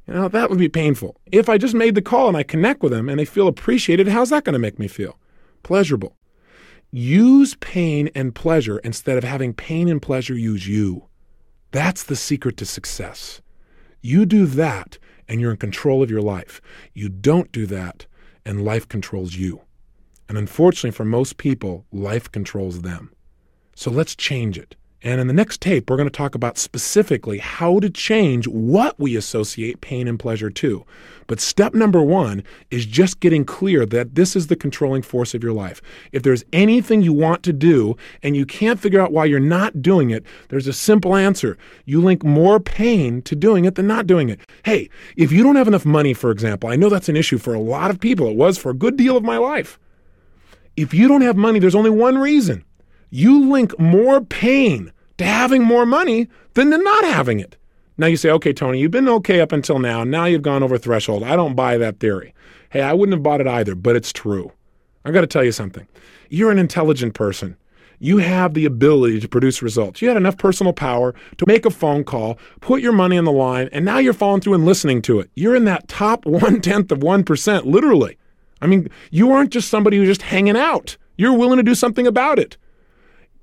You 0.08 0.14
know, 0.14 0.28
that 0.28 0.50
would 0.50 0.58
be 0.58 0.68
painful. 0.68 1.16
If 1.30 1.48
I 1.48 1.58
just 1.58 1.74
made 1.76 1.94
the 1.94 2.02
call 2.02 2.26
and 2.26 2.36
I 2.36 2.42
connect 2.42 2.82
with 2.82 2.90
them 2.90 3.08
and 3.08 3.20
they 3.20 3.24
feel 3.24 3.46
appreciated, 3.46 4.08
how's 4.08 4.30
that 4.30 4.42
going 4.42 4.54
to 4.54 4.58
make 4.58 4.80
me 4.80 4.88
feel? 4.88 5.16
Pleasurable. 5.62 6.16
Use 6.90 7.54
pain 7.60 8.10
and 8.16 8.34
pleasure 8.34 8.78
instead 8.78 9.16
of 9.16 9.22
having 9.22 9.54
pain 9.54 9.88
and 9.88 10.02
pleasure 10.02 10.36
use 10.36 10.66
you. 10.66 11.06
That's 11.70 12.02
the 12.02 12.16
secret 12.16 12.56
to 12.56 12.66
success. 12.66 13.40
You 14.00 14.26
do 14.26 14.46
that 14.46 14.98
and 15.28 15.40
you're 15.40 15.52
in 15.52 15.56
control 15.56 16.02
of 16.02 16.10
your 16.10 16.20
life. 16.20 16.60
You 16.92 17.08
don't 17.08 17.52
do 17.52 17.64
that 17.66 18.06
and 18.44 18.64
life 18.64 18.88
controls 18.88 19.36
you. 19.36 19.62
And 20.28 20.38
unfortunately, 20.38 20.92
for 20.92 21.04
most 21.04 21.36
people, 21.36 21.84
life 21.92 22.30
controls 22.30 22.82
them. 22.82 23.12
So 23.74 23.90
let's 23.90 24.14
change 24.14 24.58
it. 24.58 24.76
And 25.04 25.20
in 25.20 25.26
the 25.26 25.34
next 25.34 25.60
tape, 25.60 25.90
we're 25.90 25.98
going 25.98 26.08
to 26.08 26.16
talk 26.16 26.34
about 26.34 26.56
specifically 26.56 27.36
how 27.36 27.78
to 27.80 27.90
change 27.90 28.48
what 28.48 28.98
we 28.98 29.16
associate 29.16 29.82
pain 29.82 30.08
and 30.08 30.18
pleasure 30.18 30.48
to. 30.48 30.86
But 31.26 31.40
step 31.40 31.74
number 31.74 32.02
one 32.02 32.42
is 32.70 32.86
just 32.86 33.20
getting 33.20 33.44
clear 33.44 33.84
that 33.84 34.14
this 34.14 34.34
is 34.34 34.46
the 34.46 34.56
controlling 34.56 35.02
force 35.02 35.34
of 35.34 35.42
your 35.42 35.52
life. 35.52 35.82
If 36.12 36.22
there's 36.22 36.42
anything 36.54 37.02
you 37.02 37.12
want 37.12 37.42
to 37.42 37.52
do 37.52 37.98
and 38.22 38.34
you 38.34 38.46
can't 38.46 38.80
figure 38.80 39.00
out 39.00 39.12
why 39.12 39.26
you're 39.26 39.40
not 39.40 39.82
doing 39.82 40.08
it, 40.08 40.24
there's 40.48 40.66
a 40.66 40.72
simple 40.72 41.14
answer. 41.14 41.58
You 41.84 42.00
link 42.00 42.24
more 42.24 42.58
pain 42.58 43.20
to 43.22 43.36
doing 43.36 43.66
it 43.66 43.74
than 43.74 43.86
not 43.86 44.06
doing 44.06 44.30
it. 44.30 44.40
Hey, 44.64 44.88
if 45.16 45.30
you 45.30 45.42
don't 45.42 45.56
have 45.56 45.68
enough 45.68 45.84
money, 45.84 46.14
for 46.14 46.30
example, 46.30 46.70
I 46.70 46.76
know 46.76 46.88
that's 46.88 47.10
an 47.10 47.16
issue 47.16 47.36
for 47.36 47.52
a 47.52 47.60
lot 47.60 47.90
of 47.90 48.00
people. 48.00 48.26
It 48.26 48.36
was 48.36 48.56
for 48.56 48.70
a 48.70 48.74
good 48.74 48.96
deal 48.96 49.18
of 49.18 49.22
my 49.22 49.36
life. 49.36 49.78
If 50.76 50.92
you 50.92 51.08
don't 51.08 51.22
have 51.22 51.36
money, 51.36 51.58
there's 51.58 51.74
only 51.74 51.90
one 51.90 52.18
reason. 52.18 52.64
You 53.10 53.48
link 53.50 53.78
more 53.78 54.20
pain 54.20 54.92
to 55.18 55.24
having 55.24 55.62
more 55.62 55.86
money 55.86 56.28
than 56.54 56.70
to 56.70 56.78
not 56.78 57.04
having 57.04 57.38
it. 57.38 57.56
Now 57.96 58.08
you 58.08 58.16
say, 58.16 58.30
okay, 58.30 58.52
Tony, 58.52 58.80
you've 58.80 58.90
been 58.90 59.08
okay 59.08 59.40
up 59.40 59.52
until 59.52 59.78
now. 59.78 60.02
Now 60.02 60.24
you've 60.24 60.42
gone 60.42 60.64
over 60.64 60.76
threshold. 60.78 61.22
I 61.22 61.36
don't 61.36 61.54
buy 61.54 61.78
that 61.78 62.00
theory. 62.00 62.34
Hey, 62.70 62.82
I 62.82 62.92
wouldn't 62.92 63.14
have 63.14 63.22
bought 63.22 63.40
it 63.40 63.46
either, 63.46 63.76
but 63.76 63.94
it's 63.94 64.12
true. 64.12 64.50
I 65.04 65.12
got 65.12 65.20
to 65.20 65.28
tell 65.28 65.44
you 65.44 65.52
something. 65.52 65.86
You're 66.28 66.50
an 66.50 66.58
intelligent 66.58 67.14
person. 67.14 67.56
You 68.00 68.18
have 68.18 68.54
the 68.54 68.64
ability 68.64 69.20
to 69.20 69.28
produce 69.28 69.62
results. 69.62 70.02
You 70.02 70.08
had 70.08 70.16
enough 70.16 70.36
personal 70.36 70.72
power 70.72 71.14
to 71.38 71.46
make 71.46 71.64
a 71.64 71.70
phone 71.70 72.02
call, 72.02 72.38
put 72.60 72.82
your 72.82 72.92
money 72.92 73.16
on 73.16 73.24
the 73.24 73.32
line, 73.32 73.68
and 73.70 73.84
now 73.84 73.98
you're 73.98 74.12
following 74.12 74.40
through 74.40 74.54
and 74.54 74.64
listening 74.64 75.00
to 75.02 75.20
it. 75.20 75.30
You're 75.36 75.54
in 75.54 75.64
that 75.66 75.86
top 75.86 76.26
one 76.26 76.60
tenth 76.60 76.90
of 76.90 76.98
1%, 76.98 77.64
literally. 77.64 78.18
I 78.64 78.66
mean, 78.66 78.88
you 79.10 79.30
aren't 79.32 79.50
just 79.52 79.68
somebody 79.68 79.98
who's 79.98 80.08
just 80.08 80.22
hanging 80.22 80.56
out. 80.56 80.96
You're 81.16 81.36
willing 81.36 81.58
to 81.58 81.62
do 81.62 81.74
something 81.74 82.06
about 82.06 82.38
it. 82.38 82.56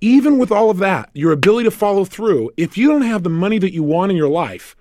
Even 0.02 0.40
with 0.40 0.52
all 0.52 0.70
of 0.72 0.80
that, 0.80 1.10
your 1.14 1.32
ability 1.32 1.66
to 1.66 1.72
follow 1.72 2.04
through, 2.06 2.50
if 2.58 2.78
you 2.78 2.88
don't 2.90 3.04
have 3.04 3.24
the 3.24 3.30
money 3.30 3.60
that 3.60 3.74
you 3.74 3.84
want 3.84 4.12
in 4.12 4.18
your 4.18 4.30
life, 4.30 4.76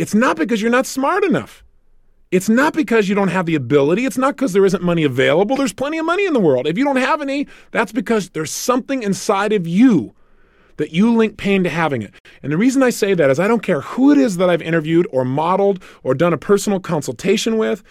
It's 0.00 0.14
not 0.14 0.38
because 0.38 0.62
you're 0.62 0.70
not 0.70 0.86
smart 0.86 1.24
enough. 1.24 1.62
It's 2.30 2.48
not 2.48 2.72
because 2.72 3.10
you 3.10 3.14
don't 3.14 3.28
have 3.28 3.44
the 3.44 3.54
ability. 3.54 4.06
It's 4.06 4.16
not 4.16 4.34
because 4.34 4.54
there 4.54 4.64
isn't 4.64 4.82
money 4.82 5.04
available. 5.04 5.56
There's 5.56 5.74
plenty 5.74 5.98
of 5.98 6.06
money 6.06 6.24
in 6.24 6.32
the 6.32 6.40
world. 6.40 6.66
If 6.66 6.78
you 6.78 6.84
don't 6.84 6.96
have 6.96 7.20
any, 7.20 7.46
that's 7.70 7.92
because 7.92 8.30
there's 8.30 8.50
something 8.50 9.02
inside 9.02 9.52
of 9.52 9.66
you 9.66 10.14
that 10.78 10.92
you 10.92 11.14
link 11.14 11.36
pain 11.36 11.64
to 11.64 11.68
having 11.68 12.00
it. 12.00 12.14
And 12.42 12.50
the 12.50 12.56
reason 12.56 12.82
I 12.82 12.88
say 12.88 13.12
that 13.12 13.28
is 13.28 13.38
I 13.38 13.46
don't 13.46 13.62
care 13.62 13.82
who 13.82 14.10
it 14.10 14.16
is 14.16 14.38
that 14.38 14.48
I've 14.48 14.62
interviewed 14.62 15.06
or 15.12 15.22
modeled 15.26 15.82
or 16.02 16.14
done 16.14 16.32
a 16.32 16.38
personal 16.38 16.80
consultation 16.80 17.58
with. 17.58 17.82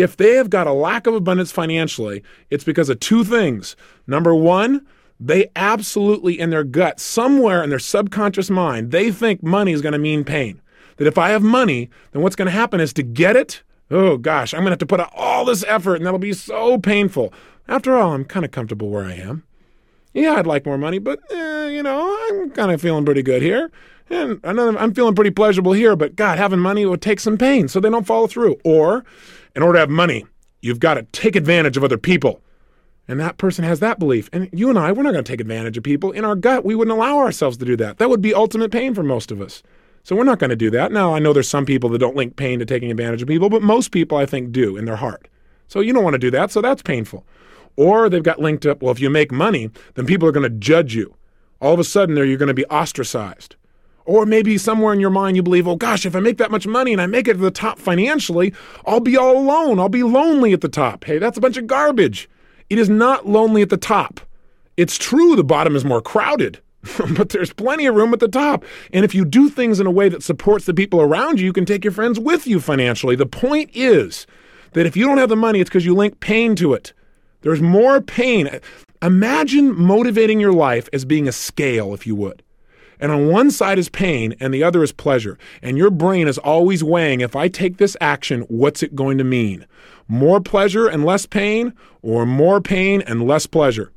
If 0.00 0.16
they 0.16 0.34
have 0.34 0.50
got 0.50 0.66
a 0.66 0.72
lack 0.72 1.06
of 1.06 1.14
abundance 1.14 1.52
financially, 1.52 2.22
it's 2.50 2.64
because 2.64 2.88
of 2.88 3.00
two 3.00 3.24
things. 3.24 3.76
Number 4.06 4.34
one, 4.34 4.86
they 5.18 5.50
absolutely 5.56 6.38
in 6.38 6.50
their 6.50 6.64
gut, 6.64 7.00
somewhere 7.00 7.62
in 7.62 7.70
their 7.70 7.78
subconscious 7.78 8.50
mind, 8.50 8.90
they 8.90 9.10
think 9.10 9.42
money 9.42 9.72
is 9.72 9.82
going 9.82 9.92
to 9.92 9.98
mean 9.98 10.24
pain. 10.24 10.60
That 10.96 11.06
if 11.06 11.18
I 11.18 11.30
have 11.30 11.42
money, 11.42 11.90
then 12.12 12.22
what's 12.22 12.36
going 12.36 12.46
to 12.46 12.52
happen 12.52 12.80
is 12.80 12.92
to 12.94 13.02
get 13.02 13.36
it, 13.36 13.62
oh 13.90 14.16
gosh, 14.16 14.52
I'm 14.54 14.60
going 14.60 14.66
to 14.66 14.72
have 14.72 14.78
to 14.80 14.86
put 14.86 15.00
out 15.00 15.12
all 15.14 15.44
this 15.44 15.64
effort 15.66 15.96
and 15.96 16.06
that'll 16.06 16.18
be 16.18 16.32
so 16.32 16.78
painful. 16.78 17.32
After 17.68 17.96
all, 17.96 18.12
I'm 18.12 18.24
kind 18.24 18.44
of 18.44 18.50
comfortable 18.50 18.90
where 18.90 19.04
I 19.04 19.14
am 19.14 19.44
yeah, 20.16 20.32
I'd 20.32 20.46
like 20.46 20.64
more 20.64 20.78
money, 20.78 20.98
but 20.98 21.20
eh, 21.30 21.68
you 21.68 21.82
know, 21.82 22.16
I'm 22.30 22.50
kind 22.50 22.70
of 22.72 22.80
feeling 22.80 23.04
pretty 23.04 23.22
good 23.22 23.42
here. 23.42 23.70
And 24.08 24.40
another, 24.44 24.78
I'm 24.78 24.94
feeling 24.94 25.14
pretty 25.14 25.30
pleasurable 25.30 25.72
here, 25.72 25.94
but 25.94 26.16
God, 26.16 26.38
having 26.38 26.58
money 26.58 26.86
would 26.86 27.02
take 27.02 27.20
some 27.20 27.36
pain, 27.36 27.68
so 27.68 27.80
they 27.80 27.90
don't 27.90 28.06
follow 28.06 28.26
through. 28.26 28.56
Or, 28.64 29.04
in 29.56 29.62
order 29.62 29.78
to 29.78 29.80
have 29.80 29.90
money, 29.90 30.26
you've 30.60 30.78
got 30.78 30.94
to 30.94 31.02
take 31.04 31.34
advantage 31.34 31.76
of 31.76 31.82
other 31.82 31.98
people. 31.98 32.42
And 33.08 33.18
that 33.18 33.38
person 33.38 33.64
has 33.64 33.80
that 33.80 33.98
belief. 33.98 34.28
And 34.32 34.50
you 34.52 34.68
and 34.68 34.78
I, 34.78 34.92
we're 34.92 35.02
not 35.02 35.12
going 35.12 35.24
to 35.24 35.32
take 35.32 35.40
advantage 35.40 35.78
of 35.78 35.84
people. 35.84 36.12
In 36.12 36.24
our 36.24 36.36
gut, 36.36 36.64
we 36.64 36.74
wouldn't 36.74 36.96
allow 36.96 37.18
ourselves 37.18 37.56
to 37.56 37.64
do 37.64 37.76
that. 37.76 37.98
That 37.98 38.10
would 38.10 38.20
be 38.20 38.34
ultimate 38.34 38.70
pain 38.70 38.94
for 38.94 39.02
most 39.02 39.32
of 39.32 39.40
us. 39.40 39.62
So 40.02 40.14
we're 40.14 40.24
not 40.24 40.38
going 40.38 40.50
to 40.50 40.56
do 40.56 40.70
that. 40.70 40.92
Now, 40.92 41.14
I 41.14 41.18
know 41.20 41.32
there's 41.32 41.48
some 41.48 41.64
people 41.64 41.88
that 41.90 41.98
don't 41.98 42.16
link 42.16 42.36
pain 42.36 42.58
to 42.58 42.66
taking 42.66 42.90
advantage 42.90 43.22
of 43.22 43.28
people, 43.28 43.48
but 43.48 43.62
most 43.62 43.90
people, 43.92 44.18
I 44.18 44.26
think, 44.26 44.52
do 44.52 44.76
in 44.76 44.84
their 44.84 44.96
heart. 44.96 45.26
So 45.68 45.80
you 45.80 45.92
don't 45.92 46.04
want 46.04 46.14
to 46.14 46.18
do 46.18 46.30
that. 46.32 46.50
So 46.50 46.60
that's 46.60 46.82
painful. 46.82 47.24
Or 47.76 48.08
they've 48.08 48.22
got 48.22 48.40
linked 48.40 48.66
up, 48.66 48.82
well, 48.82 48.92
if 48.92 49.00
you 49.00 49.08
make 49.08 49.32
money, 49.32 49.70
then 49.94 50.06
people 50.06 50.28
are 50.28 50.32
going 50.32 50.50
to 50.50 50.58
judge 50.58 50.94
you. 50.94 51.14
All 51.60 51.74
of 51.74 51.80
a 51.80 51.84
sudden, 51.84 52.16
you're 52.16 52.36
going 52.36 52.48
to 52.48 52.54
be 52.54 52.66
ostracized. 52.66 53.56
Or 54.06 54.24
maybe 54.24 54.56
somewhere 54.56 54.94
in 54.94 55.00
your 55.00 55.10
mind 55.10 55.36
you 55.36 55.42
believe, 55.42 55.66
oh 55.66 55.76
gosh, 55.76 56.06
if 56.06 56.14
I 56.14 56.20
make 56.20 56.38
that 56.38 56.50
much 56.52 56.66
money 56.66 56.92
and 56.92 57.02
I 57.02 57.06
make 57.06 57.26
it 57.26 57.34
to 57.34 57.38
the 57.40 57.50
top 57.50 57.78
financially, 57.78 58.54
I'll 58.86 59.00
be 59.00 59.16
all 59.16 59.36
alone. 59.36 59.80
I'll 59.80 59.88
be 59.88 60.04
lonely 60.04 60.52
at 60.52 60.60
the 60.60 60.68
top. 60.68 61.04
Hey, 61.04 61.18
that's 61.18 61.36
a 61.36 61.40
bunch 61.40 61.56
of 61.56 61.66
garbage. 61.66 62.28
It 62.70 62.78
is 62.78 62.88
not 62.88 63.26
lonely 63.26 63.62
at 63.62 63.68
the 63.68 63.76
top. 63.76 64.20
It's 64.76 64.96
true 64.96 65.34
the 65.34 65.44
bottom 65.44 65.74
is 65.74 65.84
more 65.84 66.00
crowded, 66.00 66.60
but 67.16 67.30
there's 67.30 67.52
plenty 67.52 67.86
of 67.86 67.96
room 67.96 68.12
at 68.12 68.20
the 68.20 68.28
top. 68.28 68.64
And 68.92 69.04
if 69.04 69.14
you 69.14 69.24
do 69.24 69.48
things 69.48 69.80
in 69.80 69.86
a 69.86 69.90
way 69.90 70.08
that 70.08 70.22
supports 70.22 70.66
the 70.66 70.74
people 70.74 71.00
around 71.00 71.40
you, 71.40 71.46
you 71.46 71.52
can 71.52 71.64
take 71.64 71.84
your 71.84 71.92
friends 71.92 72.18
with 72.18 72.46
you 72.46 72.60
financially. 72.60 73.16
The 73.16 73.26
point 73.26 73.70
is 73.74 74.26
that 74.72 74.86
if 74.86 74.96
you 74.96 75.06
don't 75.06 75.18
have 75.18 75.28
the 75.28 75.36
money, 75.36 75.60
it's 75.60 75.70
because 75.70 75.86
you 75.86 75.94
link 75.94 76.20
pain 76.20 76.54
to 76.56 76.74
it. 76.74 76.92
There's 77.40 77.62
more 77.62 78.00
pain. 78.00 78.60
Imagine 79.02 79.74
motivating 79.74 80.40
your 80.40 80.52
life 80.52 80.88
as 80.92 81.04
being 81.04 81.28
a 81.28 81.32
scale, 81.32 81.94
if 81.94 82.06
you 82.06 82.14
would. 82.14 82.42
And 83.00 83.12
on 83.12 83.28
one 83.28 83.50
side 83.50 83.78
is 83.78 83.88
pain 83.88 84.34
and 84.40 84.52
the 84.52 84.62
other 84.62 84.82
is 84.82 84.92
pleasure. 84.92 85.38
And 85.62 85.76
your 85.76 85.90
brain 85.90 86.28
is 86.28 86.38
always 86.38 86.82
weighing 86.82 87.20
if 87.20 87.36
I 87.36 87.48
take 87.48 87.76
this 87.76 87.96
action, 88.00 88.42
what's 88.42 88.82
it 88.82 88.94
going 88.94 89.18
to 89.18 89.24
mean? 89.24 89.66
More 90.08 90.40
pleasure 90.40 90.86
and 90.86 91.04
less 91.04 91.26
pain, 91.26 91.72
or 92.02 92.24
more 92.24 92.60
pain 92.60 93.02
and 93.02 93.26
less 93.26 93.46
pleasure? 93.46 93.92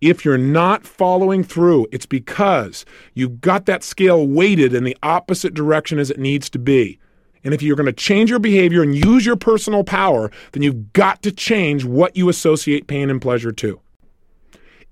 If 0.00 0.24
you're 0.24 0.38
not 0.38 0.86
following 0.86 1.44
through, 1.44 1.86
it's 1.92 2.06
because 2.06 2.86
you've 3.12 3.40
got 3.40 3.66
that 3.66 3.84
scale 3.84 4.26
weighted 4.26 4.72
in 4.72 4.84
the 4.84 4.96
opposite 5.02 5.52
direction 5.52 5.98
as 5.98 6.10
it 6.10 6.18
needs 6.18 6.48
to 6.50 6.58
be. 6.58 6.98
And 7.44 7.52
if 7.52 7.62
you're 7.62 7.76
going 7.76 7.86
to 7.86 7.92
change 7.92 8.30
your 8.30 8.38
behavior 8.38 8.82
and 8.82 8.94
use 8.94 9.26
your 9.26 9.36
personal 9.36 9.84
power, 9.84 10.30
then 10.52 10.62
you've 10.62 10.92
got 10.92 11.22
to 11.22 11.32
change 11.32 11.84
what 11.84 12.16
you 12.16 12.28
associate 12.28 12.86
pain 12.86 13.10
and 13.10 13.20
pleasure 13.20 13.52
to. 13.52 13.80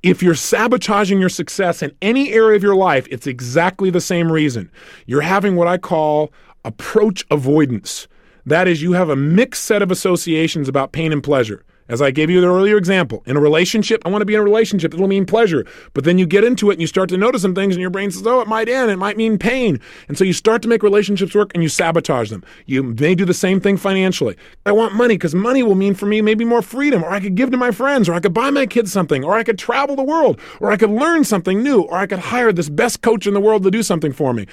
If 0.02 0.22
you're 0.22 0.36
sabotaging 0.36 1.18
your 1.18 1.28
success 1.28 1.82
in 1.82 1.92
any 2.00 2.32
area 2.32 2.54
of 2.56 2.62
your 2.62 2.76
life, 2.76 3.08
it's 3.10 3.26
exactly 3.26 3.90
the 3.90 4.00
same 4.00 4.30
reason. 4.30 4.70
You're 5.06 5.22
having 5.22 5.56
what 5.56 5.66
I 5.66 5.76
call 5.76 6.32
approach 6.64 7.24
avoidance. 7.32 8.06
That 8.46 8.68
is, 8.68 8.80
you 8.80 8.92
have 8.92 9.08
a 9.08 9.16
mixed 9.16 9.64
set 9.64 9.82
of 9.82 9.90
associations 9.90 10.68
about 10.68 10.92
pain 10.92 11.12
and 11.12 11.22
pleasure. 11.22 11.64
As 11.88 12.02
I 12.02 12.10
gave 12.10 12.28
you 12.28 12.40
the 12.40 12.48
earlier 12.48 12.76
example, 12.76 13.22
in 13.26 13.36
a 13.36 13.40
relationship, 13.40 14.02
I 14.04 14.10
want 14.10 14.20
to 14.20 14.26
be 14.26 14.34
in 14.34 14.40
a 14.40 14.44
relationship. 14.44 14.92
It'll 14.92 15.08
mean 15.08 15.24
pleasure. 15.24 15.64
But 15.94 16.04
then 16.04 16.18
you 16.18 16.26
get 16.26 16.44
into 16.44 16.70
it 16.70 16.74
and 16.74 16.80
you 16.80 16.86
start 16.86 17.08
to 17.08 17.16
notice 17.16 17.42
some 17.42 17.54
things, 17.54 17.74
and 17.74 17.80
your 17.80 17.90
brain 17.90 18.10
says, 18.10 18.26
oh, 18.26 18.40
it 18.40 18.48
might 18.48 18.68
end. 18.68 18.90
It 18.90 18.96
might 18.96 19.16
mean 19.16 19.38
pain. 19.38 19.80
And 20.08 20.18
so 20.18 20.24
you 20.24 20.32
start 20.32 20.60
to 20.62 20.68
make 20.68 20.82
relationships 20.82 21.34
work 21.34 21.50
and 21.54 21.62
you 21.62 21.68
sabotage 21.68 22.30
them. 22.30 22.44
You 22.66 22.82
may 22.82 23.14
do 23.14 23.24
the 23.24 23.34
same 23.34 23.60
thing 23.60 23.76
financially. 23.76 24.36
I 24.66 24.72
want 24.72 24.94
money 24.94 25.14
because 25.14 25.34
money 25.34 25.62
will 25.62 25.74
mean 25.74 25.94
for 25.94 26.06
me 26.06 26.20
maybe 26.20 26.44
more 26.44 26.62
freedom, 26.62 27.02
or 27.02 27.10
I 27.10 27.20
could 27.20 27.34
give 27.34 27.50
to 27.52 27.56
my 27.56 27.70
friends, 27.70 28.08
or 28.08 28.12
I 28.12 28.20
could 28.20 28.34
buy 28.34 28.50
my 28.50 28.66
kids 28.66 28.92
something, 28.92 29.24
or 29.24 29.34
I 29.34 29.42
could 29.42 29.58
travel 29.58 29.96
the 29.96 30.02
world, 30.02 30.40
or 30.60 30.70
I 30.70 30.76
could 30.76 30.90
learn 30.90 31.24
something 31.24 31.62
new, 31.62 31.82
or 31.82 31.96
I 31.96 32.06
could 32.06 32.18
hire 32.18 32.52
this 32.52 32.68
best 32.68 33.02
coach 33.02 33.26
in 33.26 33.34
the 33.34 33.40
world 33.40 33.62
to 33.62 33.70
do 33.70 33.82
something 33.82 34.12
for 34.12 34.34
me. 34.34 34.46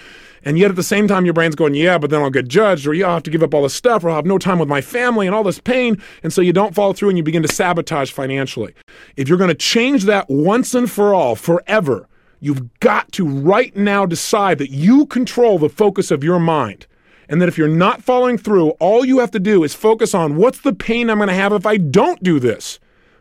And 0.45 0.60
yet 0.60 0.69
at 0.69 0.75
the 0.75 0.84
same 0.84 1.08
time, 1.08 1.25
your 1.25 1.34
brain's 1.34 1.55
going, 1.55 1.73
yeah, 1.73 1.97
but 1.97 2.12
then 2.12 2.21
I'll 2.21 2.29
get 2.29 2.47
judged, 2.47 2.86
or 2.86 2.93
yeah, 2.93 3.08
I'll 3.08 3.15
have 3.15 3.23
to 3.23 3.31
give 3.31 3.41
up 3.41 3.55
all 3.55 3.63
this 3.63 3.73
stuff, 3.73 4.03
or 4.03 4.10
I'll 4.10 4.15
have 4.15 4.27
no 4.27 4.38
time 4.38 4.60
with 4.60 4.69
my 4.69 4.79
family 4.79 5.25
and 5.25 5.36
all 5.36 5.43
this 5.43 5.60
pain. 5.60 5.99
And 6.21 6.31
so 6.31 6.39
you 6.39 6.53
don't 6.53 6.75
follow 6.75 6.93
through 6.93 7.10
and 7.10 7.17
you 7.17 7.23
begin 7.23 7.41
to 7.41 7.51
sabotage 7.51 8.12
financially. 8.12 8.75
If 9.17 9.27
you're 9.27 9.39
going 9.39 9.49
to 9.49 9.55
change 9.55 10.03
that 10.03 10.29
once 10.29 10.75
and 10.75 10.89
for 10.89 11.15
all, 11.15 11.36
forever, 11.36 12.08
you've 12.39 12.79
got 12.79 13.12
to 13.13 13.27
right 13.27 13.75
now 13.75 14.05
decide 14.05 14.60
that 14.60 14.69
you 14.69 15.08
control 15.08 15.58
the 15.58 15.67
focus 15.67 16.12
of 16.12 16.23
your 16.23 16.39
mind. 16.39 16.86
And 17.27 17.41
that 17.41 17.49
if 17.49 17.58
you're 17.58 17.67
not 17.67 18.03
following 18.03 18.38
through, 18.38 18.69
all 18.71 19.03
you 19.03 19.17
have 19.17 19.31
to 19.31 19.39
do 19.39 19.63
is 19.63 19.73
focus 19.73 20.13
on 20.13 20.36
what's 20.36 20.62
the 20.62 20.73
pain 20.73 21.10
I'm 21.10 21.17
going 21.17 21.27
to 21.27 21.34
have 21.34 21.53
if 21.53 21.65
I 21.65 21.77
don't 21.77 22.21
do 22.21 22.39
this. 22.39 22.79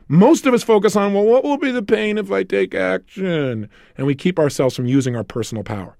Most 0.08 0.44
of 0.44 0.52
us 0.52 0.62
focus 0.62 0.94
on, 0.94 1.14
well, 1.14 1.24
what 1.24 1.42
will 1.42 1.56
be 1.56 1.70
the 1.70 1.82
pain 1.82 2.18
if 2.18 2.30
I 2.30 2.42
take 2.42 2.74
action? 2.74 3.70
And 3.96 4.06
we 4.06 4.14
keep 4.14 4.38
ourselves 4.38 4.76
from 4.76 4.84
using 4.84 5.16
our 5.16 5.24
personal 5.24 5.64
power. 5.64 5.96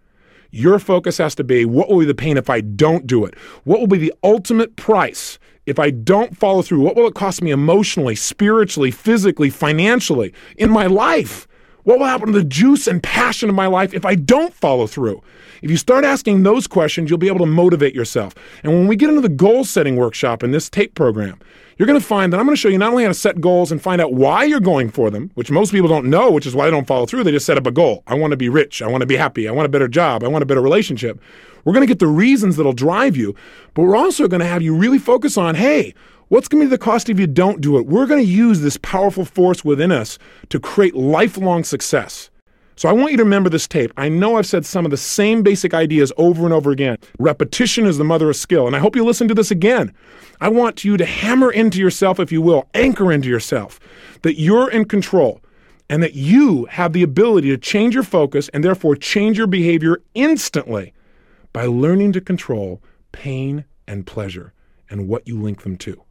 Your 0.54 0.78
focus 0.78 1.18
has 1.18 1.34
to 1.34 1.42
be 1.42 1.64
what 1.64 1.88
will 1.88 1.98
be 1.98 2.04
the 2.04 2.14
pain 2.14 2.36
if 2.36 2.48
I 2.48 2.60
don't 2.60 3.08
do 3.08 3.24
it? 3.24 3.36
What 3.64 3.80
will 3.80 3.88
be 3.88 3.98
the 3.98 4.14
ultimate 4.22 4.76
price 4.76 5.36
if 5.66 5.80
I 5.80 5.90
don't 5.90 6.36
follow 6.36 6.62
through? 6.62 6.78
What 6.78 6.94
will 6.94 7.08
it 7.08 7.16
cost 7.16 7.42
me 7.42 7.50
emotionally, 7.50 8.14
spiritually, 8.14 8.92
physically, 8.92 9.50
financially, 9.50 10.32
in 10.56 10.70
my 10.70 10.86
life? 10.86 11.48
What 11.84 11.98
will 11.98 12.06
happen 12.06 12.32
to 12.32 12.38
the 12.38 12.44
juice 12.44 12.86
and 12.86 13.02
passion 13.02 13.50
of 13.50 13.54
my 13.54 13.66
life 13.66 13.92
if 13.92 14.06
I 14.06 14.14
don't 14.14 14.54
follow 14.54 14.86
through? 14.86 15.22
If 15.60 15.70
you 15.70 15.76
start 15.76 16.02
asking 16.02 16.42
those 16.42 16.66
questions, 16.66 17.10
you'll 17.10 17.18
be 17.18 17.28
able 17.28 17.40
to 17.40 17.46
motivate 17.46 17.94
yourself. 17.94 18.34
And 18.62 18.72
when 18.72 18.86
we 18.86 18.96
get 18.96 19.10
into 19.10 19.20
the 19.20 19.28
goal 19.28 19.64
setting 19.64 19.96
workshop 19.96 20.42
in 20.42 20.50
this 20.50 20.70
tape 20.70 20.94
program, 20.94 21.38
you're 21.76 21.86
going 21.86 22.00
to 22.00 22.06
find 22.06 22.32
that 22.32 22.40
I'm 22.40 22.46
going 22.46 22.56
to 22.56 22.60
show 22.60 22.68
you 22.68 22.78
not 22.78 22.90
only 22.90 23.02
how 23.02 23.10
to 23.10 23.14
set 23.14 23.40
goals 23.40 23.70
and 23.70 23.82
find 23.82 24.00
out 24.00 24.14
why 24.14 24.44
you're 24.44 24.60
going 24.60 24.90
for 24.90 25.10
them, 25.10 25.30
which 25.34 25.50
most 25.50 25.72
people 25.72 25.88
don't 25.88 26.08
know, 26.08 26.30
which 26.30 26.46
is 26.46 26.54
why 26.54 26.64
they 26.64 26.70
don't 26.70 26.86
follow 26.86 27.04
through. 27.04 27.24
They 27.24 27.32
just 27.32 27.46
set 27.46 27.58
up 27.58 27.66
a 27.66 27.70
goal. 27.70 28.02
I 28.06 28.14
want 28.14 28.30
to 28.30 28.36
be 28.38 28.48
rich. 28.48 28.80
I 28.80 28.86
want 28.86 29.02
to 29.02 29.06
be 29.06 29.16
happy. 29.16 29.46
I 29.46 29.52
want 29.52 29.66
a 29.66 29.70
better 29.70 29.88
job. 29.88 30.24
I 30.24 30.28
want 30.28 30.42
a 30.42 30.46
better 30.46 30.62
relationship. 30.62 31.20
We're 31.64 31.72
going 31.72 31.86
to 31.86 31.90
get 31.90 31.98
the 31.98 32.06
reasons 32.06 32.56
that'll 32.56 32.72
drive 32.72 33.16
you, 33.16 33.34
but 33.74 33.82
we're 33.82 33.96
also 33.96 34.28
going 34.28 34.40
to 34.40 34.46
have 34.46 34.62
you 34.62 34.74
really 34.74 34.98
focus 34.98 35.36
on 35.36 35.54
hey, 35.54 35.94
what's 36.34 36.48
going 36.48 36.60
to 36.60 36.66
be 36.66 36.70
the 36.70 36.76
cost 36.76 37.08
if 37.08 37.20
you 37.20 37.28
don't 37.28 37.60
do 37.60 37.78
it? 37.78 37.86
We're 37.86 38.06
going 38.06 38.20
to 38.20 38.28
use 38.28 38.60
this 38.60 38.76
powerful 38.78 39.24
force 39.24 39.64
within 39.64 39.92
us 39.92 40.18
to 40.48 40.58
create 40.58 40.96
lifelong 40.96 41.62
success. 41.62 42.28
So 42.74 42.88
I 42.88 42.92
want 42.92 43.12
you 43.12 43.18
to 43.18 43.22
remember 43.22 43.48
this 43.48 43.68
tape. 43.68 43.92
I 43.96 44.08
know 44.08 44.36
I've 44.36 44.46
said 44.46 44.66
some 44.66 44.84
of 44.84 44.90
the 44.90 44.96
same 44.96 45.44
basic 45.44 45.74
ideas 45.74 46.12
over 46.16 46.44
and 46.44 46.52
over 46.52 46.72
again. 46.72 46.98
Repetition 47.20 47.86
is 47.86 47.98
the 47.98 48.04
mother 48.04 48.28
of 48.28 48.34
skill. 48.34 48.66
And 48.66 48.74
I 48.74 48.80
hope 48.80 48.96
you 48.96 49.04
listen 49.04 49.28
to 49.28 49.34
this 49.34 49.52
again. 49.52 49.94
I 50.40 50.48
want 50.48 50.84
you 50.84 50.96
to 50.96 51.04
hammer 51.04 51.52
into 51.52 51.78
yourself, 51.78 52.18
if 52.18 52.32
you 52.32 52.42
will, 52.42 52.68
anchor 52.74 53.12
into 53.12 53.28
yourself 53.28 53.78
that 54.22 54.36
you're 54.36 54.68
in 54.68 54.86
control 54.86 55.40
and 55.88 56.02
that 56.02 56.14
you 56.14 56.64
have 56.64 56.92
the 56.94 57.04
ability 57.04 57.50
to 57.50 57.58
change 57.58 57.94
your 57.94 58.02
focus 58.02 58.48
and 58.48 58.64
therefore 58.64 58.96
change 58.96 59.38
your 59.38 59.46
behavior 59.46 60.02
instantly 60.14 60.92
by 61.52 61.66
learning 61.66 62.10
to 62.10 62.20
control 62.20 62.82
pain 63.12 63.64
and 63.86 64.04
pleasure 64.04 64.52
and 64.90 65.06
what 65.06 65.28
you 65.28 65.40
link 65.40 65.62
them 65.62 65.76
to. 65.76 66.03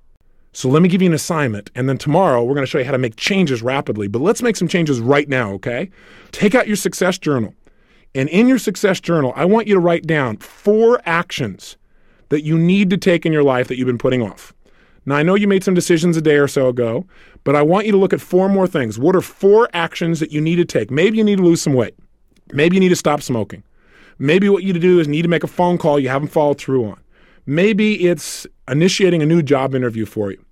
So 0.56 0.70
let 0.70 0.84
me 0.84 0.90
give 0.90 1.02
you 1.02 1.08
an 1.08 1.16
assignment, 1.16 1.72
and 1.74 1.90
then 1.90 1.98
tomorrow 1.98 2.44
we're 2.44 2.54
going 2.54 2.66
to 2.66 2.70
show 2.70 2.78
you 2.78 2.86
how 2.86 2.92
to 2.92 3.00
make 3.00 3.16
changes 3.16 3.64
rapidly. 3.64 4.08
But 4.08 4.22
let's 4.22 4.44
make 4.44 4.56
some 4.56 4.68
changes 4.68 5.00
right 5.00 5.28
now, 5.28 5.52
okay? 5.54 5.90
Take 6.32 6.54
out 6.54 6.68
your 6.68 6.76
success 6.76 7.18
journal. 7.18 7.56
And 8.14 8.30
in 8.30 8.48
your 8.48 8.60
success 8.60 9.00
journal, 9.00 9.34
I 9.36 9.46
want 9.46 9.68
you 9.68 9.74
to 9.74 9.80
write 9.80 10.06
down 10.06 10.38
four 10.38 11.02
actions 11.06 11.76
that 12.30 12.44
you 12.44 12.56
need 12.58 12.92
to 12.92 12.98
take 12.98 13.26
in 13.26 13.34
your 13.34 13.44
life 13.44 13.68
that 13.68 13.78
you've 13.78 13.88
been 13.88 13.98
putting 13.98 14.22
off. 14.22 14.54
Now, 15.08 15.16
I 15.16 15.24
know 15.24 15.34
you 15.34 15.48
made 15.48 15.64
some 15.64 15.74
decisions 15.74 16.16
a 16.16 16.22
day 16.22 16.36
or 16.36 16.48
so 16.48 16.68
ago, 16.68 17.08
but 17.44 17.56
I 17.56 17.64
want 17.64 17.88
you 17.88 17.92
to 17.92 17.98
look 17.98 18.14
at 18.14 18.22
four 18.22 18.48
more 18.48 18.68
things. 18.68 19.00
What 19.00 19.16
are 19.16 19.22
four 19.22 19.70
actions 19.74 20.20
that 20.20 20.32
you 20.32 20.40
need 20.40 20.58
to 20.58 20.66
take? 20.66 20.92
Maybe 20.92 21.18
you 21.18 21.24
need 21.24 21.38
to 21.38 21.44
lose 21.44 21.64
some 21.64 21.74
weight. 21.74 21.96
Maybe 22.52 22.76
you 22.76 22.80
need 22.80 22.90
to 22.90 22.96
stop 22.96 23.24
smoking. 23.24 23.64
Maybe 24.20 24.48
what 24.50 24.62
you 24.62 24.68
need 24.68 24.80
to 24.80 24.88
do 24.88 25.00
is 25.00 25.08
need 25.08 25.24
to 25.24 25.28
make 25.28 25.44
a 25.44 25.48
phone 25.48 25.80
call 25.80 26.00
you 26.00 26.10
haven't 26.10 26.30
followed 26.30 26.60
through 26.60 26.86
on. 26.86 27.00
Maybe 27.46 28.08
it's 28.08 28.48
initiating 28.70 29.22
a 29.22 29.26
new 29.26 29.42
job 29.42 29.76
interview 29.76 30.06
for 30.06 30.32
you. 30.32 30.44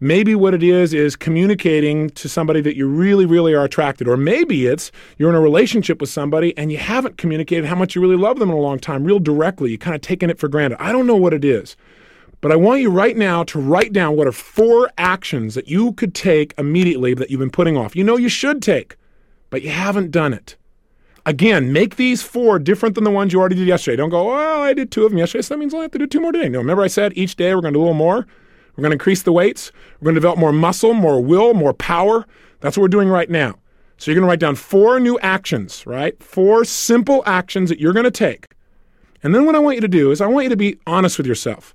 Maybe 0.00 0.34
what 0.36 0.54
it 0.54 0.62
is 0.62 0.94
is 0.94 1.16
communicating 1.16 2.08
to 2.10 2.28
somebody 2.28 2.60
that 2.60 2.76
you 2.76 2.86
really, 2.86 3.26
really 3.26 3.52
are 3.52 3.64
attracted. 3.64 4.06
Or 4.06 4.16
maybe 4.16 4.66
it's 4.66 4.92
you're 5.18 5.28
in 5.28 5.34
a 5.34 5.40
relationship 5.40 6.00
with 6.00 6.08
somebody 6.08 6.56
and 6.56 6.70
you 6.70 6.78
haven't 6.78 7.18
communicated 7.18 7.66
how 7.66 7.74
much 7.74 7.96
you 7.96 8.00
really 8.00 8.16
love 8.16 8.38
them 8.38 8.50
in 8.50 8.56
a 8.56 8.60
long 8.60 8.78
time, 8.78 9.02
real 9.02 9.18
directly. 9.18 9.70
You're 9.70 9.78
kind 9.78 9.96
of 9.96 10.00
taken 10.00 10.30
it 10.30 10.38
for 10.38 10.48
granted. 10.48 10.80
I 10.80 10.92
don't 10.92 11.06
know 11.06 11.16
what 11.16 11.34
it 11.34 11.44
is. 11.44 11.76
But 12.40 12.52
I 12.52 12.56
want 12.56 12.80
you 12.80 12.90
right 12.90 13.16
now 13.16 13.42
to 13.44 13.60
write 13.60 13.92
down 13.92 14.14
what 14.14 14.28
are 14.28 14.32
four 14.32 14.88
actions 14.96 15.56
that 15.56 15.66
you 15.66 15.92
could 15.94 16.14
take 16.14 16.54
immediately 16.56 17.12
that 17.14 17.30
you've 17.30 17.40
been 17.40 17.50
putting 17.50 17.76
off. 17.76 17.96
You 17.96 18.04
know 18.04 18.16
you 18.16 18.28
should 18.28 18.62
take, 18.62 18.96
but 19.50 19.62
you 19.62 19.70
haven't 19.70 20.12
done 20.12 20.32
it. 20.32 20.56
Again, 21.28 21.74
make 21.74 21.96
these 21.96 22.22
four 22.22 22.58
different 22.58 22.94
than 22.94 23.04
the 23.04 23.10
ones 23.10 23.34
you 23.34 23.38
already 23.38 23.54
did 23.54 23.68
yesterday. 23.68 23.96
Don't 23.96 24.08
go, 24.08 24.28
well, 24.28 24.62
I 24.62 24.72
did 24.72 24.90
two 24.90 25.04
of 25.04 25.10
them 25.10 25.18
yesterday, 25.18 25.42
so 25.42 25.52
that 25.52 25.58
means 25.58 25.74
I'll 25.74 25.82
have 25.82 25.90
to 25.90 25.98
do 25.98 26.06
two 26.06 26.22
more 26.22 26.32
today. 26.32 26.48
No, 26.48 26.58
remember 26.58 26.82
I 26.82 26.86
said 26.86 27.12
each 27.18 27.36
day 27.36 27.54
we're 27.54 27.60
going 27.60 27.74
to 27.74 27.76
do 27.76 27.82
a 27.82 27.84
little 27.84 27.92
more? 27.92 28.26
We're 28.74 28.80
going 28.80 28.92
to 28.92 28.94
increase 28.94 29.24
the 29.24 29.32
weights. 29.32 29.70
We're 30.00 30.06
going 30.06 30.14
to 30.14 30.22
develop 30.22 30.38
more 30.38 30.54
muscle, 30.54 30.94
more 30.94 31.22
will, 31.22 31.52
more 31.52 31.74
power. 31.74 32.26
That's 32.60 32.78
what 32.78 32.80
we're 32.80 32.88
doing 32.88 33.10
right 33.10 33.28
now. 33.28 33.56
So 33.98 34.10
you're 34.10 34.14
going 34.14 34.26
to 34.26 34.30
write 34.30 34.40
down 34.40 34.54
four 34.54 34.98
new 35.00 35.18
actions, 35.18 35.86
right? 35.86 36.18
Four 36.22 36.64
simple 36.64 37.22
actions 37.26 37.68
that 37.68 37.78
you're 37.78 37.92
going 37.92 38.04
to 38.04 38.10
take. 38.10 38.46
And 39.22 39.34
then 39.34 39.44
what 39.44 39.54
I 39.54 39.58
want 39.58 39.74
you 39.74 39.82
to 39.82 39.88
do 39.88 40.10
is 40.10 40.22
I 40.22 40.28
want 40.28 40.44
you 40.44 40.50
to 40.50 40.56
be 40.56 40.78
honest 40.86 41.18
with 41.18 41.26
yourself. 41.26 41.74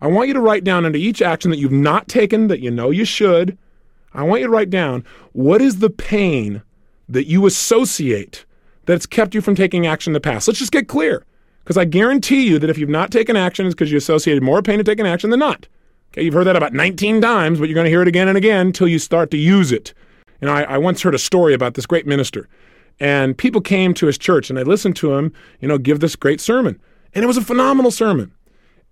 I 0.00 0.06
want 0.06 0.28
you 0.28 0.34
to 0.34 0.40
write 0.40 0.64
down 0.64 0.86
under 0.86 0.96
each 0.96 1.20
action 1.20 1.50
that 1.50 1.58
you've 1.58 1.70
not 1.70 2.08
taken 2.08 2.46
that 2.46 2.60
you 2.60 2.70
know 2.70 2.88
you 2.88 3.04
should. 3.04 3.58
I 4.14 4.22
want 4.22 4.40
you 4.40 4.46
to 4.46 4.52
write 4.52 4.70
down 4.70 5.04
what 5.34 5.60
is 5.60 5.80
the 5.80 5.90
pain 5.90 6.62
that 7.10 7.26
you 7.26 7.44
associate 7.44 8.45
that's 8.86 9.06
kept 9.06 9.34
you 9.34 9.40
from 9.40 9.54
taking 9.54 9.86
action 9.86 10.10
in 10.10 10.14
the 10.14 10.20
past. 10.20 10.48
Let's 10.48 10.58
just 10.58 10.72
get 10.72 10.88
clear. 10.88 11.24
Because 11.62 11.76
I 11.76 11.84
guarantee 11.84 12.46
you 12.46 12.58
that 12.60 12.70
if 12.70 12.78
you've 12.78 12.88
not 12.88 13.10
taken 13.10 13.36
action, 13.36 13.66
it's 13.66 13.74
because 13.74 13.90
you 13.90 13.98
associated 13.98 14.42
more 14.42 14.62
pain 14.62 14.78
to 14.78 14.84
taking 14.84 15.06
action 15.06 15.30
than 15.30 15.40
not. 15.40 15.66
Okay, 16.12 16.22
you've 16.22 16.34
heard 16.34 16.46
that 16.46 16.56
about 16.56 16.72
19 16.72 17.20
times, 17.20 17.58
but 17.58 17.68
you're 17.68 17.74
going 17.74 17.86
to 17.86 17.90
hear 17.90 18.02
it 18.02 18.08
again 18.08 18.28
and 18.28 18.38
again 18.38 18.68
until 18.68 18.88
you 18.88 18.98
start 18.98 19.30
to 19.32 19.36
use 19.36 19.72
it. 19.72 19.92
Know, 20.40 20.52
I, 20.52 20.62
I 20.62 20.78
once 20.78 21.02
heard 21.02 21.14
a 21.14 21.18
story 21.18 21.54
about 21.54 21.74
this 21.74 21.86
great 21.86 22.06
minister, 22.06 22.48
and 23.00 23.36
people 23.36 23.60
came 23.60 23.94
to 23.94 24.06
his 24.06 24.16
church 24.16 24.48
and 24.48 24.56
they 24.56 24.64
listened 24.64 24.96
to 24.96 25.14
him, 25.14 25.32
you 25.60 25.68
know, 25.68 25.78
give 25.78 26.00
this 26.00 26.16
great 26.16 26.40
sermon. 26.40 26.80
And 27.14 27.24
it 27.24 27.26
was 27.26 27.36
a 27.36 27.42
phenomenal 27.42 27.90
sermon. 27.90 28.32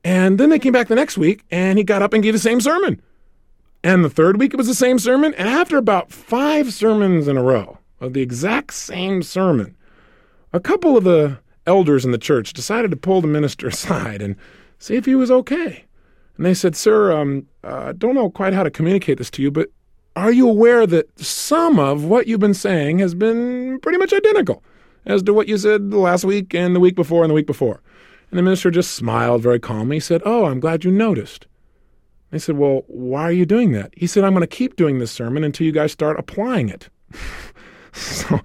And 0.03 0.39
then 0.39 0.51
they 0.51 0.59
came 0.59 0.73
back 0.73 0.89
the 0.89 0.95
next 0.95 1.17
week 1.17 1.43
and 1.51 1.79
he 1.79 1.85
got 1.85 2.03
up 2.03 2.13
and 2.13 2.23
gave 2.23 2.35
the 2.35 2.39
same 2.39 2.61
sermon. 2.61 3.01
And 3.83 4.05
the 4.05 4.11
third 4.11 4.39
week 4.39 4.53
it 4.53 4.57
was 4.57 4.67
the 4.67 4.75
same 4.75 4.99
sermon. 4.99 5.33
And 5.35 5.49
after 5.49 5.79
about 5.79 6.13
five 6.13 6.73
sermons 6.73 7.29
in 7.29 7.37
a 7.37 7.43
row 7.43 7.79
of 8.01 8.13
the 8.13 8.21
exact 8.21 8.75
same 8.75 9.23
sermon, 9.23 9.77
a 10.55 10.61
couple 10.61 10.97
of 10.97 11.05
the 11.05 11.37
elders 11.67 12.05
in 12.05 12.13
the 12.13 12.19
church 12.19 12.53
decided 12.53 12.91
to 12.93 12.97
pull 12.97 13.21
the 13.21 13.27
minister 13.27 13.67
aside 13.69 14.23
and 14.23 14.37
see 14.79 14.95
if 14.95 15.05
he 15.05 15.15
was 15.15 15.31
okay. 15.31 15.85
And 16.37 16.47
they 16.47 16.55
said, 16.55 16.75
Sir, 16.75 17.13
um, 17.13 17.47
uh, 17.63 17.93
don't 17.93 18.15
know 18.15 18.31
quite 18.31 18.55
how 18.55 18.63
to 18.63 18.71
communicate 18.71 19.19
this 19.19 19.31
to 19.33 19.43
you, 19.43 19.51
but 19.51 19.69
are 20.17 20.33
you 20.33 20.49
aware 20.49 20.87
that 20.87 21.19
some 21.19 21.79
of 21.79 22.05
what 22.05 22.29
you've 22.29 22.41
been 22.41 22.55
saying 22.55 23.01
has 23.01 23.15
been 23.15 23.81
pretty 23.81 23.99
much 23.99 24.13
identical 24.13 24.63
as 25.05 25.23
to 25.25 25.35
what 25.35 25.49
you 25.49 25.59
said 25.59 25.93
last 25.93 26.25
week 26.25 26.55
and 26.55 26.75
the 26.75 26.81
week 26.81 26.95
before 26.95 27.25
and 27.25 27.31
the 27.31 27.35
week 27.35 27.47
before? 27.47 27.83
And 28.31 28.39
the 28.39 28.43
minister 28.43 28.71
just 28.71 28.93
smiled 28.93 29.43
very 29.43 29.59
calmly. 29.59 29.97
He 29.97 30.01
said, 30.01 30.23
Oh, 30.25 30.47
I'm 30.47 30.61
glad 30.61 30.85
you 30.85 30.93
noticed. 30.93 31.47
I 32.33 32.39
said, 32.39 32.57
Well, 32.57 32.83
why 32.87 33.23
are 33.23 33.33
you 33.33 33.47
doing 33.47 33.73
that? 33.73 33.93
He 33.97 34.07
said, 34.07 34.25
I'm 34.25 34.33
going 34.33 34.41
to 34.41 34.47
keep 34.47 34.77
doing 34.77 34.99
this 34.99 35.13
sermon 35.13 35.43
until 35.43 35.67
you 35.67 35.73
guys 35.73 35.93
start 35.93 36.19
applying 36.19 36.69
it. 36.69 36.89
so 37.93 38.41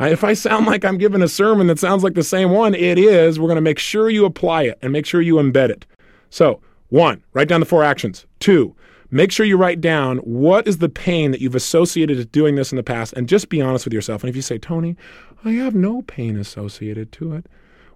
Uh, 0.00 0.06
if 0.06 0.24
I 0.24 0.32
sound 0.32 0.66
like 0.66 0.84
I'm 0.84 0.96
giving 0.96 1.20
a 1.20 1.28
sermon 1.28 1.66
that 1.66 1.78
sounds 1.78 2.02
like 2.02 2.14
the 2.14 2.22
same 2.22 2.50
one, 2.50 2.74
it 2.74 2.98
is. 2.98 3.38
We're 3.38 3.48
going 3.48 3.56
to 3.56 3.60
make 3.60 3.78
sure 3.78 4.08
you 4.08 4.24
apply 4.24 4.62
it 4.62 4.78
and 4.80 4.92
make 4.92 5.04
sure 5.04 5.20
you 5.20 5.34
embed 5.34 5.68
it. 5.68 5.84
So, 6.30 6.60
one, 6.88 7.22
write 7.34 7.48
down 7.48 7.60
the 7.60 7.66
four 7.66 7.84
actions. 7.84 8.24
Two, 8.38 8.74
make 9.10 9.30
sure 9.30 9.44
you 9.44 9.58
write 9.58 9.80
down 9.80 10.18
what 10.18 10.66
is 10.66 10.78
the 10.78 10.88
pain 10.88 11.32
that 11.32 11.42
you've 11.42 11.54
associated 11.54 12.16
with 12.16 12.32
doing 12.32 12.54
this 12.54 12.72
in 12.72 12.76
the 12.76 12.82
past 12.82 13.12
and 13.12 13.28
just 13.28 13.50
be 13.50 13.60
honest 13.60 13.84
with 13.84 13.92
yourself. 13.92 14.22
And 14.22 14.30
if 14.30 14.36
you 14.36 14.42
say, 14.42 14.56
Tony, 14.56 14.96
I 15.44 15.52
have 15.52 15.74
no 15.74 16.00
pain 16.02 16.38
associated 16.38 17.12
to 17.12 17.34
it, 17.34 17.46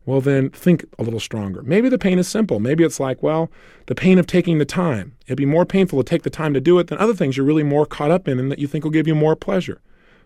well, 0.05 0.21
then 0.21 0.51
think 0.51 0.85
a 0.99 1.03
little 1.03 1.21
stronger. 1.21 1.63
Maybe 1.63 1.89
the 1.89 1.99
pain 1.99 2.19
is 2.19 2.29
simple. 2.29 2.61
Maybe 2.61 2.85
it's 2.85 3.01
like, 3.01 3.23
well, 3.23 3.51
the 3.87 3.95
pain 3.95 4.19
of 4.19 4.27
taking 4.27 4.59
the 4.59 4.67
time. 4.67 5.17
It'd 5.27 5.39
be 5.39 5.47
more 5.47 5.65
painful 5.65 6.03
to 6.03 6.09
take 6.09 6.23
the 6.23 6.29
time 6.29 6.53
to 6.53 6.61
do 6.61 6.79
it 6.79 6.89
than 6.89 6.99
other 6.99 7.15
things 7.15 7.39
you're 7.39 7.47
really 7.47 7.63
more 7.63 7.87
caught 7.87 8.11
up 8.11 8.29
in 8.29 8.39
and 8.39 8.53
that 8.53 8.59
you 8.59 8.67
think 8.67 8.85
will 8.85 8.91
give 8.91 9.07
you 9.07 9.15
more 9.15 9.35
pleasure. 9.35 9.81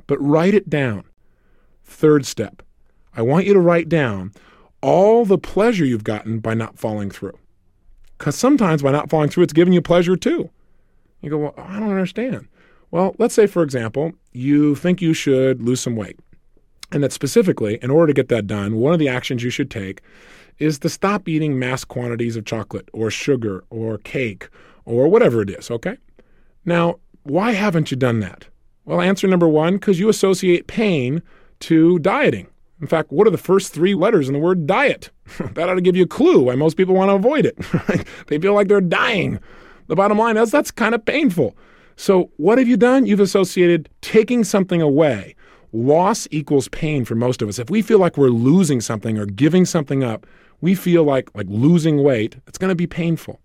But 0.08 0.20
write 0.20 0.54
it 0.54 0.68
down. 0.68 1.04
Third 1.88 2.26
step 2.26 2.62
I 3.14 3.22
want 3.22 3.46
you 3.46 3.54
to 3.54 3.60
write 3.60 3.88
down 3.88 4.32
all 4.80 5.24
the 5.24 5.38
pleasure 5.38 5.84
you've 5.84 6.04
gotten 6.04 6.38
by 6.38 6.54
not 6.54 6.78
falling 6.78 7.10
through. 7.10 7.36
Because 8.16 8.36
sometimes 8.36 8.82
by 8.82 8.92
not 8.92 9.10
falling 9.10 9.30
through, 9.30 9.44
it's 9.44 9.52
giving 9.52 9.72
you 9.72 9.82
pleasure 9.82 10.16
too. 10.16 10.50
You 11.20 11.30
go, 11.30 11.38
well, 11.38 11.54
I 11.56 11.80
don't 11.80 11.90
understand. 11.90 12.46
Well, 12.90 13.16
let's 13.18 13.34
say, 13.34 13.46
for 13.46 13.62
example, 13.62 14.12
you 14.32 14.76
think 14.76 15.02
you 15.02 15.14
should 15.14 15.62
lose 15.62 15.80
some 15.80 15.96
weight. 15.96 16.20
And 16.92 17.02
that 17.02 17.12
specifically, 17.12 17.78
in 17.82 17.90
order 17.90 18.06
to 18.06 18.14
get 18.14 18.28
that 18.28 18.46
done, 18.46 18.76
one 18.76 18.92
of 18.92 18.98
the 18.98 19.08
actions 19.08 19.42
you 19.42 19.50
should 19.50 19.70
take 19.70 20.00
is 20.58 20.78
to 20.80 20.88
stop 20.88 21.28
eating 21.28 21.58
mass 21.58 21.84
quantities 21.84 22.36
of 22.36 22.44
chocolate 22.44 22.88
or 22.92 23.10
sugar 23.10 23.64
or 23.70 23.98
cake 23.98 24.48
or 24.84 25.08
whatever 25.08 25.42
it 25.42 25.50
is, 25.50 25.70
okay? 25.70 25.96
Now, 26.64 27.00
why 27.24 27.52
haven't 27.52 27.90
you 27.90 27.96
done 27.96 28.20
that? 28.20 28.46
Well, 28.84 29.00
answer 29.00 29.26
number 29.26 29.48
one, 29.48 29.74
because 29.74 29.98
you 29.98 30.08
associate 30.08 30.66
pain 30.66 31.22
to 31.60 31.98
dieting. 31.98 32.48
In 32.80 32.86
fact, 32.86 33.10
what 33.10 33.26
are 33.26 33.30
the 33.30 33.38
first 33.38 33.72
three 33.72 33.94
letters 33.94 34.28
in 34.28 34.34
the 34.34 34.40
word 34.40 34.66
diet? 34.66 35.10
that 35.54 35.68
ought 35.68 35.74
to 35.74 35.80
give 35.80 35.96
you 35.96 36.04
a 36.04 36.08
clue 36.08 36.44
why 36.44 36.54
most 36.54 36.76
people 36.76 36.94
want 36.94 37.08
to 37.10 37.14
avoid 37.14 37.44
it. 37.44 37.58
they 38.28 38.38
feel 38.38 38.54
like 38.54 38.68
they're 38.68 38.80
dying. 38.80 39.40
The 39.88 39.96
bottom 39.96 40.18
line 40.18 40.36
is 40.36 40.50
that's 40.50 40.70
kind 40.70 40.94
of 40.94 41.04
painful. 41.04 41.56
So, 41.96 42.30
what 42.36 42.58
have 42.58 42.68
you 42.68 42.76
done? 42.76 43.06
You've 43.06 43.18
associated 43.18 43.88
taking 44.00 44.44
something 44.44 44.80
away 44.80 45.34
loss 45.72 46.26
equals 46.30 46.68
pain 46.68 47.04
for 47.04 47.14
most 47.14 47.42
of 47.42 47.48
us. 47.48 47.58
If 47.58 47.70
we 47.70 47.82
feel 47.82 47.98
like 47.98 48.16
we're 48.16 48.28
losing 48.28 48.80
something 48.80 49.18
or 49.18 49.26
giving 49.26 49.64
something 49.64 50.02
up, 50.02 50.26
we 50.60 50.74
feel 50.74 51.04
like 51.04 51.30
like 51.34 51.46
losing 51.48 52.02
weight, 52.02 52.36
it's 52.46 52.58
going 52.58 52.70
to 52.70 52.76
be 52.76 52.86
painful. 52.86 53.40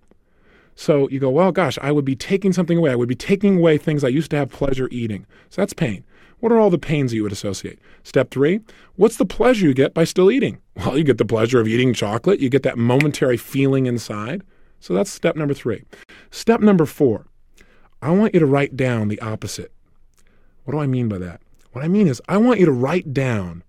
So 0.76 1.08
you 1.10 1.20
go, 1.20 1.30
well, 1.30 1.52
gosh, 1.52 1.78
I 1.82 1.92
would 1.92 2.06
be 2.06 2.16
taking 2.16 2.52
something 2.52 2.78
away. 2.78 2.92
I 2.92 2.96
would 2.96 3.10
be 3.10 3.16
taking 3.16 3.58
away 3.58 3.78
things 3.78 4.04
I 4.04 4.08
used 4.08 4.32
to 4.32 4.38
have 4.38 4.50
pleasure 4.50 4.90
eating. 4.92 5.28
So 5.50 5.62
that's 5.62 5.74
pain. 5.74 6.04
What 6.44 6.52
are 6.52 6.60
all 6.60 6.70
the 6.70 6.78
pains 6.78 7.14
you 7.14 7.24
would 7.24 7.32
associate? 7.32 7.80
Step 8.04 8.30
three, 8.30 8.60
what's 8.98 9.16
the 9.16 9.26
pleasure 9.26 9.66
you 9.66 9.74
get 9.74 9.94
by 9.94 10.04
still 10.04 10.30
eating? 10.30 10.58
Well, 10.76 10.98
you 10.98 11.06
get 11.06 11.18
the 11.18 11.24
pleasure 11.24 11.62
of 11.62 11.70
eating 11.70 11.94
chocolate. 11.94 12.42
You 12.42 12.50
get 12.50 12.64
that 12.64 12.78
momentary 12.78 13.38
feeling 13.38 13.86
inside. 13.86 14.44
So 14.82 14.94
that's 14.94 15.10
step 15.10 15.38
number 15.38 15.54
three. 15.54 15.86
Step 16.32 16.60
number 16.60 16.86
four, 16.86 17.28
I 18.02 18.12
want 18.12 18.34
you 18.34 18.42
to 18.42 18.46
write 18.46 18.76
down 18.76 19.08
the 19.08 19.22
opposite. 19.22 19.72
What 20.66 20.74
do 20.74 20.80
I 20.80 20.86
mean 20.86 21.08
by 21.08 21.18
that? 21.20 21.40
What 21.72 21.86
I 21.86 21.88
mean 21.88 22.08
is, 22.08 22.22
I 22.28 22.36
want 22.36 22.60
you 22.60 22.66
to 22.66 22.74
write 22.74 23.14
down 23.14 23.64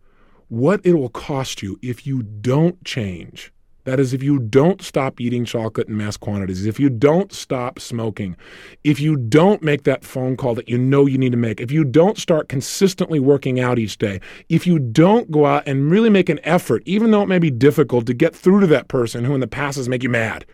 what 0.48 0.80
it 0.82 0.94
will 0.94 1.10
cost 1.10 1.62
you 1.62 1.78
if 1.80 2.08
you 2.08 2.24
don't 2.24 2.84
change. 2.84 3.52
That 3.84 4.00
is, 4.00 4.14
if 4.14 4.22
you 4.22 4.38
don't 4.38 4.80
stop 4.80 5.20
eating 5.20 5.44
chocolate 5.44 5.88
in 5.88 5.96
mass 5.96 6.16
quantities, 6.16 6.64
if 6.64 6.80
you 6.80 6.88
don't 6.88 7.32
stop 7.32 7.78
smoking, 7.78 8.34
if 8.82 8.98
you 8.98 9.14
don't 9.14 9.62
make 9.62 9.84
that 9.84 10.04
phone 10.04 10.38
call 10.38 10.54
that 10.54 10.70
you 10.70 10.78
know 10.78 11.04
you 11.04 11.18
need 11.18 11.32
to 11.32 11.38
make, 11.38 11.60
if 11.60 11.70
you 11.70 11.84
don't 11.84 12.16
start 12.16 12.48
consistently 12.48 13.20
working 13.20 13.60
out 13.60 13.78
each 13.78 13.98
day, 13.98 14.20
if 14.48 14.66
you 14.66 14.78
don't 14.78 15.30
go 15.30 15.44
out 15.44 15.64
and 15.66 15.90
really 15.90 16.08
make 16.08 16.30
an 16.30 16.40
effort, 16.44 16.82
even 16.86 17.10
though 17.10 17.22
it 17.22 17.28
may 17.28 17.38
be 17.38 17.50
difficult, 17.50 18.06
to 18.06 18.14
get 18.14 18.34
through 18.34 18.60
to 18.60 18.66
that 18.66 18.88
person 18.88 19.24
who 19.24 19.34
in 19.34 19.40
the 19.40 19.46
past 19.46 19.76
has 19.76 19.88
made 19.88 20.02
you 20.02 20.08
mad, 20.08 20.46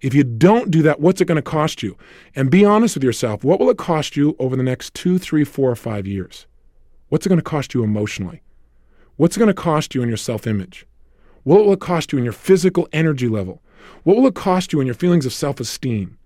if 0.00 0.14
you 0.14 0.24
don't 0.24 0.70
do 0.70 0.80
that, 0.82 1.00
what's 1.00 1.20
it 1.20 1.26
going 1.26 1.36
to 1.36 1.42
cost 1.42 1.82
you? 1.82 1.98
And 2.34 2.50
be 2.50 2.64
honest 2.64 2.96
with 2.96 3.04
yourself. 3.04 3.44
What 3.44 3.60
will 3.60 3.68
it 3.68 3.76
cost 3.76 4.16
you 4.16 4.34
over 4.38 4.56
the 4.56 4.62
next 4.62 4.94
two, 4.94 5.18
three, 5.18 5.44
four, 5.44 5.70
or 5.70 5.76
five 5.76 6.06
years? 6.06 6.46
What's 7.10 7.26
it 7.26 7.28
going 7.28 7.38
to 7.38 7.42
cost 7.42 7.74
you 7.74 7.84
emotionally? 7.84 8.40
What's 9.16 9.36
it 9.36 9.40
going 9.40 9.48
to 9.48 9.54
cost 9.54 9.94
you 9.94 10.02
in 10.02 10.08
your 10.08 10.16
self 10.16 10.46
image? 10.46 10.86
What 11.44 11.64
will 11.64 11.72
it 11.72 11.80
cost 11.80 12.12
you 12.12 12.18
in 12.18 12.24
your 12.24 12.32
physical 12.32 12.88
energy 12.92 13.28
level? 13.28 13.62
What 14.04 14.16
will 14.16 14.26
it 14.26 14.34
cost 14.34 14.72
you 14.72 14.80
in 14.80 14.86
your 14.86 14.94
feelings 14.94 15.26
of 15.26 15.32
self 15.32 15.60
esteem? 15.60 16.18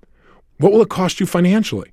What 0.59 0.73
will 0.73 0.83
it 0.83 0.89
cost 0.89 1.21
you 1.21 1.27
financially? 1.27 1.93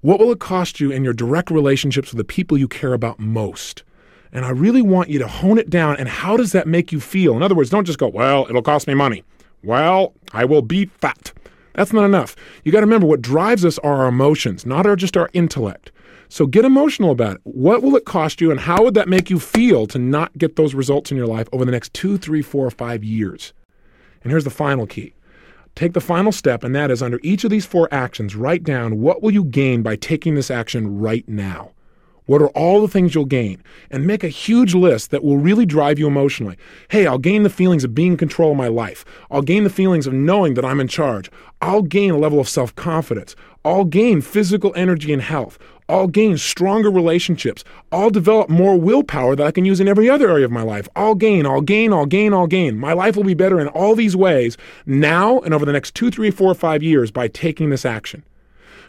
What 0.00 0.20
will 0.20 0.30
it 0.30 0.38
cost 0.38 0.78
you 0.78 0.90
in 0.90 1.02
your 1.02 1.12
direct 1.12 1.50
relationships 1.50 2.10
with 2.10 2.18
the 2.18 2.24
people 2.24 2.56
you 2.56 2.68
care 2.68 2.92
about 2.92 3.18
most? 3.18 3.84
And 4.32 4.44
I 4.44 4.50
really 4.50 4.82
want 4.82 5.08
you 5.08 5.18
to 5.18 5.26
hone 5.26 5.58
it 5.58 5.70
down. 5.70 5.96
And 5.96 6.08
how 6.08 6.36
does 6.36 6.52
that 6.52 6.66
make 6.66 6.92
you 6.92 7.00
feel? 7.00 7.36
In 7.36 7.42
other 7.42 7.54
words, 7.54 7.70
don't 7.70 7.86
just 7.86 7.98
go, 7.98 8.08
well, 8.08 8.46
it'll 8.48 8.62
cost 8.62 8.86
me 8.86 8.94
money. 8.94 9.24
Well, 9.64 10.12
I 10.32 10.44
will 10.44 10.62
be 10.62 10.86
fat. 10.86 11.32
That's 11.74 11.92
not 11.92 12.04
enough. 12.04 12.36
You 12.64 12.72
got 12.72 12.80
to 12.80 12.86
remember 12.86 13.06
what 13.06 13.22
drives 13.22 13.64
us 13.64 13.78
are 13.78 13.96
our 14.02 14.08
emotions, 14.08 14.66
not 14.66 14.86
our, 14.86 14.96
just 14.96 15.16
our 15.16 15.30
intellect. 15.32 15.90
So 16.28 16.46
get 16.46 16.64
emotional 16.64 17.10
about 17.10 17.36
it. 17.36 17.40
What 17.44 17.82
will 17.82 17.96
it 17.96 18.04
cost 18.04 18.40
you, 18.40 18.50
and 18.50 18.60
how 18.60 18.84
would 18.84 18.94
that 18.94 19.08
make 19.08 19.30
you 19.30 19.38
feel 19.38 19.86
to 19.86 19.98
not 19.98 20.36
get 20.36 20.56
those 20.56 20.74
results 20.74 21.10
in 21.10 21.16
your 21.16 21.26
life 21.26 21.48
over 21.52 21.64
the 21.64 21.72
next 21.72 21.94
two, 21.94 22.18
three, 22.18 22.42
four, 22.42 22.70
five 22.70 23.02
years? 23.02 23.54
And 24.22 24.30
here's 24.30 24.44
the 24.44 24.50
final 24.50 24.86
key. 24.86 25.14
Take 25.74 25.92
the 25.92 26.00
final 26.00 26.32
step, 26.32 26.64
and 26.64 26.74
that 26.74 26.90
is 26.90 27.02
under 27.02 27.20
each 27.22 27.44
of 27.44 27.50
these 27.50 27.64
four 27.64 27.88
actions, 27.92 28.36
write 28.36 28.64
down 28.64 29.00
what 29.00 29.22
will 29.22 29.30
you 29.30 29.44
gain 29.44 29.82
by 29.82 29.96
taking 29.96 30.34
this 30.34 30.50
action 30.50 30.98
right 30.98 31.26
now? 31.28 31.70
What 32.28 32.42
are 32.42 32.48
all 32.48 32.82
the 32.82 32.88
things 32.88 33.14
you'll 33.14 33.24
gain? 33.24 33.62
And 33.90 34.06
make 34.06 34.22
a 34.22 34.28
huge 34.28 34.74
list 34.74 35.10
that 35.12 35.24
will 35.24 35.38
really 35.38 35.64
drive 35.64 35.98
you 35.98 36.06
emotionally. 36.06 36.58
Hey, 36.90 37.06
I'll 37.06 37.16
gain 37.16 37.42
the 37.42 37.48
feelings 37.48 37.84
of 37.84 37.94
being 37.94 38.12
in 38.12 38.18
control 38.18 38.50
of 38.50 38.58
my 38.58 38.68
life. 38.68 39.02
I'll 39.30 39.40
gain 39.40 39.64
the 39.64 39.70
feelings 39.70 40.06
of 40.06 40.12
knowing 40.12 40.52
that 40.52 40.64
I'm 40.64 40.78
in 40.78 40.88
charge. 40.88 41.30
I'll 41.62 41.80
gain 41.80 42.10
a 42.10 42.18
level 42.18 42.38
of 42.38 42.46
self 42.46 42.74
confidence. 42.74 43.34
I'll 43.64 43.86
gain 43.86 44.20
physical 44.20 44.74
energy 44.76 45.10
and 45.10 45.22
health. 45.22 45.58
I'll 45.88 46.06
gain 46.06 46.36
stronger 46.36 46.90
relationships. 46.90 47.64
I'll 47.90 48.10
develop 48.10 48.50
more 48.50 48.78
willpower 48.78 49.34
that 49.34 49.46
I 49.46 49.50
can 49.50 49.64
use 49.64 49.80
in 49.80 49.88
every 49.88 50.10
other 50.10 50.28
area 50.28 50.44
of 50.44 50.50
my 50.50 50.60
life. 50.60 50.86
I'll 50.94 51.14
gain, 51.14 51.46
I'll 51.46 51.62
gain, 51.62 51.94
I'll 51.94 52.04
gain, 52.04 52.34
I'll 52.34 52.46
gain. 52.46 52.76
My 52.76 52.92
life 52.92 53.16
will 53.16 53.24
be 53.24 53.32
better 53.32 53.58
in 53.58 53.68
all 53.68 53.94
these 53.94 54.14
ways 54.14 54.58
now 54.84 55.40
and 55.40 55.54
over 55.54 55.64
the 55.64 55.72
next 55.72 55.94
two, 55.94 56.10
three, 56.10 56.30
four, 56.30 56.52
five 56.52 56.82
years 56.82 57.10
by 57.10 57.28
taking 57.28 57.70
this 57.70 57.86
action. 57.86 58.22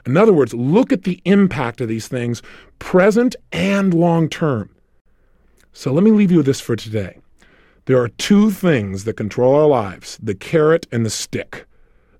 In 0.05 0.17
other 0.17 0.33
words, 0.33 0.53
look 0.53 0.91
at 0.91 1.03
the 1.03 1.21
impact 1.25 1.81
of 1.81 1.87
these 1.87 2.07
things, 2.07 2.41
present 2.79 3.35
and 3.51 3.93
long 3.93 4.29
term. 4.29 4.69
So 5.73 5.93
let 5.93 6.03
me 6.03 6.11
leave 6.11 6.31
you 6.31 6.37
with 6.37 6.45
this 6.45 6.61
for 6.61 6.75
today. 6.75 7.19
There 7.85 8.01
are 8.01 8.09
two 8.09 8.51
things 8.51 9.03
that 9.05 9.13
control 9.13 9.55
our 9.55 9.67
lives 9.67 10.19
the 10.21 10.35
carrot 10.35 10.87
and 10.91 11.05
the 11.05 11.09
stick. 11.09 11.65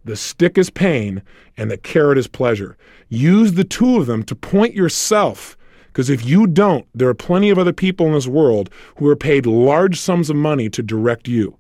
The 0.06 0.16
stick 0.16 0.58
is 0.58 0.70
pain, 0.70 1.22
and 1.58 1.70
the 1.70 1.78
carrot 1.78 2.18
is 2.18 2.28
pleasure. 2.28 2.78
Use 3.10 3.54
the 3.54 3.64
two 3.64 3.98
of 3.98 4.08
them 4.08 4.24
to 4.24 4.36
point 4.36 4.74
yourself. 4.74 5.58
Because 5.88 6.10
if 6.10 6.26
you 6.26 6.48
don't, 6.48 6.88
there 6.96 7.10
are 7.10 7.14
plenty 7.14 7.50
of 7.50 7.58
other 7.58 7.74
people 7.74 8.08
in 8.08 8.14
this 8.14 8.28
world 8.28 8.70
who 8.98 9.08
are 9.08 9.16
paid 9.16 9.46
large 9.46 10.00
sums 10.00 10.30
of 10.30 10.36
money 10.36 10.70
to 10.70 10.82
direct 10.82 11.28
you. 11.28 11.58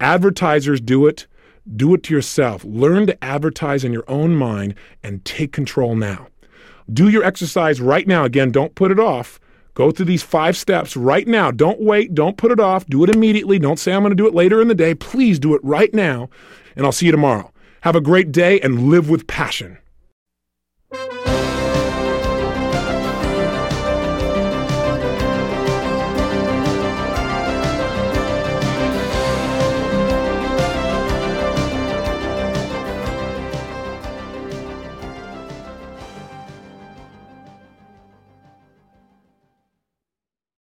Advertisers 0.00 0.80
do 0.80 1.06
it. 1.06 1.26
Do 1.76 1.94
it 1.94 2.02
to 2.04 2.14
yourself. 2.14 2.64
Learn 2.64 3.06
to 3.06 3.24
advertise 3.24 3.84
in 3.84 3.92
your 3.92 4.04
own 4.08 4.34
mind 4.36 4.74
and 5.02 5.24
take 5.24 5.52
control 5.52 5.94
now. 5.94 6.28
Do 6.90 7.08
your 7.08 7.24
exercise 7.24 7.80
right 7.80 8.06
now. 8.06 8.24
Again, 8.24 8.50
don't 8.50 8.74
put 8.74 8.90
it 8.90 8.98
off. 8.98 9.38
Go 9.74 9.90
through 9.90 10.06
these 10.06 10.22
five 10.22 10.56
steps 10.56 10.96
right 10.96 11.28
now. 11.28 11.50
Don't 11.50 11.80
wait. 11.80 12.14
Don't 12.14 12.36
put 12.36 12.50
it 12.50 12.58
off. 12.58 12.86
Do 12.86 13.04
it 13.04 13.14
immediately. 13.14 13.58
Don't 13.58 13.78
say, 13.78 13.92
I'm 13.92 14.02
going 14.02 14.10
to 14.10 14.16
do 14.16 14.26
it 14.26 14.34
later 14.34 14.60
in 14.60 14.68
the 14.68 14.74
day. 14.74 14.94
Please 14.94 15.38
do 15.38 15.54
it 15.54 15.60
right 15.62 15.92
now. 15.94 16.30
And 16.74 16.84
I'll 16.84 16.92
see 16.92 17.06
you 17.06 17.12
tomorrow. 17.12 17.52
Have 17.82 17.94
a 17.94 18.00
great 18.00 18.32
day 18.32 18.58
and 18.60 18.88
live 18.88 19.08
with 19.08 19.26
passion. 19.26 19.78